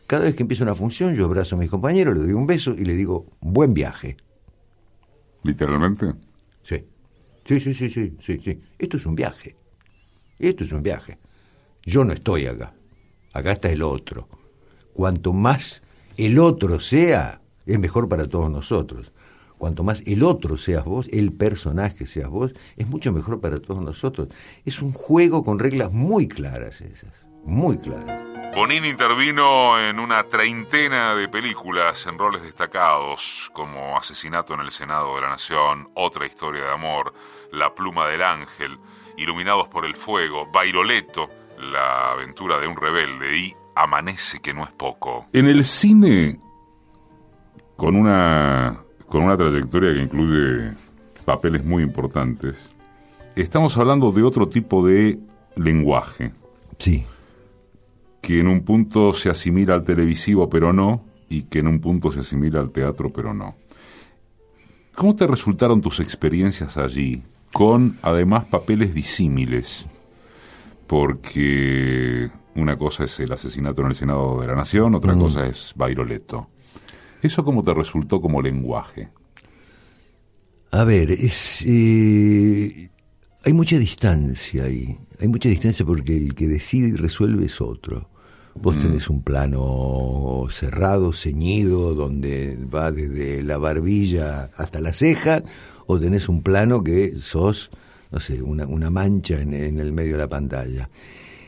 Cada 0.07 0.23
vez 0.23 0.35
que 0.37 0.43
empieza 0.43 0.63
una 0.63 0.73
función, 0.73 1.15
yo 1.15 1.25
abrazo 1.25 1.57
a 1.57 1.59
mis 1.59 1.69
compañeros, 1.69 2.15
le 2.15 2.21
doy 2.21 2.31
un 2.31 2.47
beso 2.47 2.73
y 2.73 2.85
le 2.85 2.95
digo, 2.95 3.25
buen 3.41 3.73
viaje. 3.73 4.15
Literalmente. 5.43 6.13
Sí. 6.61 6.81
Sí, 7.45 7.59
sí, 7.59 7.73
sí, 7.73 7.89
sí, 7.89 8.15
sí, 8.25 8.39
sí. 8.41 8.61
Esto 8.79 8.95
es 8.95 9.05
un 9.05 9.15
viaje. 9.15 9.57
Esto 10.39 10.63
es 10.63 10.71
un 10.71 10.83
viaje. 10.83 11.17
Yo 11.83 12.03
no 12.03 12.13
estoy 12.13 12.47
acá. 12.47 12.73
Acá 13.33 13.51
está 13.51 13.69
el 13.69 13.81
otro. 13.81 14.27
Cuanto 14.93 15.33
más 15.33 15.81
el 16.17 16.39
otro 16.39 16.79
sea, 16.79 17.41
es 17.65 17.79
mejor 17.79 18.07
para 18.07 18.27
todos 18.27 18.51
nosotros. 18.51 19.11
Cuanto 19.57 19.83
más 19.83 20.01
el 20.05 20.23
otro 20.23 20.57
seas 20.57 20.83
vos, 20.83 21.07
el 21.11 21.31
personaje 21.31 22.05
seas 22.05 22.29
vos, 22.29 22.51
es 22.75 22.87
mucho 22.87 23.11
mejor 23.11 23.39
para 23.39 23.59
todos 23.59 23.81
nosotros. 23.81 24.27
Es 24.65 24.81
un 24.81 24.91
juego 24.91 25.43
con 25.43 25.57
reglas 25.57 25.93
muy 25.93 26.27
claras 26.27 26.81
esas, 26.81 27.13
muy 27.45 27.77
claras. 27.77 28.33
Bonín 28.55 28.85
intervino 28.85 29.79
en 29.79 29.99
una 29.99 30.25
treintena 30.25 31.15
de 31.15 31.27
películas 31.27 32.05
en 32.05 32.19
roles 32.19 32.43
destacados, 32.43 33.49
como 33.53 33.97
Asesinato 33.97 34.53
en 34.53 34.59
el 34.59 34.69
Senado 34.69 35.15
de 35.15 35.21
la 35.21 35.29
Nación, 35.29 35.89
Otra 35.95 36.27
historia 36.27 36.65
de 36.65 36.71
amor, 36.71 37.13
La 37.51 37.73
pluma 37.73 38.07
del 38.07 38.21
ángel, 38.21 38.77
Iluminados 39.17 39.67
por 39.67 39.85
el 39.85 39.95
fuego, 39.95 40.47
Bairoleto, 40.51 41.29
La 41.59 42.11
aventura 42.13 42.59
de 42.59 42.67
un 42.67 42.75
rebelde 42.75 43.37
y 43.37 43.53
Amanece 43.75 44.39
que 44.39 44.53
no 44.53 44.63
es 44.63 44.71
poco. 44.71 45.25
En 45.33 45.47
el 45.47 45.63
cine, 45.65 46.39
con 47.75 47.95
una, 47.95 48.83
con 49.07 49.23
una 49.23 49.35
trayectoria 49.37 49.93
que 49.93 50.01
incluye 50.01 50.73
papeles 51.25 51.63
muy 51.63 51.81
importantes, 51.83 52.69
estamos 53.35 53.75
hablando 53.77 54.11
de 54.11 54.21
otro 54.23 54.47
tipo 54.49 54.85
de 54.85 55.19
lenguaje 55.55 56.33
Sí. 56.77 57.05
que 58.21 58.39
en 58.39 58.47
un 58.47 58.63
punto 58.63 59.13
se 59.13 59.29
asimila 59.29 59.73
al 59.75 59.83
televisivo 59.83 60.49
pero 60.49 60.71
no, 60.73 61.03
y 61.29 61.43
que 61.43 61.59
en 61.59 61.67
un 61.67 61.79
punto 61.79 62.11
se 62.11 62.19
asimila 62.19 62.59
al 62.59 62.71
teatro 62.71 63.09
pero 63.09 63.33
no. 63.33 63.55
¿Cómo 64.95 65.15
te 65.15 65.25
resultaron 65.25 65.81
tus 65.81 65.99
experiencias 65.99 66.77
allí, 66.77 67.23
con 67.53 67.97
además 68.01 68.45
papeles 68.45 68.93
disímiles? 68.93 69.85
Porque 70.87 72.29
una 72.55 72.77
cosa 72.77 73.05
es 73.05 73.19
el 73.21 73.31
asesinato 73.31 73.81
en 73.81 73.87
el 73.87 73.95
Senado 73.95 74.41
de 74.41 74.47
la 74.47 74.55
Nación, 74.55 74.95
otra 74.95 75.15
cosa 75.15 75.47
es 75.47 75.71
Bairoleto. 75.75 76.49
¿Eso 77.21 77.45
cómo 77.45 77.61
te 77.61 77.73
resultó 77.73 78.19
como 78.19 78.41
lenguaje? 78.41 79.07
A 80.71 80.83
ver, 80.83 81.11
es, 81.11 81.63
eh, 81.65 82.89
hay 83.45 83.53
mucha 83.53 83.77
distancia 83.77 84.63
ahí. 84.63 84.97
Hay 85.21 85.27
mucha 85.27 85.47
distancia 85.47 85.85
porque 85.85 86.17
el 86.17 86.35
que 86.35 86.47
decide 86.47 86.89
y 86.89 86.95
resuelve 86.95 87.45
es 87.45 87.61
otro. 87.61 88.09
Vos 88.55 88.77
tenés 88.77 89.09
un 89.09 89.21
plano 89.23 90.47
cerrado, 90.49 91.11
ceñido, 91.11 91.95
donde 91.95 92.57
va 92.73 92.91
desde 92.91 93.43
la 93.43 93.57
barbilla 93.57 94.51
hasta 94.55 94.79
la 94.79 94.93
ceja, 94.93 95.43
o 95.87 95.99
tenés 95.99 96.29
un 96.29 96.43
plano 96.43 96.83
que 96.83 97.13
sos, 97.19 97.71
no 98.11 98.19
sé, 98.19 98.41
una, 98.41 98.65
una 98.67 98.89
mancha 98.89 99.41
en, 99.41 99.53
en 99.53 99.79
el 99.79 99.91
medio 99.91 100.13
de 100.13 100.17
la 100.19 100.29
pantalla. 100.29 100.89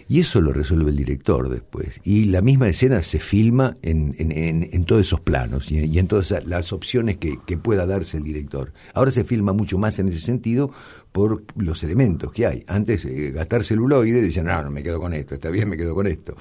Y 0.07 0.19
eso 0.19 0.39
lo 0.39 0.53
resuelve 0.53 0.91
el 0.91 0.97
director 0.97 1.49
después. 1.49 1.99
Y 2.03 2.25
la 2.25 2.41
misma 2.41 2.67
escena 2.67 3.01
se 3.01 3.19
filma 3.19 3.75
en, 3.81 4.13
en- 4.19 4.31
en- 4.31 4.69
en 4.71 4.85
todos 4.85 5.01
esos 5.01 5.19
planos 5.19 5.71
y, 5.71 5.79
y 5.85 5.97
en 5.97 6.07
todas 6.07 6.45
las 6.45 6.73
opciones 6.73 7.17
que, 7.17 7.39
que 7.47 7.57
pueda 7.57 7.87
darse 7.87 8.17
el 8.17 8.23
director. 8.23 8.71
Ahora 8.93 9.09
se 9.09 9.23
filma 9.23 9.51
mucho 9.53 9.79
más 9.79 9.97
en 9.97 10.09
ese 10.09 10.19
sentido 10.19 10.69
por 11.11 11.43
los 11.55 11.83
elementos 11.83 12.33
que 12.33 12.45
hay. 12.45 12.63
Antes, 12.67 13.03
eh, 13.05 13.31
gastar 13.31 13.63
celuloide, 13.63 14.21
decían, 14.21 14.45
no, 14.45 14.61
no 14.63 14.69
me 14.69 14.83
quedo 14.83 14.99
con 14.99 15.13
esto, 15.13 15.33
está 15.35 15.49
bien, 15.49 15.69
me 15.69 15.77
quedo 15.77 15.95
con 15.95 16.05
esto. 16.05 16.35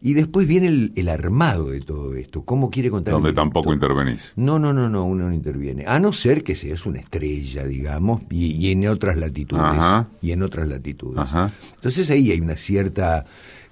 Y 0.00 0.14
después 0.14 0.46
viene 0.46 0.68
el, 0.68 0.92
el 0.96 1.08
armado 1.08 1.70
de 1.70 1.80
todo 1.80 2.14
esto. 2.14 2.44
¿Cómo 2.44 2.70
quiere 2.70 2.90
contar 2.90 3.14
Donde 3.14 3.32
tampoco 3.32 3.72
intervenís. 3.72 4.32
No, 4.36 4.58
no, 4.58 4.72
no, 4.72 4.88
no, 4.88 5.04
uno 5.04 5.28
no 5.28 5.34
interviene. 5.34 5.86
A 5.86 5.98
no 5.98 6.12
ser 6.12 6.44
que 6.44 6.54
seas 6.54 6.86
una 6.86 7.00
estrella, 7.00 7.64
digamos, 7.66 8.22
y, 8.30 8.52
y 8.52 8.72
en 8.72 8.86
otras 8.88 9.16
latitudes. 9.16 9.64
Ajá. 9.64 10.08
Y 10.20 10.32
en 10.32 10.42
otras 10.42 10.68
latitudes. 10.68 11.18
Ajá. 11.18 11.50
Entonces 11.74 12.10
ahí 12.10 12.30
hay 12.30 12.40
una 12.40 12.56
cierta 12.56 13.24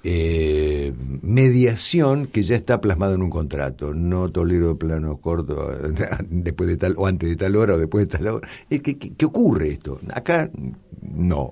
eh, 0.04 0.92
mediación 1.22 2.26
que 2.26 2.42
ya 2.42 2.56
está 2.56 2.80
plasmada 2.80 3.14
en 3.14 3.22
un 3.22 3.30
contrato. 3.30 3.94
No 3.94 4.30
tolero 4.30 4.78
planos 4.78 5.18
cortos 5.20 5.76
después 6.28 6.68
de 6.68 6.76
tal, 6.76 6.94
o 6.98 7.06
antes 7.06 7.28
de 7.30 7.36
tal 7.36 7.56
hora 7.56 7.74
o 7.74 7.78
después 7.78 8.06
de 8.08 8.18
tal 8.18 8.28
hora. 8.28 8.48
¿Qué, 8.68 8.82
qué- 8.82 8.98
qué 9.14 9.24
ocurre 9.26 9.68
esto? 9.68 9.98
Acá 10.12 10.50
no. 11.00 11.50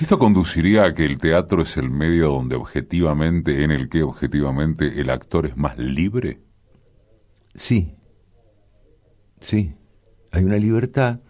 ¿Esto 0.00 0.18
conduciría 0.18 0.84
a 0.84 0.94
que 0.94 1.04
el 1.06 1.18
teatro 1.18 1.62
es 1.62 1.76
el 1.76 1.90
medio 1.90 2.28
donde 2.30 2.56
objetivamente, 2.56 3.64
en 3.64 3.70
el 3.70 3.88
que 3.88 4.02
objetivamente 4.02 5.00
el 5.00 5.10
actor 5.10 5.46
es 5.46 5.56
más 5.56 5.78
libre? 5.78 6.40
Sí, 7.54 7.94
sí, 9.40 9.74
hay 10.32 10.44
una 10.44 10.56
libertad 10.56 11.20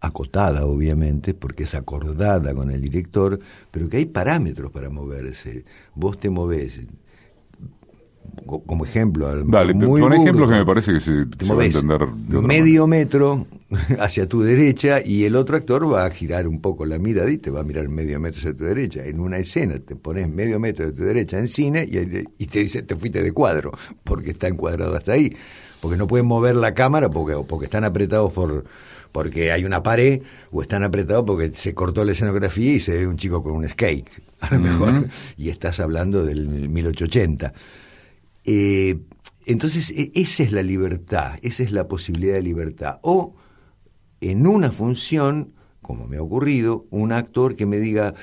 acotada, 0.00 0.64
obviamente, 0.66 1.34
porque 1.34 1.64
es 1.64 1.74
acordada 1.74 2.54
con 2.54 2.70
el 2.70 2.80
director, 2.80 3.38
pero 3.70 3.88
que 3.88 3.96
hay 3.98 4.06
parámetros 4.06 4.70
para 4.70 4.90
moverse. 4.90 5.64
Vos 5.94 6.18
te 6.18 6.30
movés, 6.30 6.80
co- 8.46 8.62
como 8.62 8.84
ejemplo, 8.84 9.28
al- 9.28 9.50
Dale, 9.50 9.74
muy 9.74 10.00
pon 10.00 10.10
burdo, 10.10 10.22
ejemplos 10.22 10.48
que 10.50 10.54
me 10.56 10.64
parece 10.66 10.92
que 10.92 11.00
se, 11.00 11.26
te 11.26 11.44
se 11.44 11.54
va 11.54 11.62
a 11.62 11.66
entender 11.66 12.06
de 12.06 12.38
medio 12.40 12.86
metro 12.86 13.46
hacia 14.00 14.26
tu 14.26 14.42
derecha 14.42 15.00
y 15.04 15.24
el 15.24 15.34
otro 15.36 15.56
actor 15.56 15.92
va 15.92 16.04
a 16.04 16.10
girar 16.10 16.46
un 16.46 16.60
poco 16.60 16.86
la 16.86 16.98
mirada 16.98 17.30
y 17.30 17.38
te 17.38 17.50
va 17.50 17.60
a 17.60 17.64
mirar 17.64 17.88
medio 17.88 18.18
metro 18.20 18.38
hacia 18.40 18.54
tu 18.54 18.64
derecha. 18.64 19.04
En 19.04 19.20
una 19.20 19.38
escena 19.38 19.78
te 19.78 19.96
pones 19.96 20.28
medio 20.28 20.58
metro 20.60 20.86
de 20.86 20.92
tu 20.92 21.02
derecha 21.04 21.38
en 21.38 21.48
cine 21.48 21.84
y, 21.90 21.98
y 22.42 22.46
te 22.46 22.60
dice 22.60 22.82
te 22.82 22.96
fuiste 22.96 23.22
de 23.22 23.32
cuadro 23.32 23.72
porque 24.04 24.30
está 24.30 24.48
encuadrado 24.48 24.96
hasta 24.96 25.12
ahí. 25.12 25.36
Porque 25.80 25.96
no 25.96 26.08
pueden 26.08 26.26
mover 26.26 26.56
la 26.56 26.74
cámara 26.74 27.08
porque, 27.08 27.34
porque 27.48 27.66
están 27.66 27.84
apretados 27.84 28.32
por 28.32 28.64
porque 29.18 29.50
hay 29.50 29.64
una 29.64 29.82
pared 29.82 30.22
o 30.52 30.62
están 30.62 30.84
apretados 30.84 31.24
porque 31.26 31.50
se 31.52 31.74
cortó 31.74 32.04
la 32.04 32.12
escenografía 32.12 32.74
y 32.74 32.78
se 32.78 32.92
ve 32.92 33.04
un 33.08 33.16
chico 33.16 33.42
con 33.42 33.50
un 33.52 33.68
skate, 33.68 34.06
a 34.40 34.54
lo 34.54 34.60
mejor, 34.60 35.08
y 35.36 35.48
estás 35.48 35.80
hablando 35.80 36.24
del 36.24 36.46
1880. 36.46 37.52
Eh, 38.44 38.96
Entonces, 39.44 39.90
e- 39.90 40.12
esa 40.14 40.44
es 40.44 40.52
la 40.52 40.62
libertad, 40.62 41.32
esa 41.42 41.64
es 41.64 41.72
la 41.72 41.88
posibilidad 41.88 42.34
de 42.34 42.42
libertad. 42.42 42.98
O 43.02 43.34
en 44.20 44.46
una 44.46 44.70
función, 44.70 45.52
como 45.82 46.06
me 46.06 46.18
ha 46.18 46.22
ocurrido, 46.22 46.86
un 46.90 47.10
actor 47.10 47.56
que 47.56 47.66
me 47.66 47.78
diga, 47.78 48.14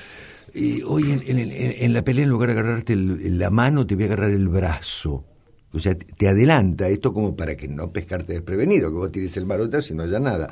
eh, 0.54 0.80
hoy 0.86 1.10
en, 1.12 1.20
en- 1.26 1.50
en- 1.84 1.92
la 1.92 2.02
pelea 2.04 2.24
en 2.24 2.30
lugar 2.30 2.48
de 2.54 2.58
agarrarte 2.58 2.94
el- 2.94 3.38
la 3.38 3.50
mano, 3.50 3.86
te 3.86 3.96
voy 3.96 4.04
a 4.04 4.06
agarrar 4.06 4.30
el 4.30 4.48
brazo. 4.48 5.24
O 5.72 5.78
sea, 5.78 5.94
te- 5.94 6.28
adelanta 6.28 6.88
esto 6.88 7.12
como 7.12 7.36
para 7.36 7.54
que 7.54 7.68
no 7.68 7.92
pescarte 7.92 8.32
desprevenido, 8.32 8.88
que 8.90 8.96
vos 8.96 9.12
tires 9.12 9.36
el 9.36 9.44
marotazo 9.44 9.92
y 9.92 9.96
no 9.96 10.04
haya 10.04 10.20
nada. 10.20 10.48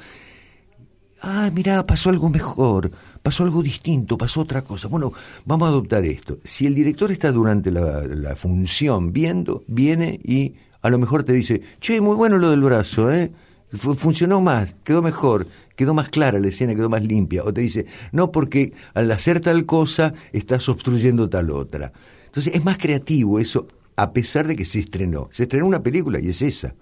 Ah, 1.27 1.51
mirá, 1.55 1.83
pasó 1.87 2.11
algo 2.11 2.29
mejor, 2.29 2.91
pasó 3.23 3.45
algo 3.45 3.63
distinto, 3.63 4.19
pasó 4.19 4.43
otra 4.43 4.61
cosa. 4.61 4.89
Bueno, 4.89 5.11
vamos 5.47 5.65
a 5.67 5.71
adoptar 5.71 6.05
esto. 6.05 6.37
Si 6.45 6.67
el 6.67 6.75
director 6.75 7.11
está 7.11 7.33
durante 7.33 7.71
la, 7.71 8.37
función 8.37 9.11
viendo, 9.11 9.65
viene 9.67 10.21
y 10.23 10.55
a 10.83 10.91
lo 10.91 10.99
mejor 10.99 11.23
te 11.23 11.33
dice, 11.33 11.63
che, 11.81 11.99
muy 12.03 12.15
bueno 12.15 12.37
lo 12.37 12.51
del 12.51 12.61
brazo, 12.61 13.11
¿eh? 13.11 13.33
Fu- 13.71 13.95
Funcionó 13.95 14.43
más, 14.43 14.75
quedó 14.85 15.01
mejor, 15.01 15.47
quedó 15.77 15.95
más 15.95 16.11
clara 16.11 16.39
la 16.39 16.49
escena, 16.49 16.75
quedó 16.75 16.91
más 16.91 17.03
limpia. 17.03 17.43
O 17.43 17.55
te 17.55 17.63
dice, 17.63 17.87
no, 18.13 18.31
porque 18.31 18.75
al 18.93 19.11
hacer 19.11 19.41
tal 19.41 19.65
cosa 19.65 20.13
estás 20.35 20.69
obstruyendo 20.69 21.31
tal 21.31 21.51
otra. 21.51 21.91
Entonces 22.27 22.55
es 22.55 22.63
más 22.67 22.77
creativo 22.77 23.39
eso, 23.39 23.67
a 23.97 24.13
pesar 24.13 24.47
de 24.47 24.57
que 24.57 24.67
se 24.67 24.79
estrenó. 24.79 25.31
Se 25.33 25.45
estrenó 25.45 25.67
una 25.67 25.83
película 25.83 26.21
y 26.21 26.29
es 26.29 26.43
esa. 26.43 26.75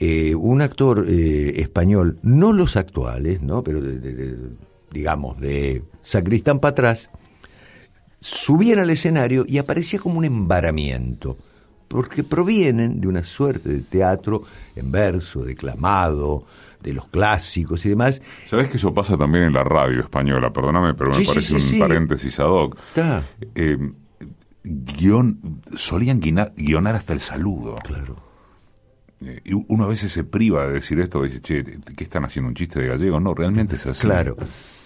Eh, 0.01 0.35
un 0.35 0.63
actor 0.63 1.05
eh, 1.09 1.61
español, 1.61 2.19
no 2.23 2.53
los 2.53 2.77
actuales, 2.77 3.43
¿no? 3.43 3.63
pero 3.63 3.81
de- 3.81 3.99
de- 4.01 4.15
de- 4.15 4.37
digamos 4.93 5.41
de 5.41 5.83
sacristán 6.01 6.59
para 6.61 6.73
atrás, 6.73 7.11
subían 8.21 8.79
al 8.79 8.91
escenario 8.91 9.45
y 9.49 9.59
aparecía 9.59 9.99
como 9.99 10.19
un 10.19 10.25
embaramiento, 10.25 11.37
porque 11.89 12.23
provienen 12.25 13.01
de 13.01 13.09
una 13.09 13.25
suerte 13.25 13.69
de 13.69 13.81
teatro 13.81 14.43
en 14.77 14.91
verso, 14.93 15.43
declamado, 15.45 16.45
de 16.81 16.93
los 16.93 17.07
clásicos 17.09 17.85
y 17.87 17.91
demás. 17.91 18.21
Sabes 18.47 18.69
que 18.69 18.77
eso 18.77 18.93
pasa 18.93 19.17
también 19.17 19.45
en 19.45 19.53
la 19.53 19.63
radio 19.65 20.01
española, 20.01 20.53
perdóname, 20.53 20.95
pero 20.95 21.11
me 21.11 21.17
Sí, 21.19 21.25
parece 21.27 21.61
sí, 21.61 21.75
un 21.75 21.81
paréntesis 21.81 22.41
ad 22.41 22.47
hoc. 22.49 22.77
Está. 22.89 23.25
Eh, 23.55 23.79
guion, 24.65 25.61
solían 25.77 26.21
guinar- 26.21 26.53
guionar 26.57 26.95
hasta 26.95 27.13
el 27.13 27.21
saludo. 27.21 27.75
Claro. 27.85 28.17
Eh, 29.25 29.41
y 29.45 29.53
uno 29.69 29.85
a 29.85 29.87
veces 29.87 30.11
se 30.13 30.25
priva 30.25 30.67
de 30.67 30.73
decir 30.75 30.99
esto, 30.99 31.23
dice, 31.23 31.41
che, 31.41 31.63
¿qué 31.97 32.03
están 32.05 32.25
haciendo? 32.25 32.49
¿Un 32.49 32.55
chiste 32.57 32.81
de 32.81 32.89
gallego? 32.89 33.21
No, 33.21 33.35
realmente 33.35 33.77
es 33.77 33.87
así. 33.87 34.01
Claro. 34.01 34.37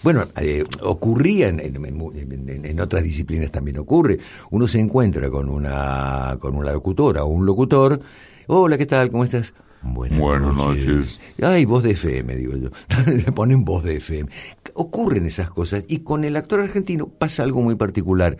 Bueno, 0.07 0.25
eh, 0.39 0.63
ocurría 0.83 1.49
en, 1.49 1.59
en- 1.59 1.75
en- 1.75 2.65
en- 2.65 2.79
otras 2.79 3.03
disciplinas 3.03 3.51
también 3.51 3.77
ocurre. 3.77 4.17
Uno 4.51 4.65
se 4.65 4.79
encuentra 4.79 5.29
con 5.29 5.49
una 5.49 6.37
con 6.39 6.55
una 6.55 6.71
locutora 6.71 7.25
o 7.25 7.27
un 7.27 7.45
locutor. 7.45 7.99
Hola, 8.47 8.77
¿qué 8.77 8.85
tal? 8.85 9.11
¿Cómo 9.11 9.25
estás? 9.25 9.53
Buenas, 9.81 10.17
Buenas 10.17 10.55
noches. 10.55 11.19
Ay, 11.41 11.65
voz 11.65 11.83
de 11.83 11.91
FM, 11.91 12.37
digo 12.37 12.55
yo. 12.55 12.69
Le 13.25 13.33
ponen 13.33 13.65
voz 13.65 13.83
de 13.83 13.97
FM. 13.97 14.29
Ocurren 14.75 15.25
esas 15.25 15.49
cosas. 15.49 15.83
Y 15.89 15.99
con 15.99 16.23
el 16.23 16.37
actor 16.37 16.61
argentino 16.61 17.09
pasa 17.09 17.43
algo 17.43 17.61
muy 17.61 17.75
particular. 17.75 18.37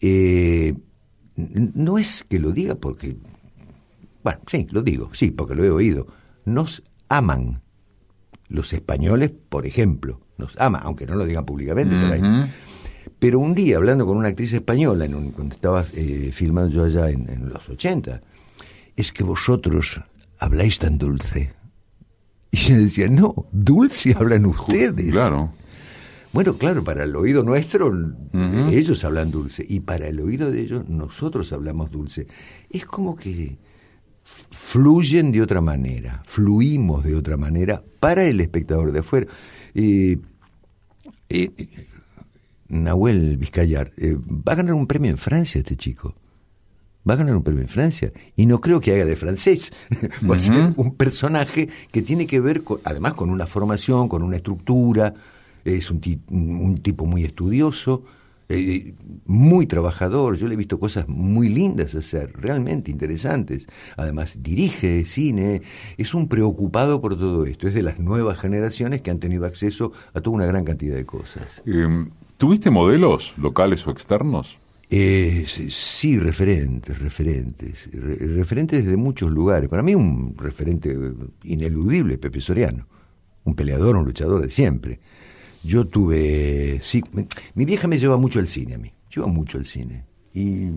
Eh, 0.00 0.72
no 1.34 1.98
es 1.98 2.22
que 2.22 2.38
lo 2.38 2.52
diga 2.52 2.76
porque. 2.76 3.16
Bueno, 4.22 4.38
sí, 4.46 4.68
lo 4.70 4.82
digo, 4.82 5.10
sí, 5.14 5.32
porque 5.32 5.56
lo 5.56 5.64
he 5.64 5.70
oído. 5.70 6.06
Nos 6.44 6.84
aman. 7.08 7.60
Los 8.46 8.72
españoles, 8.72 9.32
por 9.48 9.66
ejemplo, 9.66 10.20
nos 10.38 10.56
aman, 10.58 10.82
aunque 10.84 11.06
no 11.06 11.14
lo 11.16 11.24
digan 11.24 11.44
públicamente 11.44 11.94
por 11.98 12.12
ahí. 12.12 12.20
Pero 13.18 13.38
un 13.38 13.54
día, 13.54 13.76
hablando 13.78 14.04
con 14.06 14.16
una 14.16 14.28
actriz 14.28 14.52
española, 14.52 15.04
en 15.06 15.14
un- 15.14 15.30
cuando 15.30 15.54
estaba 15.54 15.84
eh, 15.94 16.30
filmando 16.32 16.70
yo 16.70 16.84
allá 16.84 17.08
en, 17.10 17.28
en 17.30 17.48
los 17.48 17.68
80, 17.68 18.20
es 18.96 19.12
que 19.12 19.24
vosotros 19.24 20.00
habláis 20.38 20.78
tan 20.78 20.98
dulce. 20.98 21.52
Y 22.50 22.56
yo 22.58 22.76
decía, 22.78 23.08
no, 23.08 23.46
dulce 23.52 24.14
hablan 24.18 24.46
ustedes. 24.46 25.10
Claro. 25.12 25.50
Bueno, 26.32 26.58
claro, 26.58 26.84
para 26.84 27.04
el 27.04 27.16
oído 27.16 27.42
nuestro, 27.42 27.90
ellos 28.70 29.02
hablan 29.04 29.30
dulce. 29.30 29.64
Y 29.66 29.80
para 29.80 30.06
el 30.08 30.20
oído 30.20 30.50
de 30.50 30.60
ellos, 30.60 30.86
nosotros 30.88 31.50
hablamos 31.52 31.90
dulce. 31.90 32.26
Es 32.68 32.84
como 32.84 33.16
que 33.16 33.56
fluyen 34.50 35.32
de 35.32 35.40
otra 35.42 35.60
manera, 35.60 36.22
fluimos 36.26 37.04
de 37.04 37.14
otra 37.14 37.36
manera 37.36 37.82
para 38.00 38.24
el 38.24 38.40
espectador 38.40 38.92
de 38.92 38.98
afuera. 39.00 39.26
Eh, 39.78 40.18
Nahuel 42.68 43.36
Vizcayar, 43.36 43.92
eh, 43.96 44.16
va 44.18 44.52
a 44.52 44.56
ganar 44.56 44.74
un 44.74 44.86
premio 44.86 45.10
en 45.10 45.18
Francia 45.18 45.58
este 45.60 45.76
chico. 45.76 46.14
Va 47.08 47.14
a 47.14 47.16
ganar 47.16 47.36
un 47.36 47.44
premio 47.44 47.62
en 47.62 47.68
Francia. 47.68 48.12
Y 48.34 48.46
no 48.46 48.60
creo 48.60 48.80
que 48.80 48.92
haga 48.92 49.04
de 49.04 49.14
francés. 49.14 49.72
Va 50.28 50.34
a 50.34 50.38
ser 50.40 50.72
un 50.76 50.96
personaje 50.96 51.68
que 51.92 52.02
tiene 52.02 52.26
que 52.26 52.40
ver, 52.40 52.64
con- 52.64 52.80
además, 52.82 53.14
con 53.14 53.30
una 53.30 53.46
formación, 53.46 54.08
con 54.08 54.24
una 54.24 54.34
estructura. 54.36 55.14
Es 55.64 55.88
un, 55.92 56.00
un 56.30 56.78
tipo 56.78 57.06
muy 57.06 57.22
estudioso, 57.24 58.02
eh, 58.48 58.94
muy 59.26 59.66
trabajador. 59.66 60.36
Yo 60.36 60.46
le 60.46 60.54
he 60.54 60.56
visto 60.56 60.78
cosas 60.78 61.08
muy 61.08 61.48
lindas 61.48 61.94
hacer, 61.94 62.32
realmente 62.34 62.90
interesantes. 62.90 63.66
Además, 63.96 64.38
dirige 64.42 65.04
cine. 65.04 65.62
Es 65.96 66.14
un 66.14 66.28
preocupado 66.28 67.00
por 67.00 67.18
todo 67.18 67.44
esto. 67.44 67.68
Es 67.68 67.74
de 67.74 67.82
las 67.82 67.98
nuevas 67.98 68.38
generaciones 68.38 69.02
que 69.02 69.10
han 69.10 69.18
tenido 69.18 69.46
acceso 69.46 69.92
a 70.14 70.20
toda 70.20 70.36
una 70.36 70.46
gran 70.46 70.64
cantidad 70.64 70.96
de 70.96 71.06
cosas. 71.06 71.62
Eh, 71.66 72.06
¿Tuviste 72.36 72.70
modelos 72.70 73.34
locales 73.38 73.86
o 73.86 73.90
externos? 73.90 74.58
Eh, 74.88 75.44
sí, 75.48 76.18
referentes, 76.18 77.00
referentes, 77.00 77.88
re- 77.92 78.18
referentes 78.36 78.86
de 78.86 78.96
muchos 78.96 79.32
lugares. 79.32 79.68
Para 79.68 79.82
mí 79.82 79.96
un 79.96 80.36
referente 80.36 80.92
eh, 80.92 81.12
ineludible, 81.42 82.18
Pepe 82.18 82.40
Soriano, 82.40 82.86
un 83.44 83.56
peleador, 83.56 83.96
un 83.96 84.04
luchador 84.04 84.40
de 84.42 84.50
siempre. 84.50 85.00
Yo 85.66 85.86
tuve, 85.86 86.80
sí, 86.82 87.02
me- 87.12 87.26
mi 87.54 87.64
vieja 87.64 87.88
me 87.88 87.98
lleva 87.98 88.16
mucho 88.16 88.38
al 88.38 88.46
cine 88.48 88.74
a 88.74 88.78
mí, 88.78 88.92
lleva 89.14 89.26
mucho 89.26 89.58
al 89.58 89.64
cine. 89.66 90.04
Y, 90.32 90.68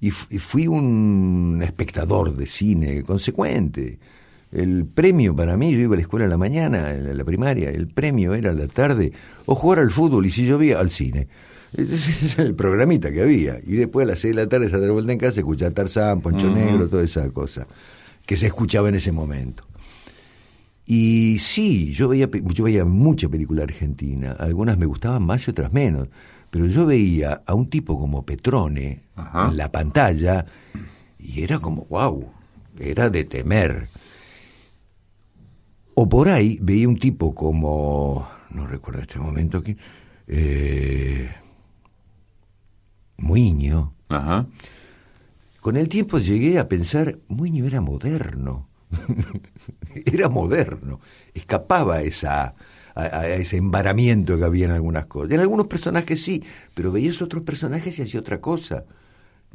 y 0.00 0.12
y 0.30 0.38
fui 0.38 0.66
un 0.66 1.60
espectador 1.62 2.34
de 2.36 2.46
cine 2.46 3.02
consecuente. 3.02 3.98
El 4.50 4.84
premio 4.86 5.34
para 5.34 5.56
mí, 5.56 5.72
yo 5.72 5.78
iba 5.80 5.94
a 5.94 5.96
la 5.96 6.02
escuela 6.02 6.24
en 6.24 6.30
la 6.30 6.36
mañana, 6.36 6.90
en 6.92 7.16
la 7.16 7.24
primaria, 7.24 7.70
el 7.70 7.86
premio 7.88 8.34
era 8.34 8.50
a 8.50 8.54
la 8.54 8.68
tarde, 8.68 9.12
o 9.46 9.54
jugar 9.54 9.78
al 9.78 9.90
fútbol, 9.90 10.26
y 10.26 10.30
si 10.30 10.44
llovía, 10.46 10.78
al 10.78 10.90
cine. 10.90 11.28
Ese 11.74 12.10
es 12.26 12.38
el 12.38 12.54
programita 12.54 13.10
que 13.12 13.22
había. 13.22 13.58
Y 13.66 13.76
después 13.76 14.06
a 14.06 14.10
las 14.12 14.18
seis 14.20 14.34
de 14.36 14.42
la 14.42 14.48
tarde, 14.48 14.68
se 14.68 14.78
de 14.78 14.90
vuelta 14.90 15.12
en 15.12 15.18
casa, 15.18 15.40
escuchar 15.40 15.72
Tarzán, 15.72 16.20
Poncho 16.20 16.48
Negro, 16.54 16.88
toda 16.88 17.02
esa 17.02 17.28
cosa 17.30 17.66
que 18.26 18.36
se 18.36 18.46
escuchaba 18.46 18.88
en 18.90 18.96
ese 18.96 19.10
momento. 19.10 19.64
Y 20.86 21.38
sí, 21.38 21.92
yo 21.92 22.08
veía, 22.08 22.28
yo 22.30 22.64
veía 22.64 22.84
mucha 22.84 23.28
película 23.28 23.62
argentina, 23.62 24.32
algunas 24.32 24.76
me 24.78 24.86
gustaban 24.86 25.22
más 25.24 25.46
y 25.46 25.50
otras 25.50 25.72
menos, 25.72 26.08
pero 26.50 26.66
yo 26.66 26.86
veía 26.86 27.42
a 27.46 27.54
un 27.54 27.68
tipo 27.68 27.98
como 27.98 28.26
Petrone 28.26 29.04
Ajá. 29.14 29.48
en 29.48 29.56
la 29.56 29.70
pantalla 29.70 30.44
y 31.18 31.42
era 31.42 31.58
como, 31.58 31.86
wow, 31.86 32.28
era 32.78 33.08
de 33.08 33.24
temer. 33.24 33.88
O 35.94 36.08
por 36.08 36.28
ahí 36.28 36.58
veía 36.60 36.88
un 36.88 36.98
tipo 36.98 37.34
como, 37.34 38.28
no 38.50 38.66
recuerdo 38.66 39.02
este 39.02 39.18
momento 39.18 39.58
aquí, 39.58 39.76
eh, 40.26 41.30
Muiño. 43.18 43.94
Ajá. 44.08 44.46
Con 45.60 45.76
el 45.76 45.88
tiempo 45.88 46.18
llegué 46.18 46.58
a 46.58 46.68
pensar, 46.68 47.18
Muiño 47.28 47.64
era 47.66 47.80
moderno. 47.80 48.68
era 50.06 50.28
moderno. 50.28 51.00
Escapaba 51.34 51.96
a 51.96 52.02
esa, 52.02 52.54
ese 53.36 53.56
embaramiento 53.56 54.38
que 54.38 54.44
había 54.44 54.66
en 54.66 54.72
algunas 54.72 55.06
cosas. 55.06 55.32
En 55.32 55.40
algunos 55.40 55.66
personajes 55.66 56.22
sí, 56.22 56.42
pero 56.74 56.92
veías 56.92 57.22
otros 57.22 57.42
personajes 57.42 57.98
y 57.98 58.02
hacía 58.02 58.20
otra 58.20 58.40
cosa. 58.40 58.84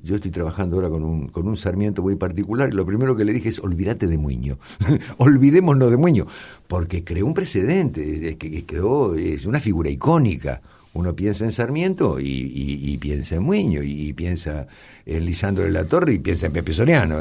Yo 0.02 0.16
estoy 0.16 0.30
trabajando 0.30 0.76
ahora 0.76 0.90
con 0.90 1.04
un, 1.04 1.28
con 1.28 1.48
un 1.48 1.58
Sarmiento 1.58 2.04
muy 2.04 2.16
particular 2.16 2.70
y 2.72 2.76
lo 2.76 2.86
primero 2.86 3.16
que 3.16 3.26
le 3.26 3.34
dije 3.34 3.50
es 3.50 3.60
olvídate 3.60 4.06
de 4.06 4.18
Muño, 4.18 4.60
olvidémonos 5.18 5.90
de 5.90 5.98
Muño, 5.98 6.28
porque 6.68 7.04
creó 7.04 7.26
un 7.26 7.34
precedente, 7.34 8.38
que, 8.38 8.64
quedó, 8.66 9.16
es 9.16 9.46
una 9.46 9.60
figura 9.60 9.90
icónica. 9.90 10.62
Uno 10.94 11.16
piensa 11.16 11.46
en 11.46 11.52
Sarmiento 11.52 12.18
y, 12.20 12.98
piensa 13.00 13.36
en 13.36 13.44
Muño, 13.44 13.82
y, 13.84 14.14
piensa 14.14 14.68
en 15.06 15.26
Lisandro 15.26 15.64
de 15.64 15.72
la 15.72 15.86
Torre 15.86 16.14
y 16.14 16.20
piensa 16.20 16.48
en 16.48 16.54
Pepe 16.54 16.74
Soriano, 16.74 17.20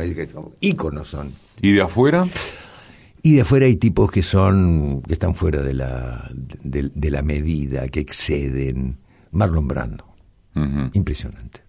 íconos 0.61 1.09
son. 1.09 1.45
¿Y 1.61 1.72
de 1.72 1.82
afuera? 1.82 2.26
Y 3.22 3.34
de 3.34 3.40
afuera 3.40 3.66
hay 3.66 3.76
tipos 3.76 4.11
que 4.11 4.22
son, 4.22 5.02
que 5.02 5.14
están 5.14 5.34
fuera 5.34 5.62
de 5.62 5.74
la, 5.74 6.30
de, 6.62 7.11
la 7.11 7.22
medida, 7.22 7.88
que 7.88 8.00
exceden. 8.00 8.98
Marlon 9.32 9.66
Brando. 9.66 10.07
Impresionante 10.94 11.66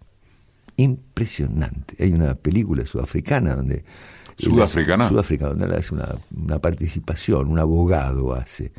impresionante. 0.78 1.96
Hay 2.00 2.14
una 2.14 2.36
película 2.36 2.86
sudafricana 2.86 3.56
donde... 3.56 3.84
¿Sudafricana? 4.38 5.10
Sudafricana, 5.10 5.54
donde 5.56 5.76
hace 5.76 5.96
una, 5.96 6.16
una, 6.36 6.60
participación, 6.60 7.48
un 7.48 7.58
abogado 7.58 8.34
hace. 8.34 8.72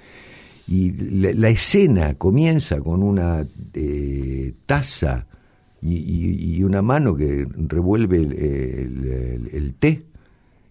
Y 0.69 0.93
la, 0.93 1.49
escena 1.49 2.15
comienza 2.15 2.81
con 2.81 3.03
una 3.03 3.45
eh, 3.75 4.55
taza 4.67 5.27
y, 5.83 6.63
una 6.63 6.81
mano 6.83 7.17
que 7.17 7.47
revuelve 7.57 8.19
el, 8.19 9.75
té 9.81 10.07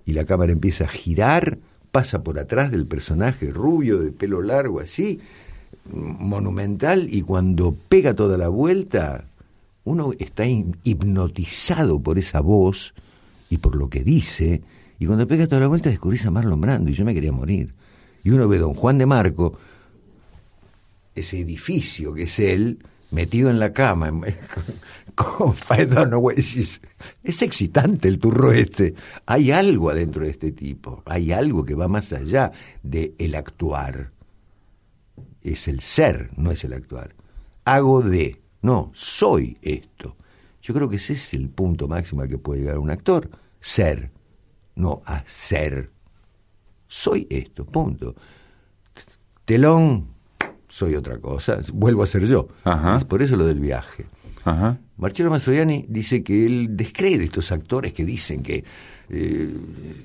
y 0.08 0.14
la 0.14 0.24
cámara 0.24 0.54
empieza 0.54 0.86
a 0.86 0.88
girar, 0.88 1.60
pasa 1.92 2.24
por 2.24 2.40
atrás 2.40 2.72
del 2.72 2.88
personaje 2.88 3.52
rubio, 3.52 4.00
de 4.00 4.12
pelo 4.12 4.42
largo 4.42 4.80
así, 4.80 5.20
monumental, 5.92 7.08
y 7.14 7.22
cuando 7.24 7.76
pega 7.76 8.16
toda 8.16 8.38
la 8.38 8.48
vuelta, 8.48 9.26
uno 9.84 10.14
está 10.18 10.46
hipnotizado 10.46 12.00
por 12.00 12.18
esa 12.18 12.40
voz 12.40 12.94
y 13.50 13.58
por 13.58 13.76
lo 13.76 13.90
que 13.90 14.06
dice, 14.06 14.62
y 14.98 15.06
cuando 15.06 15.28
pega 15.28 15.46
toda 15.46 15.60
la 15.60 15.68
vuelta 15.68 15.90
descubrís 15.90 16.26
a 16.26 16.32
Marlon 16.32 16.62
Brando 16.62 16.90
y 16.90 16.94
yo 16.94 17.04
me 17.04 17.14
quería 17.14 17.34
morir. 17.34 17.74
Y 18.24 18.30
uno 18.30 18.48
ve 18.48 18.58
a 18.58 18.62
Don 18.62 18.74
Juan 18.74 18.98
de 18.98 19.06
Marco, 19.06 19.60
ese 21.16 21.40
edificio 21.40 22.14
que 22.14 22.24
es 22.24 22.40
él, 22.40 22.80
metido 23.12 23.50
en 23.50 23.60
la 23.60 23.74
cama 23.74 24.12
con 25.16 25.56
es, 26.36 26.82
es 27.24 27.42
excitante 27.42 28.08
el 28.08 28.20
turro 28.20 28.52
este. 28.52 28.94
Hay 29.26 29.52
algo 29.52 29.90
adentro 29.90 30.24
de 30.24 30.32
este 30.32 30.52
tipo, 30.52 31.04
hay 31.06 31.32
algo 31.32 31.64
que 31.64 31.76
va 31.76 31.88
más 31.88 32.14
allá 32.14 32.52
de 32.84 33.16
el 33.18 33.36
actuar. 33.36 34.12
Es 35.42 35.68
el 35.68 35.82
ser, 35.82 36.32
no 36.36 36.52
es 36.52 36.64
el 36.64 36.74
actuar. 36.74 37.16
Hago 37.66 38.02
de. 38.02 38.42
No, 38.62 38.92
soy 38.94 39.58
esto. 39.62 40.18
Yo 40.62 40.74
creo 40.74 40.90
que 40.90 40.98
ese 40.98 41.14
es 41.14 41.34
el 41.34 41.50
punto 41.50 41.88
máximo 41.88 42.22
al 42.22 42.28
que 42.28 42.38
puede 42.38 42.62
llegar 42.62 42.78
un 42.80 42.92
actor. 42.92 43.30
Ser, 43.62 44.12
no 44.76 45.02
hacer. 45.06 45.92
Soy 46.88 47.28
esto, 47.30 47.66
punto. 47.66 48.16
Telón, 49.46 50.17
soy 50.68 50.96
otra 50.96 51.18
cosa, 51.20 51.60
vuelvo 51.74 52.04
a 52.04 52.08
ser 52.08 52.26
yo. 52.26 52.48
por 53.08 53.22
eso 53.22 53.36
lo 53.36 53.46
del 53.46 53.60
viaje. 53.60 54.06
Marcello 54.98 55.30
Mastroianni 55.30 55.86
dice 55.90 56.24
que 56.24 56.46
él 56.46 56.70
descree 56.72 57.18
de 57.18 57.26
estos 57.26 57.52
actores 57.52 57.94
que 57.94 58.06
dicen 58.06 58.42
que 58.42 58.64
eh, 59.10 59.54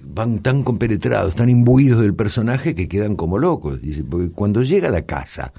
van 0.05 0.41
tan 0.41 0.63
compenetrados, 0.63 1.35
tan 1.35 1.49
imbuidos 1.49 2.03
del 2.03 2.15
personaje 2.15 2.75
que 2.75 2.89
quedan 2.89 3.17
como 3.17 3.39
locos. 3.39 3.81
Dice, 3.81 4.05
porque 4.05 4.31
cuando 4.31 4.63
llega 4.63 4.89
a 4.89 4.93
la 4.93 5.03
casa, 5.03 5.53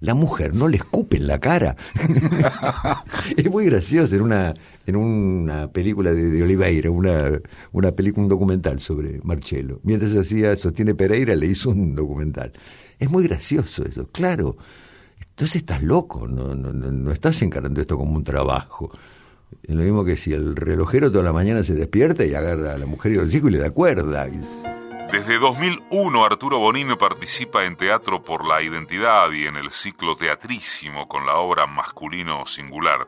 la 0.00 0.14
mujer 0.14 0.54
no 0.54 0.68
le 0.68 0.76
escupe 0.76 1.16
en 1.16 1.26
la 1.26 1.38
cara. 1.38 1.76
es 3.36 3.50
muy 3.50 3.66
gracioso 3.66 4.14
en 4.14 4.22
una, 4.22 4.54
en 4.86 4.96
una 4.96 5.70
película 5.70 6.12
de, 6.12 6.42
Oliveira, 6.42 6.90
una, 6.90 7.40
una 7.72 7.92
película, 7.92 8.22
un 8.22 8.28
documental 8.28 8.80
sobre 8.80 9.20
Marcello. 9.22 9.80
Mientras 9.82 10.14
hacía 10.16 10.56
Sostiene 10.56 10.94
Pereira, 10.94 11.34
le 11.34 11.46
hizo 11.46 11.70
un 11.70 11.94
documental. 11.94 12.52
Es 12.98 13.10
muy 13.10 13.24
gracioso 13.24 13.84
eso, 13.84 14.06
claro. 14.10 14.56
Entonces 15.20 15.56
estás 15.56 15.82
loco, 15.82 16.26
no, 16.26 16.54
no, 16.54 16.72
no 16.72 17.12
estás 17.12 17.40
encarando 17.42 17.80
esto 17.80 17.96
como 17.96 18.16
un 18.16 18.24
trabajo. 18.24 18.90
Es 19.62 19.74
lo 19.74 19.82
mismo 19.82 20.04
que 20.04 20.16
si 20.16 20.32
el 20.32 20.56
relojero 20.56 21.10
toda 21.10 21.24
la 21.24 21.32
mañana 21.32 21.62
se 21.62 21.74
despierta 21.74 22.24
y 22.24 22.34
agarra 22.34 22.74
a 22.74 22.78
la 22.78 22.86
mujer 22.86 23.12
y 23.12 23.14
los 23.16 23.32
hijos 23.34 23.50
y 23.50 23.52
le 23.52 23.58
da 23.58 23.70
cuerda. 23.70 24.26
Desde 25.12 25.38
2001 25.38 26.24
Arturo 26.24 26.58
Bonini 26.58 26.96
participa 26.96 27.64
en 27.64 27.76
Teatro 27.76 28.22
por 28.22 28.46
la 28.46 28.60
Identidad 28.60 29.30
y 29.30 29.46
en 29.46 29.56
el 29.56 29.70
ciclo 29.70 30.16
teatrísimo 30.16 31.08
con 31.08 31.24
la 31.24 31.36
obra 31.36 31.66
Masculino 31.66 32.46
Singular. 32.46 33.06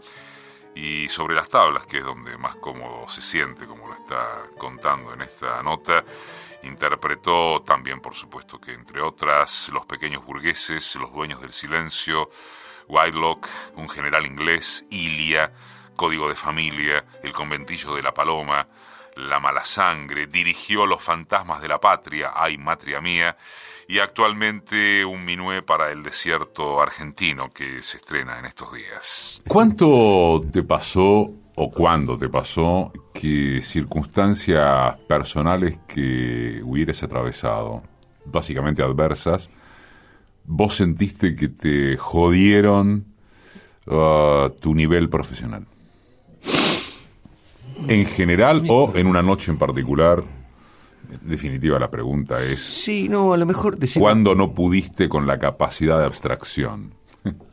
Y 0.74 1.08
sobre 1.08 1.34
las 1.34 1.48
tablas, 1.48 1.84
que 1.86 1.98
es 1.98 2.04
donde 2.04 2.38
más 2.38 2.56
cómodo 2.56 3.08
se 3.08 3.20
siente, 3.20 3.66
como 3.66 3.88
lo 3.88 3.94
está 3.94 4.44
contando 4.56 5.12
en 5.12 5.22
esta 5.22 5.62
nota, 5.62 6.04
interpretó 6.62 7.62
también, 7.62 8.00
por 8.00 8.14
supuesto, 8.14 8.60
que 8.60 8.72
entre 8.72 9.00
otras, 9.00 9.70
Los 9.72 9.86
Pequeños 9.86 10.24
Burgueses, 10.24 10.96
Los 10.96 11.12
Dueños 11.12 11.40
del 11.40 11.52
Silencio, 11.52 12.30
Whitelock, 12.88 13.48
Un 13.76 13.88
General 13.88 14.24
Inglés, 14.26 14.84
Ilia, 14.90 15.52
Código 15.96 16.28
de 16.28 16.34
Familia, 16.34 17.04
El 17.22 17.32
Conventillo 17.32 17.94
de 17.94 18.02
la 18.02 18.12
Paloma, 18.12 18.66
la 19.16 19.40
Mala 19.40 19.64
Sangre, 19.64 20.26
dirigió 20.26 20.86
Los 20.86 21.02
Fantasmas 21.02 21.60
de 21.60 21.68
la 21.68 21.80
Patria, 21.80 22.32
Ay 22.34 22.58
Matria 22.58 23.00
Mía, 23.00 23.36
y 23.88 23.98
actualmente 23.98 25.04
un 25.04 25.24
minué 25.24 25.62
para 25.62 25.90
el 25.90 26.02
desierto 26.02 26.80
argentino 26.80 27.52
que 27.52 27.82
se 27.82 27.96
estrena 27.96 28.38
en 28.38 28.46
estos 28.46 28.72
días. 28.72 29.40
¿Cuánto 29.48 30.40
te 30.52 30.62
pasó 30.62 31.30
o 31.62 31.70
cuándo 31.70 32.16
te 32.16 32.30
pasó 32.30 32.90
que 33.12 33.60
circunstancias 33.60 34.96
personales 35.06 35.78
que 35.86 36.62
hubieras 36.64 37.02
atravesado, 37.02 37.82
básicamente 38.24 38.82
adversas, 38.82 39.50
vos 40.46 40.76
sentiste 40.76 41.36
que 41.36 41.48
te 41.48 41.98
jodieron 41.98 43.04
uh, 43.86 44.48
tu 44.58 44.74
nivel 44.74 45.10
profesional? 45.10 45.66
en 47.88 48.06
general 48.06 48.62
o 48.68 48.92
en 48.94 49.06
una 49.06 49.22
noche 49.22 49.50
en 49.50 49.58
particular? 49.58 50.22
En 51.10 51.28
definitiva, 51.28 51.78
la 51.78 51.90
pregunta 51.90 52.42
es. 52.42 52.62
Sí, 52.62 53.06
no, 53.06 53.34
a 53.34 53.36
lo 53.36 53.44
mejor. 53.44 53.76
¿Cuándo 53.98 54.34
no 54.34 54.54
pudiste 54.54 55.10
con 55.10 55.26
la 55.26 55.38
capacidad 55.38 55.98
de 55.98 56.06
abstracción? 56.06 56.94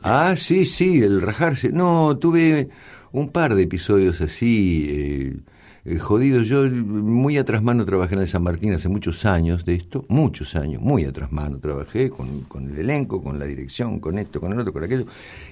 ah, 0.01 0.35
sí, 0.37 0.65
sí, 0.65 1.01
el 1.01 1.21
rajarse. 1.21 1.73
No, 1.73 2.17
tuve 2.17 2.69
un 3.17 3.29
par 3.29 3.55
de 3.55 3.63
episodios 3.63 4.21
así, 4.21 4.85
eh, 4.89 5.37
eh, 5.85 5.97
jodidos. 5.97 6.47
Yo 6.47 6.69
muy 6.69 7.37
atrás 7.37 7.63
mano 7.63 7.85
trabajé 7.85 8.15
en 8.15 8.21
el 8.21 8.27
San 8.27 8.43
Martín 8.43 8.73
hace 8.73 8.89
muchos 8.89 9.25
años 9.25 9.65
de 9.65 9.75
esto, 9.75 10.05
muchos 10.07 10.55
años, 10.55 10.81
muy 10.81 11.05
atrás 11.05 11.31
mano 11.31 11.57
trabajé 11.57 12.09
con, 12.09 12.41
con 12.41 12.69
el 12.69 12.77
elenco, 12.77 13.21
con 13.21 13.39
la 13.39 13.45
dirección, 13.45 13.99
con 13.99 14.19
esto, 14.19 14.39
con 14.39 14.53
el 14.53 14.59
otro, 14.59 14.71
con 14.71 14.83
aquello, 14.83 15.05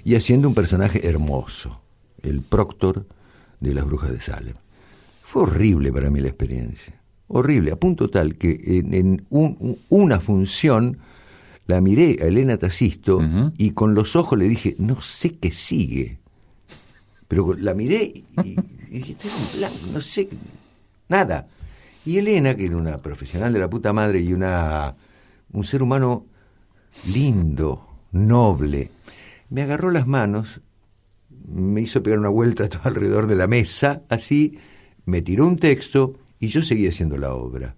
y 0.04 0.16
haciendo 0.16 0.48
un 0.48 0.54
personaje 0.54 1.08
hermoso, 1.08 1.82
el 2.22 2.42
Proctor 2.42 3.08
de 3.60 3.74
las 3.74 3.86
Brujas 3.86 4.12
de 4.12 4.22
Salem. 4.22 4.56
Fue 5.24 5.44
horrible 5.44 5.92
para 5.92 6.12
mí 6.12 6.20
la 6.20 6.28
experiencia, 6.28 7.02
horrible, 7.28 7.72
a 7.72 7.80
punto 7.80 8.10
tal 8.10 8.36
que 8.36 8.62
en, 8.64 9.26
una 9.90 10.20
función 10.20 11.00
la 11.66 11.82
miré 11.82 12.18
a 12.22 12.26
Elena 12.26 12.58
Tacisto 12.58 13.22
y 13.58 13.72
con 13.72 13.96
los 13.96 14.16
ojos 14.16 14.38
le 14.38 14.48
dije, 14.48 14.76
no 14.78 15.02
sé 15.02 15.32
qué 15.32 15.50
sigue. 15.50 16.20
Pero 17.28 17.54
la 17.56 17.74
miré 17.74 18.14
y, 18.44 18.56
dije, 18.90 19.16
no 19.92 20.02
sé, 20.02 20.30
nada. 21.10 21.48
Y 22.06 22.18
Elena, 22.18 22.56
que 22.56 22.66
era 22.66 22.78
una 22.78 22.98
profesional 22.98 23.52
de 23.52 23.60
la 23.60 23.70
puta 23.70 23.94
madre 23.94 24.22
y 24.22 24.34
una 24.34 24.96
un 25.52 25.64
ser 25.64 25.82
humano 25.82 26.26
lindo, 27.14 27.88
noble, 28.12 28.92
me 29.50 29.62
agarró 29.62 29.90
las 29.90 30.06
manos, 30.06 30.60
me 31.48 31.82
hizo 31.82 32.04
pegar 32.04 32.20
una 32.20 32.30
vuelta 32.30 32.68
todo 32.70 32.82
alrededor 32.86 33.28
de 33.28 33.36
la 33.36 33.48
mesa, 33.48 34.02
así, 34.10 34.58
me 35.06 35.22
tiró 35.22 35.48
un 35.48 35.58
texto 35.58 36.16
y 36.40 36.48
yo 36.48 36.62
seguía 36.62 36.90
haciendo 36.90 37.18
la 37.18 37.34
obra. 37.34 37.76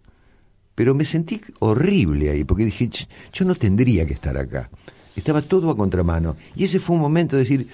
Pero 0.75 0.93
me 0.93 1.05
sentí 1.05 1.41
horrible 1.59 2.29
ahí, 2.29 2.43
porque 2.43 2.65
dije, 2.65 2.89
yo 3.33 3.45
no 3.45 3.55
tendría 3.55 4.05
que 4.05 4.13
estar 4.13 4.37
acá. 4.37 4.69
Estaba 5.15 5.41
todo 5.41 5.71
a 5.71 5.75
contramano. 5.75 6.35
Y 6.55 6.65
ese 6.65 6.77
fue 6.77 6.95
un 6.95 7.01
momento 7.01 7.35
de 7.35 7.43
decir, 7.43 7.67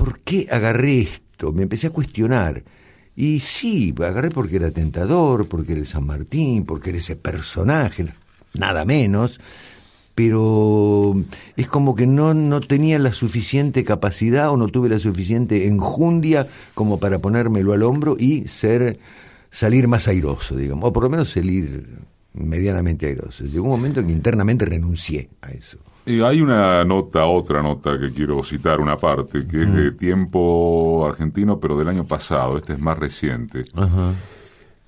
¿por 0.00 0.20
qué 0.20 0.48
agarré 0.50 1.02
esto? 1.02 1.52
Me 1.52 1.64
empecé 1.64 1.88
a 1.88 1.90
cuestionar. 1.90 2.64
Y 3.14 3.40
sí, 3.40 3.94
agarré 3.98 4.30
porque 4.30 4.56
era 4.56 4.70
tentador, 4.70 5.46
porque 5.46 5.74
era 5.74 5.84
San 5.84 6.06
Martín, 6.06 6.64
porque 6.64 6.88
era 6.88 6.98
ese 6.98 7.16
personaje, 7.16 8.06
nada 8.54 8.86
menos 8.86 9.38
pero 10.12 11.16
es 11.56 11.66
como 11.68 11.94
que 11.94 12.06
no, 12.06 12.34
no 12.34 12.60
tenía 12.60 12.98
la 12.98 13.14
suficiente 13.14 13.84
capacidad 13.84 14.50
o 14.50 14.58
no 14.58 14.68
tuve 14.68 14.90
la 14.90 14.98
suficiente 14.98 15.66
enjundia 15.66 16.46
como 16.74 17.00
para 17.00 17.20
ponérmelo 17.20 17.72
al 17.72 17.82
hombro 17.82 18.16
y 18.18 18.46
ser 18.46 18.98
salir 19.50 19.88
más 19.88 20.08
airoso, 20.08 20.56
digamos, 20.56 20.90
o 20.90 20.92
por 20.92 21.04
lo 21.04 21.10
menos 21.10 21.30
salir 21.30 21.86
medianamente 22.34 23.06
airoso. 23.06 23.44
Llegó 23.44 23.64
un 23.64 23.70
momento 23.70 24.00
en 24.00 24.08
que 24.08 24.12
internamente 24.12 24.66
renuncié 24.66 25.30
a 25.40 25.52
eso. 25.52 25.78
Y 26.06 26.22
hay 26.22 26.40
una 26.40 26.84
nota, 26.84 27.26
otra 27.26 27.62
nota 27.62 27.98
que 27.98 28.12
quiero 28.12 28.42
citar, 28.42 28.80
una 28.80 28.96
parte, 28.96 29.46
que 29.46 29.62
es 29.62 29.74
de 29.74 29.92
tiempo 29.92 31.06
argentino, 31.06 31.60
pero 31.60 31.78
del 31.78 31.88
año 31.88 32.04
pasado. 32.04 32.56
Este 32.56 32.72
es 32.72 32.80
más 32.80 32.98
reciente. 32.98 33.62
Ajá. 33.74 34.12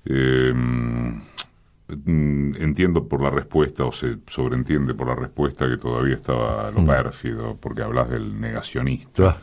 Eh, 0.05 0.51
mm, 0.53 2.55
entiendo 2.57 3.07
por 3.07 3.21
la 3.21 3.29
respuesta, 3.29 3.85
o 3.85 3.91
se 3.91 4.17
sobreentiende 4.27 4.93
por 4.93 5.07
la 5.07 5.15
respuesta 5.15 5.69
que 5.69 5.77
todavía 5.77 6.15
estaba 6.15 6.71
lo 6.71 6.85
pérfido, 6.85 7.57
porque 7.59 7.83
hablas 7.83 8.09
del 8.09 8.39
negacionista. 8.39 9.37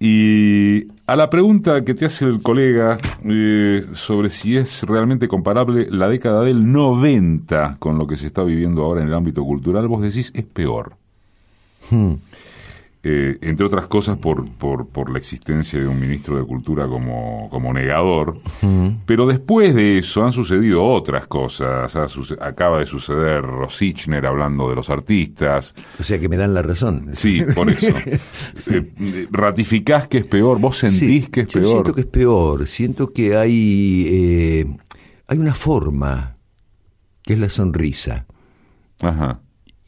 Y 0.00 0.84
a 1.06 1.16
la 1.16 1.28
pregunta 1.28 1.84
que 1.84 1.94
te 1.94 2.04
hace 2.04 2.24
el 2.24 2.40
colega 2.40 2.98
eh, 3.24 3.84
sobre 3.94 4.30
si 4.30 4.56
es 4.56 4.84
realmente 4.84 5.26
comparable 5.26 5.88
la 5.90 6.08
década 6.08 6.44
del 6.44 6.70
90 6.70 7.76
con 7.80 7.98
lo 7.98 8.06
que 8.06 8.16
se 8.16 8.26
está 8.26 8.44
viviendo 8.44 8.84
ahora 8.84 9.02
en 9.02 9.08
el 9.08 9.14
ámbito 9.14 9.42
cultural, 9.44 9.88
vos 9.88 10.02
decís 10.02 10.30
es 10.34 10.44
peor. 10.44 10.94
hmm. 11.90 12.12
Eh, 13.04 13.38
entre 13.42 13.64
otras 13.64 13.86
cosas 13.86 14.18
por, 14.18 14.50
por, 14.50 14.88
por 14.88 15.08
la 15.08 15.18
existencia 15.18 15.78
de 15.78 15.86
un 15.86 16.00
ministro 16.00 16.36
de 16.36 16.44
Cultura 16.44 16.88
como, 16.88 17.48
como 17.48 17.72
negador. 17.72 18.36
Pero 19.06 19.24
después 19.26 19.72
de 19.72 19.98
eso 19.98 20.24
han 20.24 20.32
sucedido 20.32 20.84
otras 20.84 21.28
cosas. 21.28 21.94
Ha 21.94 22.06
acaba 22.40 22.80
de 22.80 22.86
suceder 22.86 23.42
Rosichner 23.42 24.26
hablando 24.26 24.68
de 24.68 24.74
los 24.74 24.90
artistas. 24.90 25.74
O 26.00 26.02
sea 26.02 26.18
que 26.18 26.28
me 26.28 26.36
dan 26.36 26.54
la 26.54 26.62
razón. 26.62 27.10
Sí, 27.14 27.42
por 27.54 27.70
eso. 27.70 27.86
Eh, 28.70 28.92
eh, 28.98 29.26
¿Ratificás 29.30 30.08
que 30.08 30.18
es 30.18 30.26
peor? 30.26 30.58
¿Vos 30.58 30.78
sentís 30.78 31.24
Sí, 31.24 31.30
que 31.30 31.42
es 31.42 31.48
yo 31.48 31.60
peor? 31.60 31.72
Siento 31.72 31.94
que 31.94 32.00
es 32.00 32.06
peor. 32.06 32.66
Siento 32.66 33.12
que 33.12 33.36
hay, 33.36 34.06
eh, 34.10 34.66
hay 35.26 35.38
una 35.38 35.54
forma, 35.54 36.36
que 37.22 37.34
es 37.34 37.38
la 37.38 37.48
sonrisa. 37.48 38.26
Ajá. 39.00 39.40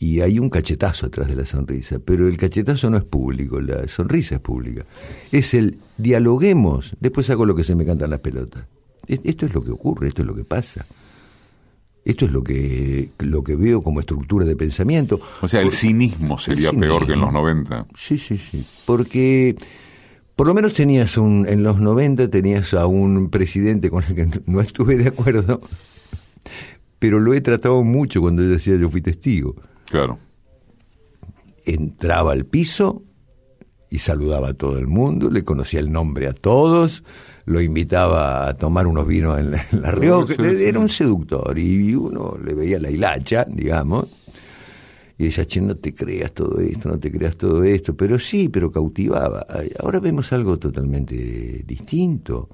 Y 0.03 0.21
hay 0.23 0.39
un 0.39 0.49
cachetazo 0.49 1.07
atrás 1.07 1.29
de 1.29 1.37
la 1.37 1.45
sonrisa, 1.45 1.99
pero 2.03 2.27
el 2.27 2.39
cachetazo 2.39 2.89
no 2.89 2.97
es 2.97 3.05
público, 3.05 3.61
la 3.61 3.87
sonrisa 3.87 4.37
es 4.37 4.41
pública. 4.41 4.87
Es 5.31 5.53
el 5.53 5.77
dialoguemos, 5.99 6.97
después 7.01 7.29
hago 7.29 7.45
lo 7.45 7.55
que 7.55 7.65
se 7.65 7.75
me 7.77 7.85
cantan 7.85 8.09
las 8.09 8.21
pelotas. 8.21 8.65
Es- 9.07 9.21
Esto 9.25 9.45
es 9.45 9.53
lo 9.53 9.63
que 9.63 9.71
ocurre, 9.71 10.09
esto 10.09 10.23
es 10.23 10.27
lo 10.27 10.35
que 10.35 10.45
pasa. 10.45 10.87
Esto 12.03 12.25
es 12.25 12.33
lo 12.33 12.43
que, 12.43 13.11
lo 13.19 13.45
que 13.45 13.57
veo 13.57 13.83
como 13.83 14.01
estructura 14.01 14.47
de 14.47 14.57
pensamiento. 14.57 15.21
O 15.43 15.49
sea, 15.49 15.61
el 15.61 15.71
cinismo 15.71 16.39
sería 16.39 16.71
El 16.71 16.79
peor 16.81 17.07
que 17.07 17.13
en 17.13 17.21
los 17.21 17.29
cinismo. 17.29 17.41
90. 17.43 17.87
Sí, 17.95 18.17
sí, 18.17 18.39
sí. 18.39 18.65
Porque 18.87 19.55
por 20.35 20.47
lo 20.47 20.55
menos 20.55 20.73
tenías 20.73 21.19
un, 21.19 21.47
en 21.47 21.63
los 21.63 21.79
90 21.79 22.31
tenías 22.31 22.73
a 22.73 22.87
un 22.87 23.29
presidente 23.29 23.91
con 23.91 24.03
el 24.05 24.15
que 24.15 24.27
no 24.47 24.63
estuve 24.63 24.97
de 24.97 25.09
acuerdo, 25.09 25.61
pero 26.99 27.21
lo 27.21 27.35
he 27.35 27.43
tratado 27.43 27.85
mucho 27.85 28.23
cuando 28.23 28.43
yo 28.43 28.49
decía 28.49 28.77
yo 28.77 28.89
fui 28.89 29.03
testigo. 29.03 29.55
Claro. 29.91 30.19
Entraba 31.65 32.33
al 32.33 32.47
piso 32.47 33.03
y 33.91 33.99
saludaba 33.99 34.51
a 34.51 34.55
todo 34.55 34.79
el 34.79 34.87
mundo, 34.87 35.31
le 35.31 35.43
conocía 35.43 35.81
el 35.81 35.91
nombre 35.91 36.29
a 36.29 36.33
todos, 36.33 37.03
lo 37.45 37.61
invitaba 37.61 38.49
a 38.49 38.57
tomar 38.57 38.87
unos 38.87 39.07
vinos 39.07 39.39
en 39.41 39.51
la, 39.51 39.67
en 39.73 39.83
la 39.83 39.91
Rioja, 39.91 40.35
era 40.35 40.79
un 40.79 40.89
seductor 40.89 41.59
y 41.59 41.95
uno 41.95 42.39
le 42.43 42.55
veía 42.55 42.79
la 42.79 42.91
hilacha, 42.91 43.45
digamos, 43.49 44.07
y 45.19 45.25
decía, 45.25 45.45
che, 45.45 45.61
no 45.61 45.77
te 45.77 45.93
creas 45.93 46.33
todo 46.33 46.61
esto, 46.61 46.89
no 46.89 46.99
te 46.99 47.11
creas 47.11 47.37
todo 47.37 47.63
esto, 47.65 47.95
pero 47.95 48.19
sí, 48.19 48.49
pero 48.49 48.71
cautivaba. 48.71 49.45
Ahora 49.81 50.01
vemos 50.01 50.33
algo 50.33 50.59
totalmente 50.59 51.63
distinto, 51.67 52.49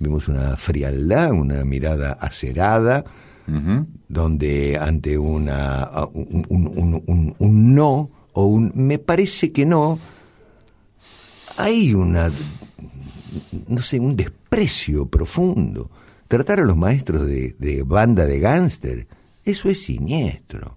vemos 0.00 0.26
una 0.26 0.56
frialdad, 0.56 1.30
una 1.32 1.64
mirada 1.64 2.14
acerada, 2.14 3.04
Donde 4.08 4.76
ante 4.78 5.16
una 5.16 5.82
a- 5.82 6.04
un, 6.06 6.44
un- 6.48 6.66
un- 6.76 7.02
un- 7.06 7.34
un 7.38 7.74
no 7.74 8.10
o 8.34 8.44
un 8.46 8.72
me 8.74 8.98
parece 8.98 9.52
que 9.52 9.64
no 9.64 9.98
hay 11.56 11.94
una 11.94 12.30
no 13.68 13.82
sé 13.82 13.98
un 14.00 14.16
desprecio 14.16 15.06
profundo. 15.06 15.90
Tratar 16.28 16.60
a 16.60 16.64
los 16.64 16.76
maestros 16.76 17.26
de, 17.26 17.56
de 17.58 17.82
banda 17.82 18.26
de 18.26 18.38
gángster 18.38 19.06
eso 19.44 19.70
es 19.70 19.80
siniestro. 19.82 20.76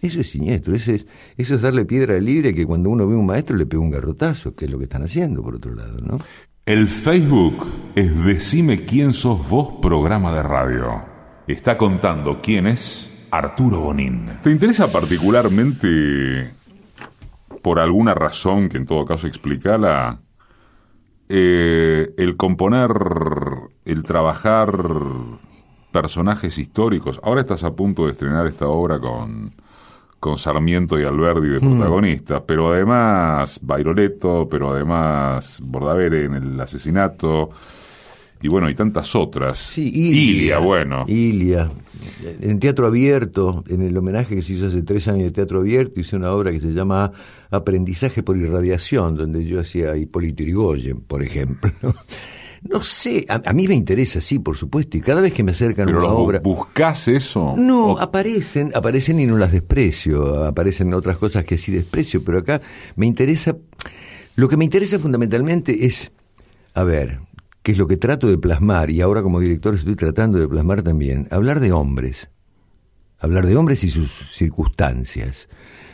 Eso 0.00 0.22
es 0.22 0.30
siniestro. 0.30 0.74
Eso 0.74 0.92
es 0.92 1.06
eso 1.36 1.54
es 1.54 1.60
darle 1.60 1.84
piedra 1.84 2.18
libre 2.18 2.54
que 2.54 2.64
cuando 2.64 2.88
uno 2.88 3.06
ve 3.06 3.14
a 3.14 3.18
un 3.18 3.26
maestro 3.26 3.56
le 3.56 3.66
pega 3.66 3.82
un 3.82 3.90
garrotazo 3.90 4.54
que 4.54 4.64
es 4.64 4.70
lo 4.70 4.78
que 4.78 4.84
están 4.84 5.02
haciendo 5.02 5.42
por 5.42 5.56
otro 5.56 5.74
lado 5.74 5.98
no 6.00 6.18
El 6.64 6.88
Facebook 6.88 7.66
es 7.94 8.24
Decime 8.24 8.80
quién 8.86 9.12
sos 9.12 9.48
vos, 9.50 9.74
programa 9.82 10.32
de 10.32 10.42
radio. 10.42 11.09
Está 11.50 11.76
contando 11.76 12.40
quién 12.40 12.68
es 12.68 13.10
Arturo 13.32 13.80
Bonín. 13.80 14.38
¿Te 14.40 14.52
interesa 14.52 14.86
particularmente, 14.90 16.48
por 17.60 17.80
alguna 17.80 18.14
razón 18.14 18.68
que 18.68 18.76
en 18.76 18.86
todo 18.86 19.04
caso 19.04 19.26
explicarla, 19.26 20.20
eh, 21.28 22.14
el 22.16 22.36
componer, 22.36 22.92
el 23.84 24.04
trabajar 24.04 24.72
personajes 25.90 26.56
históricos? 26.56 27.20
Ahora 27.24 27.40
estás 27.40 27.64
a 27.64 27.74
punto 27.74 28.06
de 28.06 28.12
estrenar 28.12 28.46
esta 28.46 28.68
obra 28.68 29.00
con, 29.00 29.52
con 30.20 30.38
Sarmiento 30.38 31.00
y 31.00 31.02
Alberdi 31.02 31.48
de 31.48 31.58
protagonistas, 31.58 32.42
pero 32.46 32.72
además 32.72 33.58
Bairoleto, 33.60 34.48
pero 34.48 34.70
además 34.70 35.58
Bordavere 35.60 36.26
en 36.26 36.34
el 36.34 36.60
asesinato, 36.60 37.50
y 38.42 38.48
bueno, 38.48 38.68
y 38.70 38.74
tantas 38.74 39.14
otras. 39.14 39.58
Sí, 39.58 39.90
Ilia, 39.94 40.58
bueno. 40.58 41.04
Ilia. 41.08 41.70
En 42.40 42.58
teatro 42.58 42.86
abierto, 42.86 43.64
en 43.68 43.82
el 43.82 43.96
homenaje 43.96 44.34
que 44.36 44.42
se 44.42 44.54
hizo 44.54 44.66
hace 44.66 44.82
tres 44.82 45.08
años 45.08 45.24
de 45.24 45.30
teatro 45.32 45.60
abierto, 45.60 46.00
hice 46.00 46.16
una 46.16 46.32
obra 46.32 46.50
que 46.50 46.60
se 46.60 46.72
llama 46.72 47.12
Aprendizaje 47.50 48.22
por 48.22 48.36
Irradiación, 48.36 49.16
donde 49.16 49.44
yo 49.44 49.60
hacía 49.60 49.92
a 49.92 49.96
Hipólito 49.96 50.42
Yrigoyen, 50.42 51.00
por 51.00 51.22
ejemplo. 51.22 51.70
No 52.62 52.82
sé, 52.82 53.24
a, 53.26 53.40
a 53.46 53.54
mí 53.54 53.66
me 53.68 53.74
interesa, 53.74 54.20
sí, 54.20 54.38
por 54.38 54.54
supuesto, 54.54 54.94
y 54.98 55.00
cada 55.00 55.22
vez 55.22 55.32
que 55.32 55.42
me 55.42 55.52
acercan 55.52 55.86
pero 55.86 56.00
una 56.00 56.08
obra... 56.08 56.40
¿buscás 56.40 57.08
eso? 57.08 57.54
No, 57.56 57.92
O- 57.92 57.98
aparecen, 57.98 58.70
aparecen 58.74 59.18
y 59.18 59.24
no 59.24 59.38
las 59.38 59.50
desprecio, 59.52 60.44
aparecen 60.44 60.92
otras 60.92 61.16
cosas 61.16 61.46
que 61.46 61.56
sí 61.56 61.72
desprecio, 61.72 62.22
pero 62.22 62.36
acá 62.40 62.60
me 62.96 63.06
interesa, 63.06 63.56
lo 64.36 64.46
que 64.50 64.58
me 64.58 64.66
interesa 64.66 64.98
fundamentalmente 64.98 65.86
es, 65.86 66.12
a 66.74 66.84
ver, 66.84 67.20
qué 67.62 67.72
es 67.72 67.78
lo 67.78 67.86
que 67.86 67.96
trato 67.96 68.28
de 68.28 68.38
plasmar, 68.38 68.90
y 68.90 69.00
ahora 69.00 69.22
como 69.22 69.40
director 69.40 69.74
estoy 69.74 69.96
tratando 69.96 70.38
de 70.38 70.48
plasmar 70.48 70.82
también, 70.82 71.26
hablar 71.30 71.60
de 71.60 71.72
hombres, 71.72 72.30
hablar 73.18 73.46
de 73.46 73.56
hombres 73.56 73.84
y 73.84 73.90
sus 73.90 74.10
circunstancias. 74.32 75.48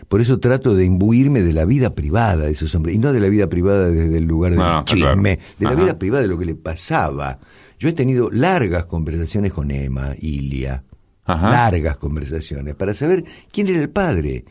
Por 0.08 0.20
eso 0.20 0.38
trato 0.38 0.76
de 0.76 0.84
imbuirme 0.84 1.42
de 1.42 1.52
la 1.52 1.64
vida 1.64 1.94
privada 1.96 2.44
de 2.46 2.52
esos 2.52 2.72
hombres, 2.76 2.94
y 2.94 2.98
no 2.98 3.12
de 3.12 3.18
la 3.20 3.28
vida 3.28 3.48
privada 3.48 3.88
desde 3.90 4.18
el 4.18 4.24
lugar 4.24 4.52
del 4.52 4.60
No, 4.60 4.84
chisme, 4.84 5.38
claro. 5.38 5.54
de 5.58 5.64
la 5.64 5.70
Ajá. 5.72 5.82
vida 5.82 5.98
privada 5.98 6.22
de 6.22 6.28
lo 6.28 6.38
que 6.38 6.44
le 6.44 6.54
pasaba. 6.54 7.40
Yo 7.78 7.88
he 7.88 7.92
tenido 7.92 8.30
largas 8.30 8.86
conversaciones 8.86 9.52
con 9.52 9.70
Emma, 9.72 10.12
Ilia, 10.20 10.84
Ajá. 11.24 11.50
largas 11.50 11.96
conversaciones, 11.98 12.76
para 12.76 12.94
saber 12.94 13.24
quién 13.50 13.66
era 13.66 13.80
el 13.80 13.90
padre. 13.90 14.44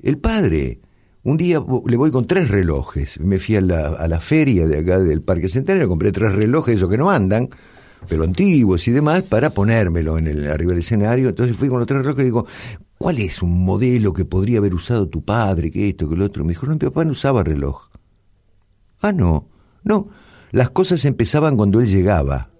El 0.00 0.18
padre. 0.18 0.80
Un 1.22 1.36
día 1.36 1.62
le 1.86 1.96
voy 1.96 2.10
con 2.10 2.26
tres 2.26 2.48
relojes. 2.48 3.20
Me 3.20 3.38
fui 3.38 3.56
a 3.56 3.60
la, 3.60 3.88
a 3.88 4.08
la 4.08 4.20
feria 4.20 4.66
de 4.66 4.78
acá 4.78 4.98
del 4.98 5.22
Parque 5.22 5.48
Centenario, 5.48 5.88
compré 5.88 6.12
tres 6.12 6.32
relojes, 6.32 6.76
esos 6.76 6.88
que 6.88 6.96
no 6.96 7.10
andan, 7.10 7.48
pero 8.08 8.24
antiguos 8.24 8.88
y 8.88 8.90
demás, 8.90 9.22
para 9.24 9.50
ponérmelo 9.50 10.16
en 10.16 10.28
el, 10.28 10.50
arriba 10.50 10.70
del 10.70 10.80
escenario. 10.80 11.28
Entonces 11.28 11.56
fui 11.56 11.68
con 11.68 11.78
los 11.78 11.86
tres 11.86 12.00
relojes 12.00 12.22
y 12.22 12.24
digo, 12.24 12.46
¿cuál 12.96 13.18
es 13.18 13.42
un 13.42 13.62
modelo 13.64 14.14
que 14.14 14.24
podría 14.24 14.58
haber 14.58 14.74
usado 14.74 15.08
tu 15.08 15.22
padre, 15.22 15.70
que 15.70 15.90
esto, 15.90 16.08
que 16.08 16.16
lo 16.16 16.24
otro? 16.24 16.44
Me 16.44 16.50
dijo, 16.50 16.66
no, 16.66 16.72
mi 16.72 16.78
papá 16.78 17.04
no 17.04 17.12
usaba 17.12 17.44
reloj. 17.44 17.90
Ah, 19.02 19.12
no, 19.12 19.48
no. 19.84 20.08
Las 20.52 20.70
cosas 20.70 21.04
empezaban 21.04 21.56
cuando 21.56 21.80
él 21.80 21.86
llegaba. 21.86 22.50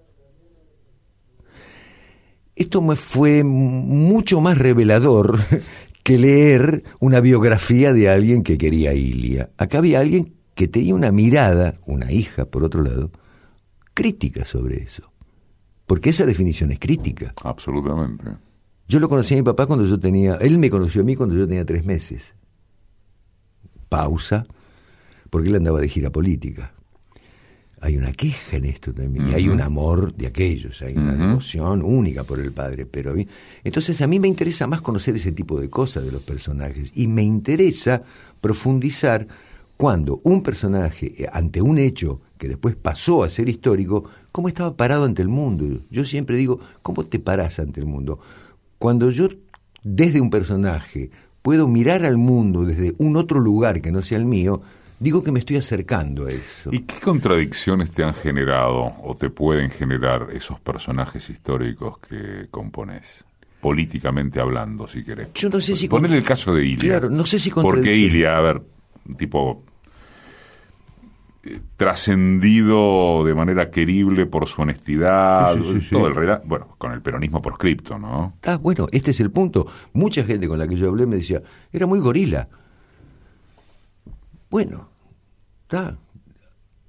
Esto 2.55 2.81
me 2.81 2.95
fue 2.95 3.43
mucho 3.43 4.39
más 4.39 4.57
revelador 4.57 5.39
que 6.03 6.17
leer 6.17 6.83
una 6.99 7.19
biografía 7.19 7.93
de 7.93 8.09
alguien 8.09 8.43
que 8.43 8.57
quería 8.57 8.91
a 8.91 8.93
Ilia. 8.93 9.51
Acá 9.57 9.79
había 9.79 9.99
alguien 9.99 10.33
que 10.55 10.67
tenía 10.67 10.95
una 10.95 11.11
mirada, 11.11 11.75
una 11.85 12.11
hija 12.11 12.45
por 12.45 12.63
otro 12.63 12.83
lado, 12.83 13.11
crítica 13.93 14.45
sobre 14.45 14.77
eso. 14.81 15.11
Porque 15.85 16.11
esa 16.11 16.25
definición 16.25 16.71
es 16.71 16.79
crítica. 16.79 17.33
Absolutamente. 17.43 18.25
Yo 18.87 18.99
lo 18.99 19.07
conocí 19.07 19.33
a 19.33 19.37
mi 19.37 19.43
papá 19.43 19.65
cuando 19.65 19.85
yo 19.85 19.99
tenía, 19.99 20.35
él 20.35 20.57
me 20.57 20.69
conoció 20.69 21.01
a 21.01 21.05
mí 21.05 21.15
cuando 21.15 21.35
yo 21.35 21.47
tenía 21.47 21.65
tres 21.65 21.85
meses. 21.85 22.35
Pausa, 23.89 24.43
porque 25.29 25.49
él 25.49 25.55
andaba 25.55 25.79
de 25.79 25.89
gira 25.89 26.09
política. 26.09 26.73
Hay 27.83 27.97
una 27.97 28.11
queja 28.11 28.57
en 28.57 28.65
esto 28.65 28.93
también, 28.93 29.29
y 29.29 29.33
hay 29.33 29.49
un 29.49 29.59
amor 29.59 30.13
de 30.13 30.27
aquellos, 30.27 30.83
hay 30.83 30.95
una 30.95 31.13
Ujú. 31.13 31.21
devoción 31.23 31.81
única 31.83 32.23
por 32.23 32.39
el 32.39 32.51
padre. 32.51 32.85
Pero 32.85 33.15
entonces 33.63 33.99
a 34.01 34.07
mí 34.07 34.19
me 34.19 34.27
interesa 34.27 34.67
más 34.67 34.81
conocer 34.81 35.15
ese 35.15 35.31
tipo 35.31 35.59
de 35.59 35.69
cosas 35.69 36.05
de 36.05 36.11
los 36.11 36.21
personajes, 36.21 36.91
y 36.93 37.07
me 37.07 37.23
interesa 37.23 38.03
profundizar 38.39 39.27
cuando 39.77 40.21
un 40.23 40.43
personaje, 40.43 41.23
eh, 41.23 41.27
ante 41.33 41.59
un 41.59 41.79
hecho 41.79 42.21
que 42.37 42.47
después 42.47 42.75
pasó 42.75 43.23
a 43.23 43.29
ser 43.31 43.49
histórico, 43.49 44.03
cómo 44.31 44.47
estaba 44.47 44.77
parado 44.77 45.05
ante 45.05 45.23
el 45.23 45.27
mundo. 45.27 45.81
Yo 45.89 46.05
siempre 46.05 46.37
digo, 46.37 46.59
¿cómo 46.83 47.05
te 47.07 47.17
parás 47.17 47.57
ante 47.57 47.79
el 47.79 47.87
mundo? 47.87 48.19
Cuando 48.77 49.09
yo, 49.09 49.27
desde 49.83 50.21
un 50.21 50.29
personaje, 50.29 51.09
puedo 51.41 51.67
mirar 51.67 52.05
al 52.05 52.17
mundo 52.17 52.63
desde 52.63 52.93
un 52.99 53.15
otro 53.15 53.39
lugar 53.39 53.81
que 53.81 53.91
no 53.91 54.03
sea 54.03 54.19
el 54.19 54.25
mío, 54.25 54.61
digo 55.01 55.23
que 55.23 55.31
me 55.31 55.39
estoy 55.39 55.57
acercando 55.57 56.27
a 56.27 56.31
eso. 56.31 56.69
¿Y 56.71 56.81
qué 56.81 56.99
contradicciones 56.99 57.91
te 57.91 58.03
han 58.03 58.13
generado 58.13 58.93
o 59.01 59.15
te 59.15 59.31
pueden 59.31 59.71
generar 59.71 60.27
esos 60.31 60.59
personajes 60.59 61.27
históricos 61.29 61.97
que 61.97 62.47
compones? 62.51 63.25
Políticamente 63.59 64.39
hablando, 64.39 64.87
si 64.87 65.03
querés. 65.03 65.33
Yo 65.33 65.49
no 65.49 65.59
sé 65.59 65.75
si... 65.75 65.87
Poner 65.87 66.13
el 66.13 66.23
caso 66.23 66.53
de 66.53 66.65
Ilia. 66.65 66.99
Claro, 66.99 67.09
no 67.09 67.25
sé 67.25 67.39
si 67.39 67.49
Porque 67.49 67.95
Ilia, 67.95 68.37
a 68.37 68.41
ver, 68.41 68.61
tipo 69.17 69.63
eh, 71.43 71.59
trascendido 71.75 73.23
de 73.23 73.33
manera 73.33 73.71
querible 73.71 74.27
por 74.27 74.47
su 74.47 74.61
honestidad, 74.61 75.57
todo 75.91 76.07
el 76.07 76.15
relato, 76.15 76.43
bueno, 76.47 76.75
con 76.77 76.91
el 76.91 77.01
peronismo 77.01 77.41
por 77.41 77.57
cripto, 77.57 77.97
¿no? 77.97 78.33
Ah, 78.45 78.57
bueno, 78.57 78.87
este 78.91 79.11
es 79.11 79.19
el 79.19 79.31
punto. 79.31 79.65
Mucha 79.93 80.23
gente 80.23 80.47
con 80.47 80.59
la 80.59 80.67
que 80.67 80.75
yo 80.75 80.89
hablé 80.89 81.07
me 81.07 81.15
decía, 81.15 81.41
era 81.71 81.87
muy 81.87 81.99
gorila. 81.99 82.47
Bueno, 84.51 84.90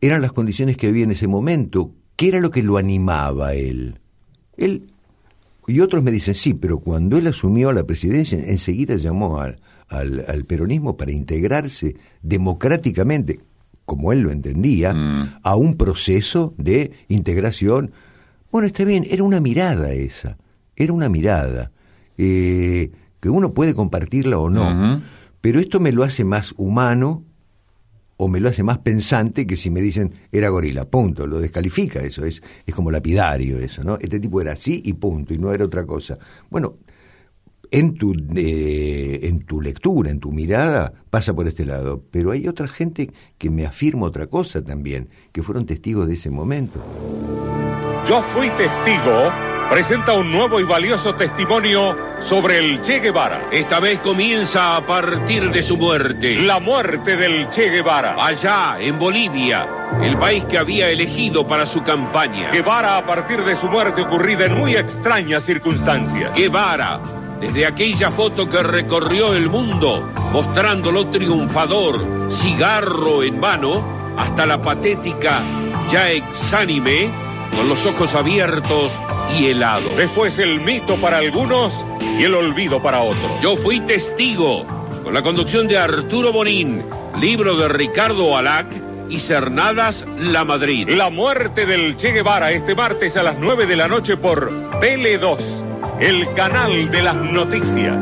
Eran 0.01 0.23
las 0.23 0.33
condiciones 0.33 0.77
que 0.77 0.89
había 0.89 1.05
en 1.05 1.13
ese 1.13 1.27
momento. 1.27 1.93
¿Qué 2.17 2.29
era 2.29 2.41
lo 2.41 2.51
que 2.51 2.63
lo 2.63 2.77
animaba 2.77 3.49
a 3.49 3.55
él? 3.55 3.99
Él 4.57 4.87
y 5.69 5.81
otros 5.81 6.03
me 6.03 6.11
dicen, 6.11 6.35
sí, 6.35 6.55
pero 6.55 6.81
cuando 6.81 7.17
él 7.17 7.27
asumió 7.29 7.73
la 7.73 7.85
presidencia, 7.85 8.37
enseguida 8.39 8.97
llamó 8.97 9.41
al, 9.41 9.59
al 9.89 10.45
peronismo 10.45 10.97
para 10.97 11.13
integrarse 11.13 11.97
democráticamente 12.21 13.39
como 13.85 14.13
él 14.13 14.21
lo 14.21 14.31
entendía, 14.31 14.95
mm. 14.95 15.41
a 15.43 15.57
un 15.57 15.77
proceso 15.77 16.55
de 16.57 16.93
integración. 17.09 17.91
Bueno, 18.51 18.67
está 18.67 18.85
bien, 18.85 19.07
era 19.11 19.25
una 19.25 19.41
mirada 19.41 19.93
esa, 19.93 20.39
era 20.77 20.93
una 20.93 21.09
mirada, 21.09 21.73
eh, 22.19 22.91
que 23.21 23.29
uno 23.29 23.53
puede 23.53 23.75
compartirla 23.75 24.39
o 24.39 24.51
no, 24.51 25.03
pero 25.41 25.61
esto 25.61 25.81
me 25.81 25.93
lo 25.93 26.05
hace 26.05 26.25
más 26.25 26.55
humano 26.57 27.25
o 28.17 28.29
me 28.29 28.41
lo 28.41 28.49
hace 28.49 28.63
más 28.63 28.79
pensante 28.79 29.47
que 29.47 29.57
si 29.57 29.71
me 29.71 29.81
dicen 29.81 30.13
era 30.31 30.49
gorila, 30.49 30.85
punto, 30.85 31.27
lo 31.27 31.41
descalifica 31.41 32.01
eso, 32.01 32.25
es, 32.25 32.43
es 32.67 32.75
como 32.75 32.91
lapidario 32.91 33.59
eso, 33.59 33.83
¿no? 33.83 33.99
Este 34.01 34.21
tipo 34.21 34.41
era 34.41 34.53
así 34.53 34.83
y 34.85 34.93
punto, 34.95 35.35
y 35.35 35.39
no 35.39 35.53
era 35.53 35.65
otra 35.65 35.85
cosa. 35.85 36.19
Bueno, 36.51 36.77
en 37.73 37.95
tu, 37.95 38.13
eh, 38.37 39.21
en 39.23 39.45
tu 39.45 39.61
lectura, 39.61 40.11
en 40.11 40.21
tu 40.21 40.31
mirada, 40.31 40.93
pasa 41.11 41.35
por 41.35 41.49
este 41.49 41.65
lado. 41.65 42.05
Pero 42.11 42.31
hay 42.31 42.47
otra 42.47 42.69
gente 42.69 43.11
que 43.39 43.51
me 43.51 43.65
afirma 43.65 44.07
otra 44.07 44.27
cosa 44.27 44.63
también, 44.63 45.09
que 45.33 45.43
fueron 45.43 45.65
testigos 45.65 46.07
de 46.07 46.15
ese 46.15 46.31
momento. 46.31 46.81
Yo 48.07 48.23
fui 48.35 48.51
testigo 48.51 49.31
presenta 49.73 50.13
un 50.13 50.31
nuevo 50.31 50.61
y 50.61 50.65
valioso 50.65 51.15
testimonio 51.15 51.97
sobre 52.23 52.59
el 52.59 52.83
Che 52.83 53.01
Guevara. 53.01 53.45
Esta 53.51 53.81
vez 53.81 54.01
comienza 54.01 54.77
a 54.77 54.83
partir 54.83 55.51
de 55.51 55.63
su 55.63 55.79
muerte. 55.79 56.43
La 56.43 56.61
muerte 56.61 57.17
del 57.17 57.49
Che 57.49 57.71
Guevara. 57.71 58.23
Allá, 58.23 58.77
en 58.79 58.99
Bolivia, 58.99 59.67
el 60.03 60.19
país 60.19 60.45
que 60.45 60.59
había 60.59 60.91
elegido 60.91 61.49
para 61.49 61.65
su 61.65 61.83
campaña. 61.83 62.51
Guevara 62.51 62.99
a 62.99 63.07
partir 63.07 63.43
de 63.47 63.57
su 63.57 63.67
muerte 63.67 64.03
ocurrida 64.03 64.45
en 64.45 64.59
muy 64.59 64.77
extrañas 64.77 65.45
circunstancias. 65.45 66.35
Guevara 66.35 67.01
desde 67.41 67.65
aquella 67.65 68.11
foto 68.11 68.51
que 68.51 68.63
recorrió 68.63 69.33
el 69.33 69.49
mundo, 69.49 70.07
mostrándolo 70.33 71.07
triunfador, 71.07 71.99
cigarro 72.31 73.23
en 73.23 73.41
mano, 73.41 73.83
hasta 74.19 74.45
la 74.45 74.61
patética, 74.61 75.41
ya 75.89 76.11
exánime, 76.11 77.11
con 77.57 77.71
los 77.71 77.87
ojos 77.87 78.15
abiertos 78.15 78.93
y 79.31 79.47
helados. 79.47 79.97
Después 79.97 80.39
el 80.39 80.61
mito 80.61 80.97
para 80.97 81.19
algunos 81.19 81.85
y 82.19 82.25
el 82.25 82.35
olvido 82.35 82.83
para 82.83 83.01
otros. 83.01 83.31
Yo 83.41 83.57
fui 83.57 83.81
testigo, 83.81 84.67
con 85.03 85.15
la 85.15 85.23
conducción 85.23 85.69
de 85.69 85.79
Arturo 85.79 86.33
Bonín, 86.33 86.83
libro 87.21 87.57
de 87.57 87.69
Ricardo 87.69 88.37
Alac 88.37 88.67
y 89.09 89.19
Cernadas 89.19 90.07
La 90.19 90.45
Madrid. 90.45 90.89
La 90.89 91.11
muerte 91.11 91.67
del 91.67 91.97
Che 91.97 92.13
Guevara 92.13 92.53
este 92.53 92.75
martes 92.75 93.17
a 93.17 93.23
las 93.23 93.39
9 93.39 93.67
de 93.67 93.77
la 93.77 93.89
noche 93.89 94.17
por 94.17 94.51
Tele 94.81 95.19
2 95.19 95.63
el 96.01 96.33
canal 96.35 96.91
de 96.91 97.03
las 97.03 97.15
noticias. 97.15 97.97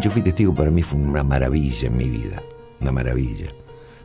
Yo 0.00 0.10
fui 0.10 0.22
testigo, 0.22 0.52
para 0.54 0.70
mí 0.70 0.82
fue 0.82 0.98
una 0.98 1.22
maravilla 1.22 1.86
en 1.86 1.96
mi 1.96 2.08
vida, 2.08 2.42
una 2.80 2.90
maravilla. 2.90 3.52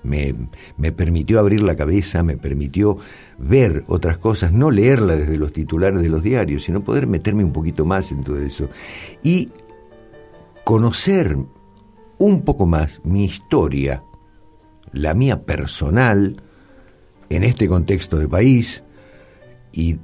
Me, 0.03 0.35
me, 0.77 0.91
permitió 0.91 1.39
abrir 1.39 1.61
la 1.61 1.75
cabeza, 1.75 2.23
me 2.23 2.37
permitió 2.37 2.97
ver 3.37 3.83
otras 3.87 4.17
cosas, 4.17 4.51
no 4.51 4.69
leerla 4.69 5.15
desde 5.15 5.37
los 5.37 5.53
titulares 5.53 6.01
de 6.01 6.09
los 6.09 6.23
diarios, 6.23 6.63
sino 6.63 6.83
poder 6.83 7.07
meterme 7.07 7.43
un 7.43 7.53
poquito 7.53 7.85
más 7.85 8.11
en 8.11 8.23
todo 8.23 8.37
eso. 8.37 8.69
Y 9.23 9.49
conocer 10.63 11.37
un 12.17 12.41
poco 12.41 12.65
más 12.65 13.01
mi 13.03 13.25
historia, 13.25 14.03
la 14.91 15.13
mía 15.13 15.43
personal, 15.43 16.41
en 17.29 17.43
este 17.43 17.67
contexto 17.67 18.17
de 18.17 18.27
país, 18.27 18.83
y 19.71 19.97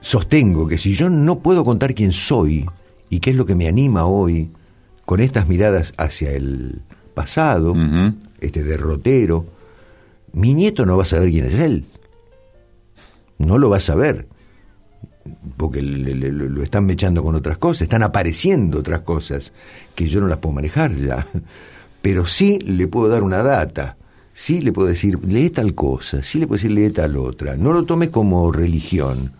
sostengo 0.00 0.66
que 0.66 0.78
si 0.78 0.94
yo 0.94 1.10
no 1.10 1.40
puedo 1.40 1.64
contar 1.64 1.94
quién 1.94 2.12
soy 2.12 2.66
y 3.10 3.20
qué 3.20 3.30
es 3.30 3.36
lo 3.36 3.46
que 3.46 3.54
me 3.54 3.68
anima 3.68 4.04
hoy 4.06 4.50
con 5.04 5.20
estas 5.20 5.48
miradas 5.48 5.92
hacia 5.98 6.32
el 6.32 6.82
pasado, 7.14 7.74
este 8.44 8.62
derrotero, 8.62 9.46
mi 10.32 10.54
nieto 10.54 10.84
no 10.86 10.96
va 10.96 11.04
a 11.04 11.06
saber 11.06 11.30
quién 11.30 11.46
es 11.46 11.60
él. 11.60 11.86
No 13.38 13.58
lo 13.58 13.70
va 13.70 13.78
a 13.78 13.80
saber. 13.80 14.28
Porque 15.56 15.80
lo 15.80 16.62
están 16.62 16.84
mechando 16.86 17.22
con 17.22 17.34
otras 17.34 17.58
cosas, 17.58 17.82
están 17.82 18.02
apareciendo 18.02 18.80
otras 18.80 19.02
cosas 19.02 19.52
que 19.94 20.08
yo 20.08 20.20
no 20.20 20.26
las 20.26 20.38
puedo 20.38 20.54
manejar 20.54 20.94
ya. 20.94 21.26
Pero 22.02 22.26
sí 22.26 22.58
le 22.58 22.86
puedo 22.86 23.08
dar 23.08 23.22
una 23.22 23.42
data, 23.42 23.96
sí 24.34 24.60
le 24.60 24.72
puedo 24.72 24.88
decir, 24.88 25.18
lee 25.24 25.48
tal 25.48 25.74
cosa, 25.74 26.22
sí 26.22 26.38
le 26.38 26.46
puedo 26.46 26.58
decir, 26.58 26.72
lee 26.72 26.90
tal 26.90 27.16
otra. 27.16 27.56
No 27.56 27.72
lo 27.72 27.84
tome 27.84 28.10
como 28.10 28.52
religión 28.52 29.32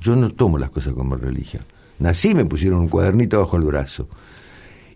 yo 0.00 0.16
no 0.16 0.30
tomo 0.30 0.58
las 0.58 0.70
cosas 0.70 0.94
como 0.94 1.16
religión. 1.16 1.64
Nací, 1.98 2.34
me 2.34 2.46
pusieron 2.46 2.80
un 2.80 2.88
cuadernito 2.88 3.38
bajo 3.38 3.56
el 3.56 3.64
brazo. 3.64 4.08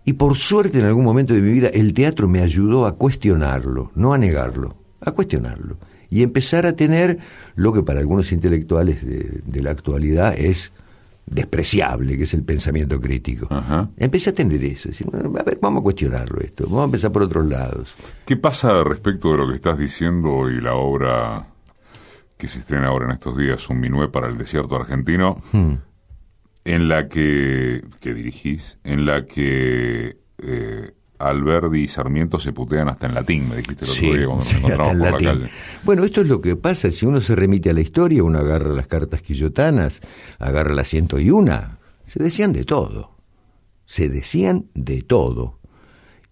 Y 0.05 0.15
por 0.15 0.37
suerte 0.37 0.79
en 0.79 0.85
algún 0.85 1.05
momento 1.05 1.35
de 1.35 1.41
mi 1.41 1.53
vida 1.53 1.69
el 1.69 1.95
teatro 1.95 2.29
me 2.29 2.41
ayudó 2.41 2.87
a 2.87 2.97
cuestionarlo, 2.97 3.91
no 3.95 4.13
a 4.13 4.19
negarlo, 4.19 4.77
a 5.01 5.13
cuestionarlo. 5.13 5.79
Y 6.11 6.23
empezar 6.23 6.67
a 6.67 6.75
tener 6.75 7.19
lo 7.55 7.73
que 7.73 7.83
para 7.83 8.01
algunos 8.01 8.31
intelectuales 8.31 9.05
de, 9.05 9.63
la 9.63 9.71
actualidad 9.71 10.39
es 10.39 10.73
despreciable, 11.27 12.19
que 12.19 12.25
es 12.25 12.35
el 12.35 12.45
pensamiento 12.45 13.01
crítico. 13.01 13.49
Empecé 13.97 14.31
a 14.31 14.35
tener 14.35 14.63
eso, 14.63 14.91
decir, 14.91 15.07
a 15.13 15.43
ver, 15.43 15.59
vamos 15.61 15.81
a 15.81 15.83
cuestionarlo 15.83 16.39
esto, 16.41 16.65
vamos 16.65 16.83
a 16.83 16.85
empezar 16.85 17.11
por 17.11 17.23
otros 17.23 17.47
lados. 17.47 17.97
¿Qué 18.27 18.37
pasa 18.37 18.85
respecto 18.85 19.33
de 19.33 19.39
lo 19.39 19.49
que 19.49 19.55
estás 19.55 19.79
diciendo 19.79 20.51
y 20.51 20.61
la 20.61 20.75
obra 20.75 21.47
que 22.37 22.49
se 22.49 22.59
estrena 22.59 22.89
ahora 22.89 23.07
en 23.07 23.13
estos 23.13 23.37
días, 23.37 23.69
un 23.71 23.81
minué 23.81 24.09
para 24.09 24.29
el 24.29 24.37
desierto 24.37 24.77
argentino, 24.77 25.41
hmm. 25.53 25.75
En 26.65 26.89
la 26.89 27.09
que, 27.09 27.85
que 28.01 28.15
dirigís, 28.15 28.79
en 28.85 29.05
la 29.05 29.27
que 29.27 30.17
eh, 30.39 30.93
Alberdi 31.19 31.83
y 31.83 31.89
Sarmiento 31.89 32.41
se 32.41 32.53
putean 32.53 32.89
hasta 32.89 33.07
en 33.07 33.15
latín, 33.15 33.49
me 33.49 33.57
dijiste 33.57 33.85
el 33.85 33.91
otro 33.91 34.03
día 34.03 34.27
cuando 34.27 34.45
nos 34.45 34.55
encontramos 34.55 34.97
por 34.97 35.23
la 35.23 35.33
calle. 35.33 35.51
Bueno, 35.85 36.05
esto 36.05 36.21
es 36.23 36.27
lo 36.27 36.41
que 36.41 36.57
pasa, 36.57 36.91
si 36.91 37.07
uno 37.07 37.21
se 37.21 37.37
remite 37.37 37.71
a 37.71 37.73
la 37.73 37.81
historia, 37.81 38.23
uno 38.23 38.39
agarra 38.39 38.73
las 38.73 38.87
cartas 38.87 39.23
quillotanas, 39.23 40.01
agarra 40.39 40.75
y 41.19 41.31
una, 41.31 41.79
se 42.05 42.23
decían 42.23 42.53
de 42.53 42.65
todo, 42.65 43.17
se 43.87 44.09
decían 44.09 44.67
de 44.75 45.03
todo, 45.03 45.61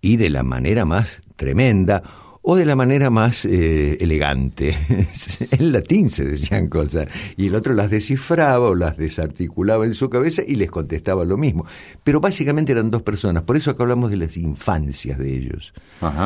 y 0.00 0.16
de 0.16 0.30
la 0.30 0.42
manera 0.42 0.84
más 0.84 1.22
tremenda, 1.36 2.02
o 2.42 2.56
de 2.56 2.66
la 2.66 2.74
manera 2.74 3.08
más 3.08 3.44
eh, 3.44 3.96
elegante. 4.00 4.76
en 5.50 5.72
latín 5.72 6.10
se 6.10 6.24
decían 6.24 6.68
cosas, 6.68 7.08
y 7.36 7.46
el 7.46 7.54
otro 7.54 7.72
las 7.72 7.90
descifraba 7.90 8.70
o 8.70 8.74
las 8.74 8.96
desarticulaba 8.96 9.86
en 9.86 9.94
su 9.94 10.10
cabeza 10.10 10.42
y 10.46 10.56
les 10.56 10.70
contestaba 10.70 11.24
lo 11.24 11.36
mismo. 11.36 11.64
Pero 12.02 12.20
básicamente 12.20 12.72
eran 12.72 12.90
dos 12.90 13.02
personas, 13.02 13.44
por 13.44 13.56
eso 13.56 13.70
acá 13.70 13.84
hablamos 13.84 14.10
de 14.10 14.16
las 14.16 14.36
infancias 14.36 15.18
de 15.18 15.36
ellos. 15.36 15.72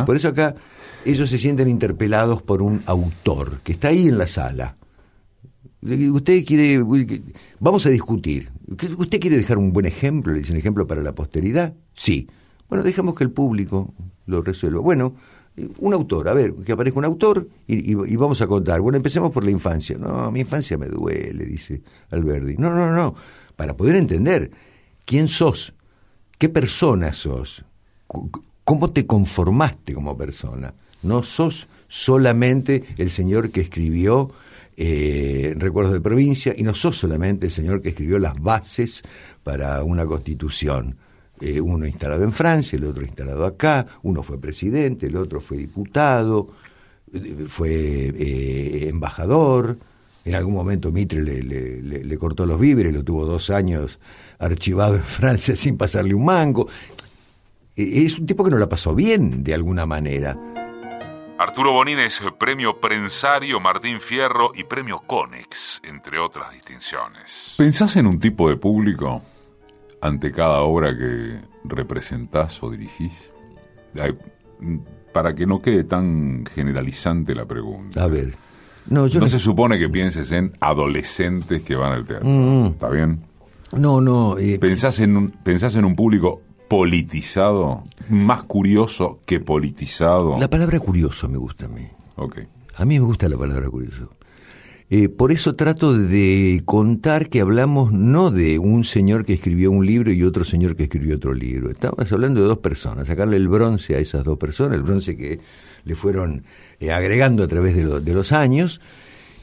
Por 0.07 0.17
eso 0.17 0.29
acá 0.29 0.55
ellos 1.05 1.29
se 1.29 1.39
sienten 1.39 1.69
interpelados 1.69 2.43
por 2.43 2.63
un 2.63 2.83
autor 2.87 3.61
que 3.63 3.73
está 3.73 3.89
ahí 3.89 4.09
en 4.09 4.19
la 4.19 4.27
sala. 4.27 4.77
Usted 5.83 6.45
quiere, 6.45 6.83
vamos 7.61 7.87
a 7.87 7.91
discutir. 7.91 8.51
¿Usted 8.97 9.21
quiere 9.21 9.37
dejar 9.37 9.59
un 9.59 9.73
buen 9.73 9.87
ejemplo, 9.87 10.33
le 10.33 10.41
un 10.41 10.57
ejemplo 10.57 10.87
para 10.87 11.03
la 11.03 11.15
posteridad? 11.15 11.75
Sí. 11.95 12.27
Bueno, 12.69 12.83
dejamos 12.83 13.15
que 13.15 13.23
el 13.23 13.31
público 13.31 13.95
lo 14.27 14.43
resuelva. 14.43 14.81
Bueno, 14.81 15.15
un 15.79 15.95
autor, 15.95 16.29
a 16.29 16.35
ver, 16.35 16.55
que 16.55 16.73
aparezca 16.73 16.99
un 16.99 17.05
autor 17.05 17.49
y, 17.67 17.95
vamos 18.17 18.41
a 18.43 18.47
contar. 18.47 18.81
Bueno, 18.81 18.97
empecemos 18.97 19.33
por 19.33 19.45
la 19.45 19.51
infancia. 19.51 19.97
No, 19.99 20.31
mi 20.31 20.41
infancia 20.41 20.77
me 20.77 20.87
duele, 20.87 21.45
dice 21.45 21.83
Alberdi. 22.11 22.57
No, 22.57 22.71
no, 22.71 22.93
no. 22.93 23.15
Para 23.55 23.77
poder 23.77 23.97
entender 23.97 24.51
quién 25.05 25.29
sos, 25.29 25.75
qué 26.39 26.49
persona 26.49 27.13
sos, 27.13 27.65
cómo 28.65 28.93
te 28.93 29.07
conformaste 29.07 29.95
como 29.95 30.17
persona. 30.17 30.75
No 31.03 31.23
sos 31.23 31.69
solamente 31.89 32.85
el 32.99 33.11
señor 33.11 33.51
que 33.51 33.63
escribió 33.63 34.33
eh, 34.77 35.55
Recuerdos 35.57 35.95
de 35.95 36.01
Provincia 36.01 36.53
y 36.55 36.63
no 36.63 36.75
sos 36.75 36.99
solamente 36.99 37.47
el 37.47 37.53
señor 37.53 37.81
que 37.81 37.91
escribió 37.91 38.19
las 38.19 38.39
bases 38.39 39.03
para 39.43 39.83
una 39.85 40.05
constitución 40.05 40.99
eh, 41.41 41.61
uno 41.61 41.87
instalado 41.87 42.25
en 42.25 42.33
Francia, 42.33 42.77
el 42.77 42.85
otro 42.85 43.05
instalado 43.05 43.45
acá, 43.45 43.87
uno 44.03 44.23
fue 44.23 44.41
presidente, 44.41 45.07
el 45.07 45.17
otro 45.17 45.41
fue 45.41 45.59
diputado, 45.59 46.49
eh, 47.13 47.45
fue 47.47 47.71
eh, 47.73 48.89
embajador, 48.89 49.79
en 50.25 50.35
algún 50.35 50.55
momento 50.55 50.91
Mitre 50.91 51.23
le, 51.23 51.43
le, 51.43 52.19
cortó 52.19 52.47
los 52.47 52.59
víveres, 52.59 52.93
lo 52.93 53.05
tuvo 53.05 53.27
dos 53.27 53.51
años 53.51 54.01
archivado 54.39 54.97
en 54.97 55.03
Francia 55.05 55.55
sin 55.55 55.77
pasarle 55.77 56.15
un 56.15 56.25
mango. 56.25 56.69
Es 57.77 58.19
un 58.19 58.27
tipo 58.27 58.43
que 58.43 58.51
no 58.51 58.59
la 58.59 58.69
pasó 58.69 58.95
bien, 58.95 59.45
de 59.45 59.53
alguna 59.53 59.85
manera. 59.85 60.37
Arturo 61.39 61.73
Bonín 61.73 61.99
es 61.99 62.23
premio 62.39 62.81
Prensario 62.81 63.61
Martín 63.61 64.01
Fierro 64.01 64.53
y 64.55 64.65
premio 64.65 65.03
Conex, 65.07 65.83
entre 65.85 66.19
otras 66.19 66.51
distinciones. 66.51 67.55
¿Pensás 67.59 67.97
en 67.97 68.07
un 68.07 68.19
tipo 68.19 68.49
de 68.49 68.57
público 68.57 69.23
ante 70.01 70.33
cada 70.33 70.61
obra 70.61 70.97
que 70.97 71.41
representás 71.65 72.63
o 72.63 72.71
dirigís? 72.71 73.31
Para 75.13 75.35
que 75.35 75.47
no 75.47 75.61
quede 75.61 75.85
tan 75.85 76.45
generalizante 76.47 77.35
la 77.35 77.47
pregunta. 77.47 78.03
A 78.03 78.07
ver. 78.07 78.35
No, 78.89 79.07
yo 79.07 79.19
no, 79.19 79.29
se 79.29 79.39
supone 79.39 79.79
que 79.79 79.89
pienses 79.89 80.31
en 80.31 80.53
adolescentes 80.61 81.63
que 81.63 81.75
van 81.75 81.93
al 81.93 82.05
teatro. 82.05 82.29
Mm, 82.29 82.63
mm. 82.63 82.67
¿Está 82.67 82.89
bien? 82.89 83.21
No, 83.73 84.01
no. 84.01 84.39
Eh, 84.39 84.59
¿Pensás, 84.59 85.01
en 85.01 85.17
un, 85.17 85.31
¿Pensás 85.31 85.75
en 85.75 85.85
un 85.85 85.97
público 85.97 86.41
politizado? 86.69 87.83
¿Más 88.09 88.45
curioso 88.45 89.21
que 89.27 89.41
politizado? 89.41 90.39
La 90.39 90.49
palabra 90.49 90.79
curioso 90.79 91.29
me 91.29 91.39
gusta 91.39 91.67
a 91.67 91.69
mí. 91.69 91.87
Ok. 92.17 92.39
A 92.77 92.85
mí 92.85 92.99
me 92.99 93.05
gusta 93.05 93.29
la 93.29 93.37
palabra 93.37 93.69
curioso. 93.69 94.11
Eh, 94.89 95.09
por 95.09 95.33
eso 95.33 95.57
trato 95.57 95.95
de 95.95 96.63
contar 96.65 97.29
que 97.29 97.41
hablamos 97.41 97.93
no 97.93 98.31
de 98.31 98.61
un 98.61 98.85
señor 98.85 99.25
que 99.25 99.33
escribió 99.33 99.73
un 99.73 99.85
libro 99.85 100.13
y 100.13 100.23
otro 100.23 100.45
señor 100.45 100.77
que 100.77 100.85
escribió 100.85 101.17
otro 101.17 101.35
libro. 101.35 101.71
Estamos 101.71 102.11
hablando 102.13 102.41
de 102.41 102.47
dos 102.47 102.59
personas, 102.59 103.09
sacarle 103.09 103.37
el 103.37 103.49
bronce 103.49 103.97
a 103.97 103.99
esas 103.99 104.25
dos 104.25 104.39
personas, 104.39 104.77
el 104.77 104.85
bronce 104.85 105.17
que 105.17 105.41
le 105.85 105.95
fueron 105.97 106.45
eh, 106.79 106.93
agregando 106.93 107.43
a 107.43 107.49
través 107.49 107.75
de, 107.75 108.01
de 108.01 108.15
los 108.15 108.31
años, 108.31 108.81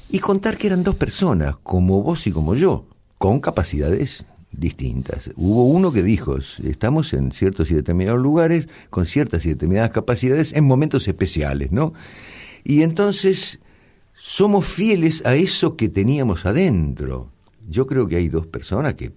y 0.10 0.20
contar 0.20 0.58
que 0.58 0.68
eran 0.68 0.84
dos 0.84 0.96
personas, 0.96 1.58
como 1.64 2.04
vos 2.04 2.26
y 2.28 2.32
como 2.32 2.56
yo, 2.56 2.86
con 3.18 3.40
capacidades 3.40 4.26
distintas. 4.52 5.32
Hubo 5.36 5.66
uno 5.66 5.92
que 5.92 6.04
dijo, 6.04 6.38
estamos 6.38 7.14
en 7.14 7.32
ciertos 7.32 7.72
y 7.72 7.74
determinados 7.74 8.22
lugares, 8.22 8.68
con 8.90 9.06
ciertas 9.06 9.46
y 9.46 9.50
determinadas 9.50 9.92
capacidades, 9.92 10.54
en 10.54 10.64
momentos 10.66 11.08
especiales, 11.08 11.72
¿no? 11.72 11.94
Y 12.64 12.84
entonces 12.84 13.60
somos 14.16 14.66
fieles 14.66 15.26
a 15.26 15.36
eso 15.36 15.76
que 15.76 15.90
teníamos 15.90 16.46
adentro. 16.46 17.32
Yo 17.70 17.88
creo 17.88 18.08
que 18.08 18.18
hay 18.18 18.30
dos 18.30 18.48
personas 18.48 18.96
que 18.96 19.12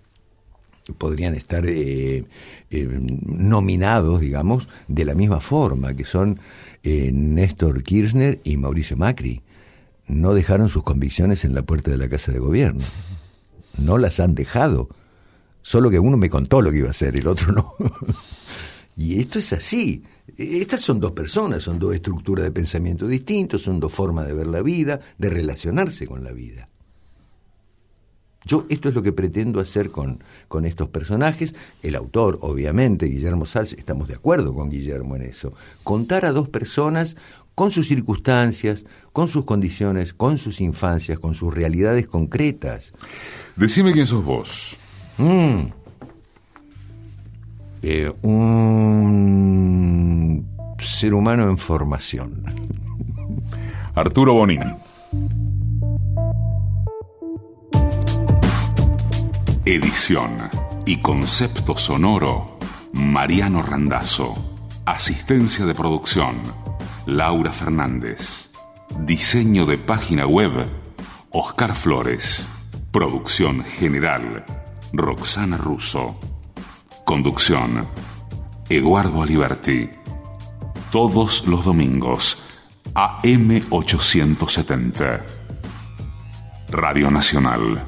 podrían 0.98 1.34
estar 1.34 1.64
eh, 1.66 2.24
eh, 2.70 2.88
nominados, 3.26 4.20
digamos, 4.20 4.68
de 4.88 5.04
la 5.04 5.14
misma 5.14 5.40
forma, 5.40 5.94
que 5.94 6.04
son 6.04 6.38
eh, 6.82 7.10
Néstor 7.12 7.82
Kirchner 7.82 8.40
y 8.44 8.56
Mauricio 8.56 8.96
Macri. 8.96 9.42
No 10.06 10.34
dejaron 10.34 10.68
sus 10.68 10.84
convicciones 10.84 11.44
en 11.44 11.54
la 11.54 11.62
puerta 11.62 11.90
de 11.90 11.96
la 11.96 12.08
Casa 12.08 12.30
de 12.30 12.38
Gobierno. 12.38 12.84
No 13.76 13.98
las 13.98 14.20
han 14.20 14.34
dejado. 14.34 14.88
Solo 15.62 15.90
que 15.90 15.98
uno 15.98 16.16
me 16.16 16.30
contó 16.30 16.62
lo 16.62 16.70
que 16.70 16.78
iba 16.78 16.88
a 16.88 16.92
hacer, 16.92 17.16
el 17.16 17.26
otro 17.26 17.52
no. 17.52 17.74
y 18.96 19.20
esto 19.20 19.40
es 19.40 19.52
así. 19.52 20.04
Estas 20.36 20.80
son 20.82 21.00
dos 21.00 21.12
personas, 21.12 21.62
son 21.62 21.78
dos 21.78 21.94
estructuras 21.94 22.44
de 22.44 22.50
pensamiento 22.50 23.06
distintos, 23.06 23.62
son 23.62 23.80
dos 23.80 23.92
formas 23.92 24.26
de 24.26 24.34
ver 24.34 24.46
la 24.46 24.62
vida, 24.62 25.00
de 25.16 25.30
relacionarse 25.30 26.06
con 26.06 26.22
la 26.22 26.32
vida. 26.32 26.68
Yo 28.44 28.64
esto 28.68 28.88
es 28.88 28.94
lo 28.94 29.02
que 29.02 29.12
pretendo 29.12 29.58
hacer 29.58 29.90
con, 29.90 30.22
con 30.46 30.66
estos 30.66 30.88
personajes. 30.88 31.54
El 31.82 31.96
autor, 31.96 32.38
obviamente, 32.42 33.06
Guillermo 33.06 33.44
Salz, 33.44 33.72
estamos 33.72 34.06
de 34.06 34.14
acuerdo 34.14 34.52
con 34.52 34.70
Guillermo 34.70 35.16
en 35.16 35.22
eso. 35.22 35.52
Contar 35.82 36.24
a 36.24 36.32
dos 36.32 36.48
personas 36.48 37.16
con 37.56 37.72
sus 37.72 37.88
circunstancias, 37.88 38.84
con 39.12 39.28
sus 39.28 39.44
condiciones, 39.46 40.12
con 40.12 40.38
sus 40.38 40.60
infancias, 40.60 41.18
con 41.18 41.34
sus 41.34 41.52
realidades 41.52 42.06
concretas. 42.06 42.92
Decime 43.56 43.92
quién 43.92 44.06
sos 44.06 44.22
vos. 44.24 44.76
Mm. 45.18 45.75
Eh, 47.88 48.12
un 48.22 49.64
ser 50.82 51.14
humano 51.14 51.48
en 51.48 51.56
formación. 51.56 52.42
Arturo 53.94 54.32
Bonín. 54.34 54.58
Edición 59.64 60.32
y 60.84 60.96
concepto 60.96 61.78
sonoro, 61.78 62.58
Mariano 62.92 63.62
Randazzo. 63.62 64.34
Asistencia 64.84 65.64
de 65.64 65.76
producción, 65.76 66.42
Laura 67.06 67.52
Fernández. 67.52 68.50
Diseño 68.98 69.64
de 69.64 69.78
página 69.78 70.26
web, 70.26 70.50
Oscar 71.30 71.76
Flores. 71.76 72.48
Producción 72.90 73.62
general, 73.62 74.44
Roxana 74.92 75.56
Russo. 75.56 76.18
Conducción, 77.06 77.88
Eduardo 78.68 79.22
Aliberti. 79.22 79.88
Todos 80.90 81.46
los 81.46 81.64
domingos, 81.64 82.42
AM870. 82.94 85.22
Radio 86.68 87.10
Nacional 87.10 87.86